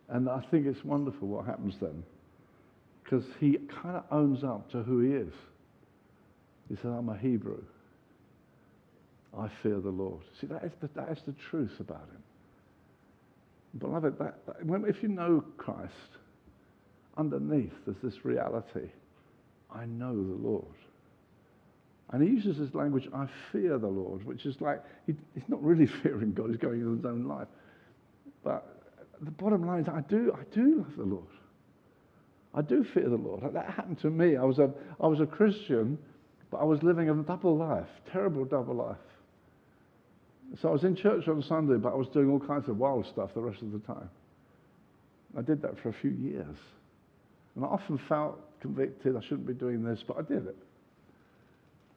And 0.09 0.29
I 0.29 0.41
think 0.51 0.67
it's 0.67 0.85
wonderful 0.85 1.29
what 1.29 1.45
happens 1.47 1.75
then. 1.81 2.03
Because 3.09 3.25
he 3.41 3.59
kind 3.83 3.97
of 3.97 4.05
owns 4.11 4.45
up 4.45 4.71
to 4.73 4.83
who 4.83 5.01
he 5.01 5.13
is. 5.15 5.33
He 6.69 6.77
said, 6.77 6.91
I'm 6.91 7.09
a 7.09 7.17
Hebrew. 7.17 7.63
I 9.39 9.49
fear 9.63 9.81
the 9.81 9.91
Lord. 9.91 10.21
See, 10.39 10.47
that 10.49 10.63
is 10.65 10.73
the, 10.81 10.89
that 10.95 11.11
is 11.11 11.19
the 11.27 11.33
truth 11.33 11.81
about 11.81 12.03
him. 12.03 12.23
Beloved, 13.79 14.19
that, 14.19 14.45
that, 14.47 14.57
if 14.89 15.03
you 15.03 15.09
know 15.09 15.43
Christ, 15.57 15.93
underneath 17.17 17.73
there's 17.87 17.97
this 18.03 18.25
reality 18.25 18.89
I 19.75 19.85
know 19.87 20.15
the 20.15 20.49
Lord. 20.49 20.65
And 22.11 22.23
he 22.23 22.29
uses 22.31 22.59
this 22.59 22.75
language, 22.75 23.09
I 23.15 23.27
fear 23.53 23.79
the 23.79 23.87
Lord, 23.87 24.25
which 24.25 24.47
is 24.47 24.61
like, 24.61 24.83
he, 25.07 25.15
he's 25.35 25.49
not 25.49 25.63
really 25.63 25.87
fearing 26.03 26.33
God, 26.33 26.49
he's 26.49 26.57
going 26.57 26.81
in 26.81 26.97
his 26.97 27.05
own 27.05 27.27
life. 27.27 27.49
But 28.43 28.83
the 29.21 29.31
bottom 29.31 29.67
line 29.67 29.81
is, 29.81 29.89
I 29.89 30.01
do, 30.03 30.35
I 30.35 30.45
do 30.55 30.79
love 30.79 30.97
the 30.97 31.05
Lord. 31.05 31.25
I 32.55 32.63
do 32.63 32.85
fear 32.95 33.09
the 33.09 33.17
Lord. 33.17 33.43
That 33.53 33.71
happened 33.71 34.01
to 34.01 34.11
me. 34.11 34.37
I 34.37 34.45
was 34.45 34.59
a, 34.59 34.71
I 35.01 35.07
was 35.07 35.21
a 35.21 35.27
Christian, 35.27 35.99
but 36.51 36.59
I 36.59 36.65
was 36.65 36.83
living 36.83 37.11
a 37.11 37.15
double 37.15 37.57
life, 37.57 37.89
terrible 38.11 38.45
double 38.45 38.75
life. 38.75 38.97
So 40.61 40.69
I 40.69 40.73
was 40.73 40.85
in 40.85 40.97
church 40.97 41.29
on 41.29 41.43
Sunday, 41.43 41.77
but 41.77 41.93
I 41.93 41.97
was 41.97 42.09
doing 42.09 42.31
all 42.31 42.41
kinds 42.41 42.69
of 42.69 42.79
wild 42.79 43.07
stuff 43.07 43.31
the 43.35 43.41
rest 43.41 43.61
of 43.61 43.73
the 43.73 43.81
time. 43.81 44.09
I 45.37 45.43
did 45.43 45.61
that 45.63 45.79
for 45.81 45.91
a 45.91 45.93
few 45.93 46.11
years. 46.11 46.57
And 47.55 47.65
I 47.65 47.69
often 47.69 47.99
felt 48.09 48.39
convicted, 48.61 49.15
I 49.17 49.21
shouldn't 49.21 49.47
be 49.47 49.53
doing 49.53 49.85
this, 49.85 50.03
but 50.07 50.17
I 50.17 50.23
did 50.23 50.47
it. 50.47 50.57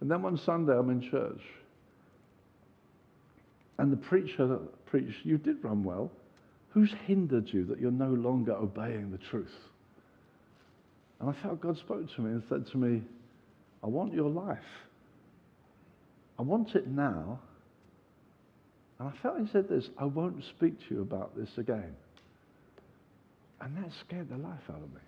And 0.01 0.11
then 0.11 0.21
one 0.21 0.37
Sunday 0.37 0.73
I'm 0.73 0.89
in 0.89 1.01
church. 1.01 1.41
And 3.77 3.91
the 3.91 3.97
preacher 3.97 4.59
preached, 4.85 5.23
You 5.23 5.37
did 5.37 5.63
run 5.63 5.83
well. 5.83 6.11
Who's 6.71 6.93
hindered 7.05 7.49
you 7.51 7.65
that 7.65 7.79
you're 7.79 7.91
no 7.91 8.09
longer 8.09 8.53
obeying 8.53 9.11
the 9.11 9.17
truth? 9.17 9.53
And 11.21 11.29
I 11.29 11.41
felt 11.41 11.61
God 11.61 11.77
spoke 11.77 12.13
to 12.15 12.21
me 12.21 12.31
and 12.31 12.43
said 12.49 12.65
to 12.71 12.77
me, 12.77 13.03
I 13.83 13.87
want 13.87 14.13
your 14.13 14.29
life. 14.29 14.57
I 16.37 16.41
want 16.41 16.75
it 16.75 16.87
now 16.87 17.39
and 19.01 19.09
I 19.09 19.21
felt 19.23 19.39
he 19.39 19.47
said 19.51 19.67
this, 19.67 19.89
I 19.97 20.05
won't 20.05 20.43
speak 20.55 20.77
to 20.87 20.93
you 20.93 21.01
about 21.01 21.35
this 21.35 21.49
again. 21.57 21.95
And 23.59 23.75
that 23.77 23.89
scared 24.05 24.29
the 24.29 24.37
life 24.37 24.61
out 24.69 24.75
of 24.75 24.93
me. 24.93 25.01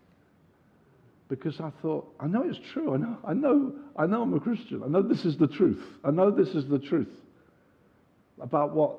Because 1.29 1.59
I 1.59 1.69
thought, 1.79 2.11
I 2.19 2.25
know 2.25 2.41
it's 2.43 2.57
true. 2.73 2.95
I 2.95 2.97
know, 2.97 3.17
I 3.23 3.33
know, 3.33 3.71
I 3.95 4.07
know 4.07 4.23
I'm 4.23 4.33
a 4.33 4.39
Christian. 4.39 4.81
I 4.83 4.87
know 4.87 5.03
this 5.03 5.23
is 5.25 5.37
the 5.37 5.45
truth. 5.45 5.79
I 6.03 6.09
know 6.09 6.31
this 6.31 6.47
is 6.55 6.67
the 6.67 6.79
truth 6.79 7.11
about 8.41 8.73
what 8.73 8.97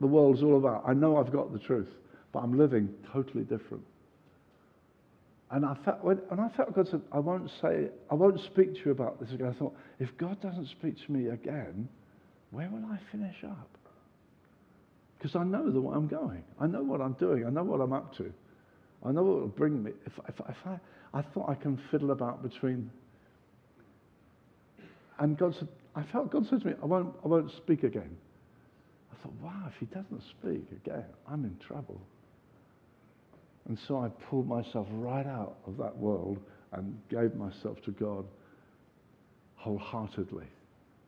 the 0.00 0.06
world's 0.06 0.42
all 0.42 0.56
about. 0.56 0.84
I 0.86 0.94
know 0.94 1.18
I've 1.18 1.30
got 1.30 1.52
the 1.52 1.58
truth, 1.58 1.90
but 2.32 2.38
I'm 2.38 2.56
living 2.56 2.88
totally 3.12 3.44
different. 3.44 3.84
And 5.50 5.64
I 5.64 5.76
felt, 5.84 6.02
when, 6.02 6.20
and 6.30 6.40
I 6.40 6.48
felt 6.48 6.74
God 6.74 6.88
said, 6.88 7.02
I 7.12 7.18
won't 7.18 7.50
say, 7.62 7.88
I 8.10 8.14
won't 8.14 8.40
speak 8.40 8.74
to 8.74 8.80
you 8.86 8.90
about 8.90 9.20
this 9.20 9.30
again. 9.30 9.46
I 9.54 9.58
thought, 9.58 9.74
if 10.00 10.16
God 10.16 10.40
doesn't 10.40 10.68
speak 10.68 10.96
to 11.06 11.12
me 11.12 11.28
again, 11.28 11.88
where 12.50 12.68
will 12.70 12.84
I 12.90 12.98
finish 13.12 13.36
up? 13.44 13.68
because 15.24 15.40
I 15.40 15.44
know 15.44 15.70
the 15.70 15.80
way 15.80 15.96
I'm 15.96 16.06
going. 16.06 16.44
I 16.60 16.66
know 16.66 16.82
what 16.82 17.00
I'm 17.00 17.14
doing. 17.14 17.46
I 17.46 17.48
know 17.48 17.64
what 17.64 17.80
I'm 17.80 17.94
up 17.94 18.14
to. 18.18 18.30
I 19.02 19.10
know 19.10 19.22
what 19.22 19.40
will 19.40 19.48
bring 19.48 19.82
me. 19.82 19.92
If, 20.04 20.12
if, 20.28 20.34
if 20.46 20.56
I, 20.66 20.78
I 21.14 21.22
thought 21.22 21.48
I 21.48 21.54
can 21.54 21.80
fiddle 21.90 22.10
about 22.10 22.42
between. 22.42 22.90
And 25.18 25.38
God 25.38 25.54
said, 25.58 25.68
I 25.96 26.02
felt 26.02 26.30
God 26.30 26.46
said 26.50 26.60
to 26.60 26.66
me, 26.66 26.74
I 26.82 26.84
won't, 26.84 27.14
I 27.24 27.28
won't 27.28 27.50
speak 27.56 27.84
again. 27.84 28.14
I 29.10 29.22
thought, 29.22 29.32
wow, 29.40 29.62
if 29.66 29.72
he 29.80 29.86
doesn't 29.86 30.20
speak 30.38 30.66
again, 30.72 31.06
I'm 31.26 31.46
in 31.46 31.56
trouble. 31.56 32.02
And 33.68 33.78
so 33.88 33.98
I 33.98 34.08
pulled 34.28 34.46
myself 34.46 34.86
right 34.90 35.26
out 35.26 35.56
of 35.66 35.76
that 35.78 35.96
world 35.96 36.38
and 36.72 36.98
gave 37.08 37.34
myself 37.34 37.80
to 37.84 37.92
God 37.92 38.26
wholeheartedly 39.56 40.46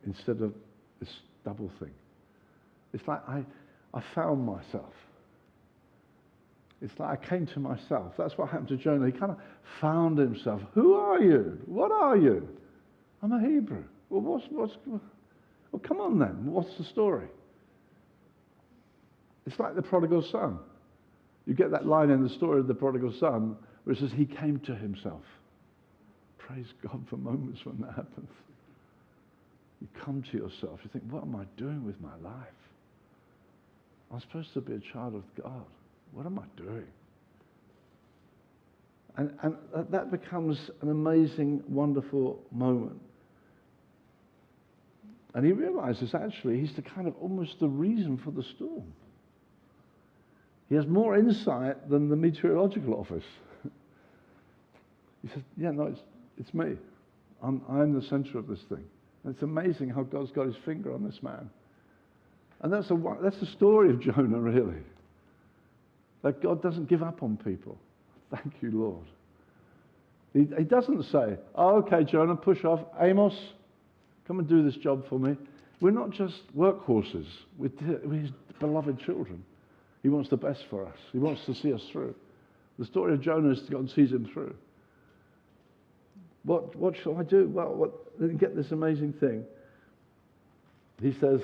instead 0.06 0.40
of 0.40 0.54
this 1.00 1.10
double 1.44 1.70
thing. 1.78 1.92
It's 2.94 3.06
like 3.06 3.20
I, 3.28 3.44
I 3.92 4.02
found 4.14 4.44
myself. 4.46 4.94
It's 6.80 6.98
like 6.98 7.22
I 7.22 7.26
came 7.28 7.46
to 7.48 7.60
myself. 7.60 8.14
That's 8.16 8.36
what 8.38 8.48
happened 8.48 8.68
to 8.68 8.76
Jonah. 8.76 9.06
He 9.06 9.12
kind 9.12 9.32
of 9.32 9.38
found 9.80 10.18
himself. 10.18 10.62
Who 10.74 10.94
are 10.94 11.20
you? 11.20 11.58
What 11.66 11.90
are 11.90 12.16
you? 12.16 12.48
I'm 13.22 13.32
a 13.32 13.40
Hebrew. 13.40 13.84
Well, 14.08 14.20
what's, 14.20 14.44
what's, 14.50 14.74
well, 14.86 15.00
come 15.82 16.00
on 16.00 16.18
then. 16.18 16.46
What's 16.46 16.74
the 16.78 16.84
story? 16.84 17.28
It's 19.46 19.58
like 19.58 19.74
the 19.74 19.82
prodigal 19.82 20.22
son. 20.30 20.58
You 21.46 21.54
get 21.54 21.70
that 21.70 21.86
line 21.86 22.10
in 22.10 22.22
the 22.22 22.28
story 22.28 22.60
of 22.60 22.66
the 22.66 22.74
prodigal 22.74 23.14
son 23.18 23.56
where 23.84 23.94
it 23.94 24.00
says 24.00 24.10
he 24.14 24.26
came 24.26 24.58
to 24.66 24.74
himself. 24.74 25.22
Praise 26.38 26.66
God 26.82 27.04
for 27.08 27.16
moments 27.16 27.60
when 27.64 27.80
that 27.80 27.94
happens. 27.94 28.28
You 29.80 29.88
come 30.04 30.24
to 30.30 30.36
yourself. 30.36 30.80
You 30.82 30.90
think, 30.92 31.04
what 31.10 31.22
am 31.22 31.36
I 31.36 31.44
doing 31.56 31.84
with 31.84 32.00
my 32.00 32.16
life? 32.22 32.32
I'm 34.12 34.20
supposed 34.20 34.52
to 34.54 34.60
be 34.60 34.74
a 34.74 34.92
child 34.92 35.14
of 35.14 35.22
God. 35.42 35.64
What 36.12 36.26
am 36.26 36.38
I 36.38 36.44
doing? 36.56 36.86
And, 39.16 39.32
and 39.42 39.56
that 39.90 40.10
becomes 40.10 40.58
an 40.82 40.90
amazing, 40.90 41.62
wonderful 41.68 42.42
moment. 42.52 43.00
And 45.34 45.44
he 45.44 45.52
realizes 45.52 46.14
actually 46.14 46.60
he's 46.60 46.74
the 46.76 46.82
kind 46.82 47.06
of 47.06 47.14
almost 47.20 47.60
the 47.60 47.68
reason 47.68 48.18
for 48.24 48.30
the 48.30 48.44
storm. 48.56 48.92
He 50.68 50.74
has 50.74 50.86
more 50.86 51.16
insight 51.16 51.88
than 51.88 52.08
the 52.08 52.16
meteorological 52.16 52.94
office. 52.94 53.24
he 55.22 55.28
says, 55.28 55.42
Yeah, 55.56 55.70
no, 55.70 55.84
it's, 55.84 56.00
it's 56.38 56.54
me. 56.54 56.76
I'm, 57.42 57.62
I'm 57.68 57.92
the 57.92 58.02
center 58.02 58.38
of 58.38 58.48
this 58.48 58.62
thing. 58.62 58.84
And 59.24 59.34
it's 59.34 59.42
amazing 59.42 59.90
how 59.90 60.02
God's 60.02 60.32
got 60.32 60.46
his 60.46 60.56
finger 60.64 60.92
on 60.92 61.04
this 61.04 61.22
man. 61.22 61.50
And 62.62 62.72
that's, 62.72 62.90
a, 62.90 63.16
that's 63.22 63.38
the 63.38 63.46
story 63.46 63.90
of 63.90 64.00
Jonah, 64.00 64.40
really. 64.40 64.80
That 66.22 66.42
God 66.42 66.62
doesn't 66.62 66.88
give 66.88 67.02
up 67.02 67.22
on 67.22 67.36
people. 67.36 67.78
Thank 68.30 68.54
you, 68.60 68.70
Lord. 68.72 69.06
He, 70.32 70.46
he 70.58 70.64
doesn't 70.64 71.04
say, 71.04 71.36
oh, 71.54 71.76
okay, 71.78 72.04
Jonah, 72.04 72.36
push 72.36 72.64
off. 72.64 72.80
Amos, 73.00 73.34
come 74.26 74.38
and 74.38 74.48
do 74.48 74.62
this 74.62 74.76
job 74.76 75.08
for 75.08 75.18
me. 75.18 75.36
We're 75.80 75.90
not 75.90 76.10
just 76.10 76.34
workhorses, 76.56 77.26
we're, 77.58 77.70
we're 78.04 78.20
his 78.20 78.30
beloved 78.58 78.98
children. 78.98 79.44
He 80.06 80.10
wants 80.10 80.30
the 80.30 80.36
best 80.36 80.64
for 80.70 80.86
us. 80.86 80.96
He 81.10 81.18
wants 81.18 81.44
to 81.46 81.54
see 81.56 81.72
us 81.72 81.82
through. 81.90 82.14
The 82.78 82.84
story 82.84 83.14
of 83.14 83.20
Jonah 83.20 83.50
is 83.50 83.58
God 83.68 83.90
sees 83.90 84.12
him 84.12 84.30
through. 84.32 84.54
What, 86.44 86.76
what 86.76 86.94
shall 86.96 87.18
I 87.18 87.24
do? 87.24 87.48
Well, 87.48 87.74
what, 87.74 88.38
get 88.38 88.54
this 88.54 88.70
amazing 88.70 89.14
thing. 89.14 89.44
He 91.02 91.12
says, 91.18 91.40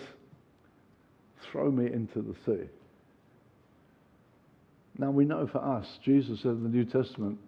throw 1.50 1.72
me 1.72 1.86
into 1.86 2.22
the 2.22 2.36
sea. 2.46 2.68
Now 4.96 5.10
we 5.10 5.24
know 5.24 5.48
for 5.48 5.58
us, 5.58 5.98
Jesus 6.04 6.42
said 6.42 6.52
in 6.52 6.62
the 6.62 6.68
New 6.68 6.84
Testament, 6.84 7.40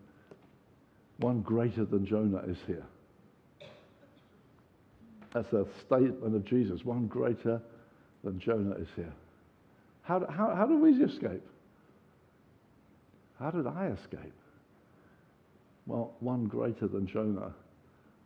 one 1.19 1.43
greater 1.43 1.85
than 1.85 2.05
Jonah 2.05 2.43
is 2.49 2.59
here. 2.67 2.87
That's 5.33 5.53
a 5.53 5.65
statement 5.87 6.35
of 6.35 6.45
Jesus. 6.45 6.85
One 6.85 7.07
greater 7.07 7.63
than 8.25 8.41
Jonah 8.41 8.75
is 8.75 8.89
here. 8.97 9.13
How, 10.05 10.25
how, 10.31 10.55
how 10.55 10.67
did 10.67 10.81
we 10.81 10.93
escape? 11.03 11.43
How 13.39 13.51
did 13.51 13.67
I 13.67 13.89
escape? 13.89 14.35
Well, 15.87 16.15
one 16.21 16.45
greater 16.45 16.87
than 16.87 17.07
Jonah 17.07 17.53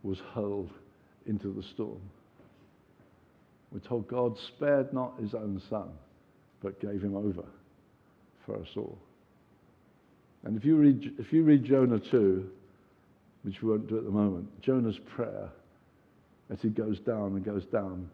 was 0.02 0.18
hurled 0.34 0.70
into 1.26 1.52
the 1.52 1.62
storm. 1.62 2.00
We're 3.72 3.80
told 3.80 4.08
God 4.08 4.36
spared 4.48 4.92
not 4.92 5.20
his 5.20 5.34
own 5.34 5.60
son, 5.68 5.90
but 6.62 6.80
gave 6.80 7.02
him 7.02 7.16
over 7.16 7.44
for 8.46 8.56
us 8.56 8.68
all. 8.76 8.98
And 10.44 10.56
if 10.56 10.64
you 10.64 10.76
read, 10.76 11.14
if 11.18 11.32
you 11.32 11.42
read 11.42 11.64
Jonah 11.64 11.98
2, 11.98 12.48
which 13.42 13.62
we 13.62 13.70
won't 13.70 13.88
do 13.88 13.98
at 13.98 14.04
the 14.04 14.10
moment, 14.10 14.48
Jonah's 14.62 14.98
prayer 15.14 15.50
as 16.50 16.58
he 16.62 16.68
goes 16.68 16.98
down 17.00 17.34
and 17.34 17.44
goes 17.44 17.66
down, 17.66 18.08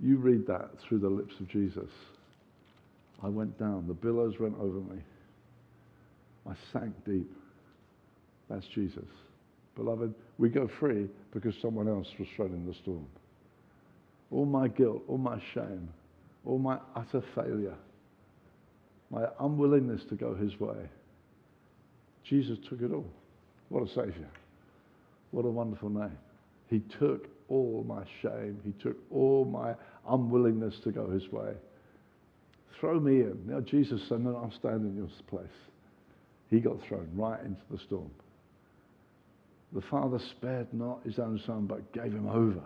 you 0.00 0.16
read 0.16 0.46
that 0.46 0.70
through 0.80 0.98
the 0.98 1.08
lips 1.08 1.34
of 1.40 1.48
Jesus. 1.48 1.90
I 3.22 3.28
went 3.28 3.58
down. 3.58 3.86
The 3.86 3.94
billows 3.94 4.34
went 4.40 4.56
over 4.58 4.80
me. 4.80 5.00
I 6.48 6.54
sank 6.72 6.92
deep. 7.04 7.30
That's 8.50 8.66
Jesus. 8.74 9.04
Beloved, 9.76 10.14
we 10.38 10.48
go 10.48 10.68
free 10.80 11.08
because 11.32 11.54
someone 11.62 11.88
else 11.88 12.08
was 12.18 12.28
thrown 12.34 12.52
in 12.52 12.66
the 12.66 12.74
storm. 12.74 13.06
All 14.30 14.44
my 14.44 14.68
guilt, 14.68 15.02
all 15.08 15.18
my 15.18 15.40
shame, 15.54 15.88
all 16.44 16.58
my 16.58 16.78
utter 16.96 17.22
failure, 17.34 17.76
my 19.10 19.26
unwillingness 19.40 20.02
to 20.08 20.16
go 20.16 20.34
his 20.34 20.58
way, 20.58 20.88
Jesus 22.24 22.58
took 22.68 22.82
it 22.82 22.92
all. 22.92 23.06
What 23.68 23.84
a 23.84 23.88
Savior. 23.88 24.28
What 25.30 25.44
a 25.44 25.50
wonderful 25.50 25.90
name. 25.90 26.18
He 26.68 26.80
took 26.98 27.28
all 27.48 27.84
my 27.86 28.04
shame. 28.20 28.60
He 28.64 28.72
took 28.82 28.96
all 29.10 29.44
my 29.44 29.74
unwillingness 30.08 30.74
to 30.84 30.90
go 30.90 31.08
his 31.08 31.30
way 31.30 31.52
throw 32.82 32.98
me 32.98 33.20
in. 33.20 33.38
Now, 33.46 33.60
Jesus 33.60 34.00
said, 34.08 34.24
no, 34.24 34.34
I'll 34.34 34.52
stand 34.58 34.84
in 34.84 34.96
your 34.96 35.08
place. 35.28 35.46
He 36.50 36.58
got 36.58 36.82
thrown 36.88 37.08
right 37.14 37.40
into 37.40 37.60
the 37.70 37.78
storm. 37.78 38.10
The 39.72 39.82
Father 39.82 40.18
spared 40.32 40.66
not 40.74 41.00
his 41.04 41.20
own 41.20 41.40
Son, 41.46 41.66
but 41.66 41.92
gave 41.92 42.12
him 42.12 42.28
over. 42.28 42.60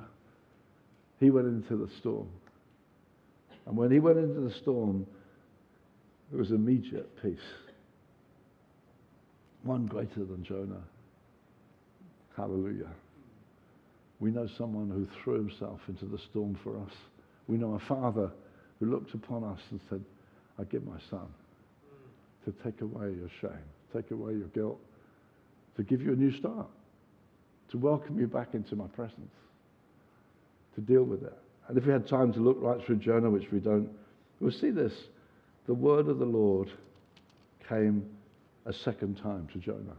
He 1.21 1.29
went 1.29 1.47
into 1.49 1.77
the 1.77 1.93
storm. 2.01 2.29
And 3.67 3.77
when 3.77 3.91
he 3.91 4.01
went 4.01 4.17
into 4.17 4.41
the 4.41 4.55
storm, 4.62 5.07
there 6.31 6.41
was 6.41 6.51
immediate 6.51 7.11
peace. 7.23 7.39
One 9.64 9.85
greater 9.85 10.25
than 10.25 10.43
Jonah. 10.45 10.83
Hallelujah. 12.39 12.91
We 14.19 14.31
know 14.31 14.49
someone 14.57 14.89
who 14.89 15.07
threw 15.23 15.35
himself 15.47 15.81
into 15.89 16.07
the 16.07 16.19
storm 16.31 16.59
for 16.64 16.79
us. 16.79 16.93
We 17.49 17.59
know 17.59 17.75
a 17.75 17.87
Father 17.87 18.31
who 18.79 18.87
looked 18.87 19.14
upon 19.14 19.45
us 19.45 19.61
and 19.70 19.81
said, 19.89 20.03
I 20.59 20.64
give 20.64 20.87
my 20.87 20.99
son 21.11 21.27
to 22.45 22.53
take 22.64 22.81
away 22.81 23.12
your 23.12 23.31
shame, 23.41 23.64
take 23.93 24.11
away 24.11 24.33
your 24.33 24.49
guilt, 24.49 24.79
to 25.77 25.83
give 25.83 26.01
you 26.01 26.12
a 26.12 26.16
new 26.16 26.33
start, 26.39 26.68
to 27.70 27.79
welcome 27.79 28.18
you 28.18 28.27
back 28.27 28.55
into 28.55 28.77
my 28.77 28.87
presence, 28.89 29.33
to 30.74 30.81
deal 30.81 31.03
with 31.03 31.22
it. 31.22 31.37
And 31.68 31.77
if 31.77 31.85
we 31.85 31.93
had 31.93 32.07
time 32.07 32.33
to 32.35 32.41
look 32.41 32.59
right 32.61 32.85
through 32.85 32.97
Jonah, 32.97 33.31
which 33.31 33.51
we 33.51 33.59
don't, 33.59 33.89
we'll 34.41 34.53
see 34.53 34.70
this. 34.70 34.93
The 35.66 35.74
word 35.74 36.09
of 36.09 36.18
the 36.18 36.24
Lord 36.24 36.70
came 37.68 38.09
a 38.66 38.72
second 38.72 39.16
time 39.16 39.49
to 39.53 39.59
Jonah. 39.59 39.97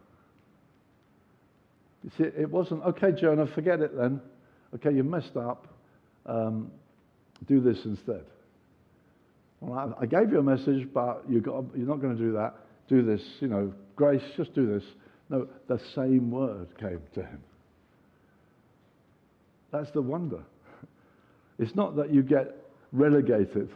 You 2.03 2.11
see, 2.17 2.23
it 2.23 2.49
wasn't, 2.49 2.83
okay, 2.83 3.11
Jonah, 3.11 3.47
forget 3.47 3.81
it 3.81 3.97
then. 3.97 4.21
Okay, 4.75 4.95
you 4.95 5.03
messed 5.03 5.35
up. 5.35 5.67
Um, 6.25 6.71
do 7.47 7.59
this 7.59 7.79
instead. 7.85 8.23
Well, 9.61 9.95
I, 9.99 10.03
I 10.03 10.05
gave 10.05 10.31
you 10.31 10.39
a 10.39 10.43
message, 10.43 10.87
but 10.93 11.23
you 11.27 11.41
got, 11.41 11.65
you're 11.75 11.87
not 11.87 12.01
going 12.01 12.15
to 12.15 12.21
do 12.21 12.33
that. 12.33 12.55
Do 12.87 13.03
this, 13.03 13.21
you 13.39 13.47
know, 13.47 13.73
grace, 13.95 14.21
just 14.37 14.53
do 14.53 14.67
this. 14.67 14.83
No, 15.29 15.47
the 15.67 15.79
same 15.93 16.31
word 16.31 16.67
came 16.79 17.01
to 17.15 17.21
him. 17.21 17.41
That's 19.71 19.91
the 19.91 20.01
wonder. 20.01 20.43
It's 21.59 21.75
not 21.75 21.95
that 21.97 22.13
you 22.13 22.23
get 22.23 22.55
relegated. 22.93 23.69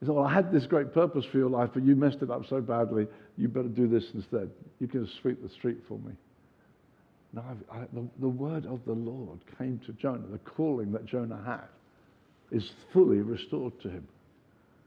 It's 0.00 0.08
not, 0.08 0.16
well, 0.16 0.26
I 0.26 0.34
had 0.34 0.52
this 0.52 0.66
great 0.66 0.92
purpose 0.92 1.24
for 1.30 1.38
your 1.38 1.48
life, 1.48 1.70
but 1.72 1.84
you 1.84 1.96
messed 1.96 2.18
it 2.20 2.30
up 2.30 2.42
so 2.50 2.60
badly, 2.60 3.06
you 3.38 3.48
better 3.48 3.68
do 3.68 3.88
this 3.88 4.04
instead. 4.12 4.50
You 4.80 4.88
can 4.88 5.08
sweep 5.22 5.42
the 5.42 5.48
street 5.48 5.78
for 5.88 5.98
me. 5.98 6.12
No, 7.32 7.42
I, 7.70 7.78
the, 7.94 8.06
the 8.20 8.28
word 8.28 8.66
of 8.66 8.80
the 8.84 8.92
Lord 8.92 9.38
came 9.56 9.80
to 9.86 9.92
Jonah. 9.92 10.26
The 10.30 10.38
calling 10.38 10.92
that 10.92 11.06
Jonah 11.06 11.40
had 11.46 11.68
is 12.50 12.70
fully 12.92 13.18
restored 13.18 13.80
to 13.80 13.88
him. 13.88 14.06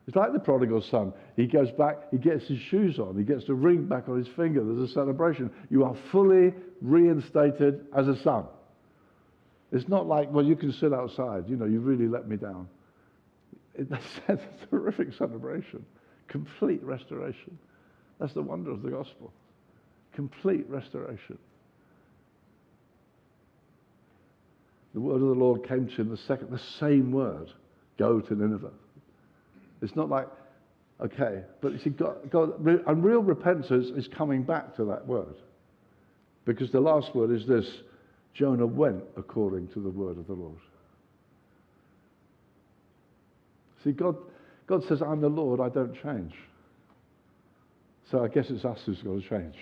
It's 0.08 0.16
like 0.16 0.34
the 0.34 0.40
prodigal 0.40 0.82
son. 0.82 1.14
He 1.36 1.48
goes 1.48 1.72
back, 1.72 2.12
he 2.12 2.18
gets 2.18 2.48
his 2.48 2.60
shoes 2.60 3.00
on, 3.00 3.18
he 3.18 3.24
gets 3.24 3.46
the 3.46 3.56
ring 3.56 3.86
back 3.86 4.08
on 4.08 4.18
his 4.18 4.28
finger. 4.28 4.64
There's 4.64 4.90
a 4.90 4.94
celebration. 4.94 5.50
You 5.70 5.84
are 5.84 5.96
fully 6.12 6.54
reinstated 6.82 7.88
as 7.96 8.08
a 8.08 8.16
son. 8.22 8.46
It's 9.72 9.88
not 9.88 10.08
like, 10.08 10.32
well, 10.32 10.46
you 10.46 10.56
can 10.56 10.72
sit 10.72 10.94
outside. 10.94 11.50
You 11.50 11.56
know, 11.56 11.66
you 11.66 11.80
really 11.80 12.08
let 12.08 12.28
me 12.28 12.38
down. 12.38 12.70
That's 13.80 14.20
a 14.28 14.38
terrific 14.70 15.14
celebration. 15.14 15.86
Complete 16.28 16.84
restoration. 16.84 17.58
That's 18.20 18.34
the 18.34 18.44
wonder 18.44 18.72
of 18.72 18.84
the 18.84 18.92
gospel. 18.92 19.34
Complete 20.14 20.70
restoration. 20.70 21.38
The 24.94 25.02
word 25.02 25.16
of 25.16 25.28
the 25.28 25.34
Lord 25.34 25.68
came 25.68 25.88
to 25.88 25.94
him 25.96 26.10
the 26.10 26.18
second, 26.18 26.52
the 26.52 26.60
same 26.80 27.12
word, 27.12 27.52
go 27.98 28.22
to 28.22 28.34
Nineveh. 28.34 28.72
It's 29.86 29.96
not 29.96 30.10
like, 30.10 30.28
okay, 31.00 31.44
but 31.62 31.72
you 31.72 31.80
see, 31.80 31.92
God, 31.92 32.30
God, 32.32 32.66
and 32.66 33.04
real 33.04 33.22
repentance 33.22 33.88
is 33.96 34.08
coming 34.08 34.44
back 34.44 34.76
to 34.78 34.86
that 34.86 35.06
word. 35.06 35.36
Because 36.44 36.72
the 36.72 36.80
last 36.80 37.14
word 37.16 37.32
is 37.32 37.48
this 37.48 37.66
Jonah 38.34 38.66
went 38.66 39.04
according 39.16 39.68
to 39.70 39.80
the 39.80 39.90
word 39.90 40.18
of 40.18 40.28
the 40.28 40.34
Lord. 40.34 40.58
See, 43.84 43.92
God, 43.92 44.18
God 44.68 44.84
says, 44.90 45.02
I'm 45.02 45.22
the 45.22 45.30
Lord, 45.30 45.60
I 45.62 45.70
don't 45.70 45.96
change. 46.02 46.34
So 48.12 48.24
I 48.24 48.28
guess 48.28 48.48
it's 48.50 48.66
us 48.66 48.80
who's 48.86 49.02
got 49.04 49.22
to 49.22 49.30
change. 49.30 49.56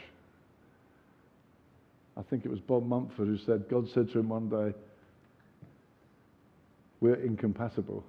I 2.15 2.21
think 2.21 2.45
it 2.45 2.51
was 2.51 2.59
Bob 2.59 2.87
Mumford 2.87 3.27
who 3.27 3.37
said, 3.45 3.65
God 3.69 3.87
said 3.93 4.09
to 4.11 4.19
him 4.19 4.29
one 4.29 4.49
day, 4.49 4.73
We're 7.01 7.15
incompatible, 7.15 8.03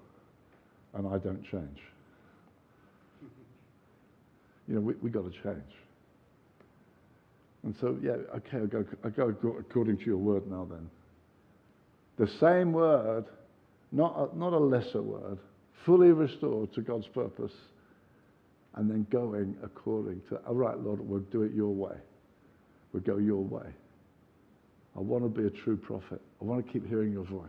and 0.95 1.07
I 1.07 1.19
don't 1.19 1.43
change. 1.51 1.81
You 4.69 4.77
know, 4.77 4.81
we've 4.81 5.03
we 5.03 5.11
got 5.11 5.25
to 5.25 5.43
change. 5.43 5.73
And 7.65 7.75
so, 7.81 7.97
yeah, 8.03 8.13
okay, 8.37 8.59
I'll 8.59 8.67
go, 8.67 8.85
I'll 9.05 9.11
go 9.11 9.57
according 9.59 9.99
to 9.99 10.05
your 10.05 10.19
word 10.19 10.51
now 10.51 10.67
then. 10.71 10.89
The 12.19 12.31
same 12.39 12.73
word, 12.73 13.25
not 13.91 14.15
a, 14.17 14.39
not 14.39 14.53
a 14.53 14.59
lesser 14.59 15.03
word, 15.03 15.39
fully 15.85 16.13
restored 16.13 16.73
to 16.75 16.83
God's 16.83 17.07
purpose, 17.09 17.53
and 18.75 18.91
then 18.91 19.07
going 19.11 19.57
according 19.63 20.21
to, 20.29 20.37
all 20.47 20.55
right, 20.55 20.79
Lord, 20.79 21.01
we'll 21.01 21.21
do 21.21 21.43
it 21.43 21.53
your 21.53 21.73
way. 21.73 21.97
We'll 22.93 23.03
go 23.03 23.17
your 23.17 23.43
way. 23.43 23.67
I 24.97 25.01
want 25.01 25.25
to 25.25 25.29
be 25.29 25.47
a 25.47 25.51
true 25.51 25.77
prophet. 25.77 26.21
I 26.41 26.45
want 26.45 26.65
to 26.65 26.73
keep 26.73 26.87
hearing 26.89 27.13
your 27.13 27.25
voice. 27.25 27.49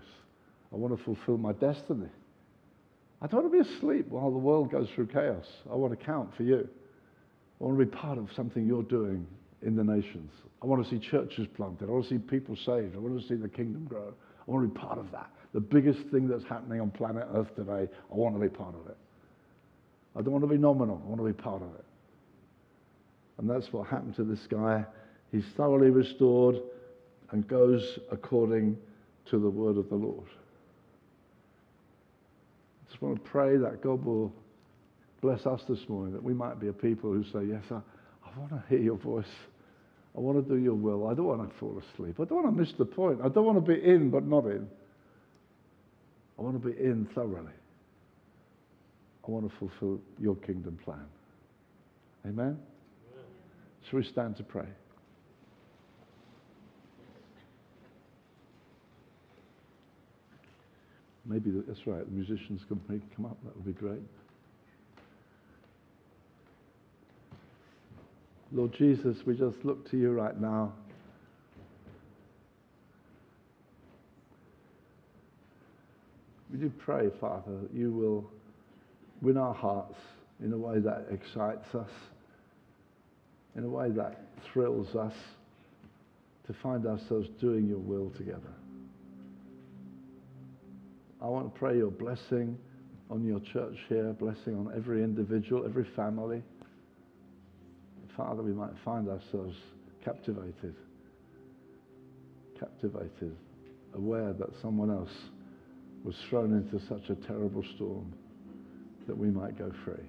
I 0.73 0.77
want 0.77 0.97
to 0.97 1.03
fulfill 1.03 1.37
my 1.37 1.53
destiny. 1.53 2.09
I 3.21 3.27
don't 3.27 3.43
want 3.43 3.53
to 3.53 3.63
be 3.63 3.75
asleep 3.75 4.07
while 4.09 4.31
the 4.31 4.37
world 4.37 4.71
goes 4.71 4.87
through 4.95 5.07
chaos. 5.07 5.45
I 5.71 5.75
want 5.75 5.97
to 5.97 6.05
count 6.05 6.35
for 6.35 6.43
you. 6.43 6.67
I 7.59 7.63
want 7.63 7.79
to 7.79 7.85
be 7.85 7.91
part 7.91 8.17
of 8.17 8.29
something 8.35 8.65
you're 8.65 8.83
doing 8.83 9.25
in 9.61 9.75
the 9.75 9.83
nations. 9.83 10.31
I 10.61 10.65
want 10.65 10.83
to 10.83 10.89
see 10.89 10.99
churches 10.99 11.47
planted. 11.55 11.89
I 11.89 11.91
want 11.91 12.03
to 12.03 12.09
see 12.09 12.17
people 12.17 12.55
saved. 12.55 12.95
I 12.95 12.99
want 12.99 13.19
to 13.19 13.27
see 13.27 13.35
the 13.35 13.47
kingdom 13.47 13.85
grow. 13.85 14.13
I 14.47 14.51
want 14.51 14.67
to 14.67 14.73
be 14.73 14.79
part 14.79 14.97
of 14.99 15.11
that. 15.11 15.29
The 15.53 15.61
biggest 15.61 15.99
thing 16.11 16.27
that's 16.27 16.43
happening 16.43 16.81
on 16.81 16.91
planet 16.91 17.27
Earth 17.33 17.55
today, 17.55 17.87
I 18.11 18.15
want 18.15 18.35
to 18.35 18.41
be 18.41 18.49
part 18.49 18.75
of 18.75 18.87
it. 18.87 18.97
I 20.15 20.21
don't 20.21 20.33
want 20.33 20.43
to 20.43 20.49
be 20.49 20.57
nominal. 20.57 21.01
I 21.03 21.07
want 21.07 21.21
to 21.21 21.25
be 21.25 21.33
part 21.33 21.61
of 21.61 21.73
it. 21.75 21.85
And 23.37 23.49
that's 23.49 23.71
what 23.71 23.87
happened 23.87 24.15
to 24.15 24.23
this 24.23 24.47
guy. 24.49 24.85
He's 25.31 25.45
thoroughly 25.57 25.89
restored 25.89 26.57
and 27.31 27.47
goes 27.47 27.99
according 28.11 28.77
to 29.29 29.39
the 29.39 29.49
word 29.49 29.77
of 29.77 29.89
the 29.89 29.95
Lord. 29.95 30.27
I 32.81 32.89
just 32.89 33.01
want 33.01 33.15
to 33.15 33.29
pray 33.29 33.57
that 33.57 33.81
God 33.81 34.05
will 34.05 34.33
bless 35.25 35.43
us 35.47 35.59
this 35.67 35.79
morning, 35.89 36.13
that 36.13 36.21
we 36.21 36.35
might 36.35 36.59
be 36.59 36.67
a 36.67 36.73
people 36.73 37.11
who 37.11 37.23
say, 37.23 37.47
Yes, 37.49 37.63
I, 37.71 37.81
I 38.23 38.39
want 38.39 38.51
to 38.51 38.63
hear 38.69 38.77
your 38.77 38.97
voice. 38.97 39.25
I 40.15 40.19
want 40.19 40.47
to 40.47 40.55
do 40.55 40.61
your 40.61 40.75
will. 40.75 41.07
I 41.07 41.15
don't 41.15 41.25
want 41.25 41.49
to 41.51 41.59
fall 41.59 41.81
asleep. 41.93 42.19
I 42.19 42.25
don't 42.25 42.43
want 42.43 42.55
to 42.55 42.61
miss 42.61 42.71
the 42.77 42.85
point. 42.85 43.19
I 43.23 43.29
don't 43.29 43.43
want 43.43 43.57
to 43.57 43.73
be 43.73 43.83
in 43.83 44.11
but 44.11 44.23
not 44.23 44.45
in. 44.45 44.67
I 46.37 46.41
want 46.43 46.61
to 46.61 46.69
be 46.69 46.77
in 46.77 47.09
thoroughly. 47.15 47.51
I 49.27 49.31
want 49.31 49.51
to 49.51 49.57
fulfill 49.57 49.99
your 50.19 50.35
kingdom 50.35 50.77
plan. 50.83 51.05
Amen? 52.23 52.37
Amen. 52.45 52.57
Shall 53.89 53.99
we 53.99 54.05
stand 54.05 54.37
to 54.37 54.43
pray? 54.43 54.67
Maybe 61.25 61.49
that's 61.67 61.87
right. 61.87 62.05
The 62.05 62.11
musicians 62.11 62.61
can 62.67 62.79
come 63.15 63.25
up. 63.25 63.37
That 63.43 63.55
would 63.55 63.65
be 63.65 63.73
great. 63.73 64.03
Lord 68.55 68.71
Jesus, 68.71 69.17
we 69.25 69.35
just 69.35 69.57
look 69.65 69.91
to 69.91 69.97
you 69.97 70.11
right 70.11 70.39
now. 70.39 70.71
We 76.49 76.59
do 76.59 76.71
pray, 76.77 77.09
Father, 77.19 77.51
that 77.63 77.73
you 77.73 77.91
will 77.91 78.31
win 79.21 79.35
our 79.35 79.53
hearts 79.53 79.97
in 80.41 80.53
a 80.53 80.57
way 80.57 80.79
that 80.79 81.07
excites 81.11 81.75
us, 81.75 81.89
in 83.57 83.65
a 83.65 83.69
way 83.69 83.89
that 83.89 84.21
thrills 84.53 84.95
us 84.95 85.13
to 86.47 86.53
find 86.53 86.85
ourselves 86.85 87.27
doing 87.41 87.67
your 87.67 87.79
will 87.79 88.09
together. 88.11 88.53
I 91.21 91.25
want 91.25 91.53
to 91.53 91.59
pray 91.59 91.75
your 91.75 91.91
blessing 91.91 92.57
on 93.09 93.25
your 93.25 93.41
church 93.41 93.79
here, 93.89 94.13
blessing 94.13 94.55
on 94.55 94.71
every 94.73 95.03
individual, 95.03 95.65
every 95.65 95.87
family. 95.93 96.41
Father, 98.15 98.41
we 98.41 98.53
might 98.53 98.73
find 98.83 99.09
ourselves 99.09 99.55
captivated, 100.03 100.75
captivated, 102.59 103.35
aware 103.93 104.33
that 104.33 104.49
someone 104.61 104.89
else 104.89 105.11
was 106.03 106.15
thrown 106.29 106.53
into 106.53 106.79
such 106.87 107.09
a 107.09 107.15
terrible 107.27 107.63
storm 107.75 108.13
that 109.07 109.17
we 109.17 109.29
might 109.29 109.57
go 109.57 109.71
free. 109.83 110.05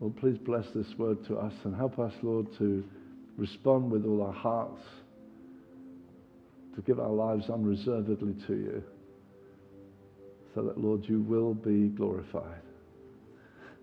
Lord, 0.00 0.16
please 0.16 0.38
bless 0.38 0.64
this 0.74 0.86
word 0.98 1.24
to 1.26 1.36
us 1.36 1.52
and 1.64 1.74
help 1.74 1.98
us, 1.98 2.12
Lord, 2.22 2.46
to 2.58 2.84
respond 3.36 3.90
with 3.90 4.04
all 4.04 4.22
our 4.22 4.32
hearts, 4.32 4.82
to 6.74 6.82
give 6.82 6.98
our 6.98 7.10
lives 7.12 7.48
unreservedly 7.48 8.34
to 8.46 8.54
you, 8.54 8.82
so 10.54 10.62
that, 10.62 10.78
Lord, 10.78 11.08
you 11.08 11.20
will 11.20 11.54
be 11.54 11.88
glorified. 11.88 12.62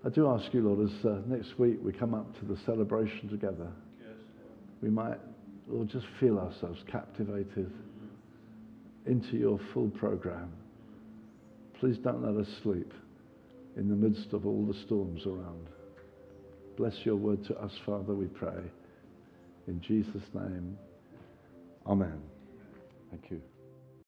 I 0.08 0.10
do 0.10 0.30
ask 0.30 0.54
you, 0.54 0.62
Lord, 0.62 0.90
as 0.90 1.06
uh, 1.06 1.18
next 1.28 1.60
week 1.60 1.80
we 1.84 1.92
come 1.92 2.14
up 2.14 2.34
to 2.40 2.46
the 2.46 2.58
celebration 2.66 3.28
together, 3.28 3.68
yes. 4.00 4.16
we 4.82 4.90
might, 4.90 5.18
Lord, 5.68 5.90
just 5.90 6.06
feel 6.18 6.40
ourselves 6.40 6.80
captivated 6.90 7.70
into 9.06 9.36
your 9.36 9.60
full 9.74 9.90
program. 9.90 10.54
Please 11.82 11.98
don't 11.98 12.24
let 12.24 12.42
us 12.42 12.48
sleep 12.64 12.94
in 13.76 13.90
the 13.90 13.96
midst 13.96 14.32
of 14.32 14.46
all 14.46 14.66
the 14.66 14.80
storms 14.86 15.26
around. 15.26 15.68
Bless 16.78 16.94
your 17.04 17.18
word 17.18 17.44
to 17.48 17.58
us, 17.58 17.74
Father, 17.86 18.14
we 18.14 18.28
pray. 18.28 18.64
In 19.68 19.82
Jesus' 19.82 20.24
name, 20.34 20.78
amen. 21.86 22.22
Thank 23.12 23.30
you. 23.30 23.42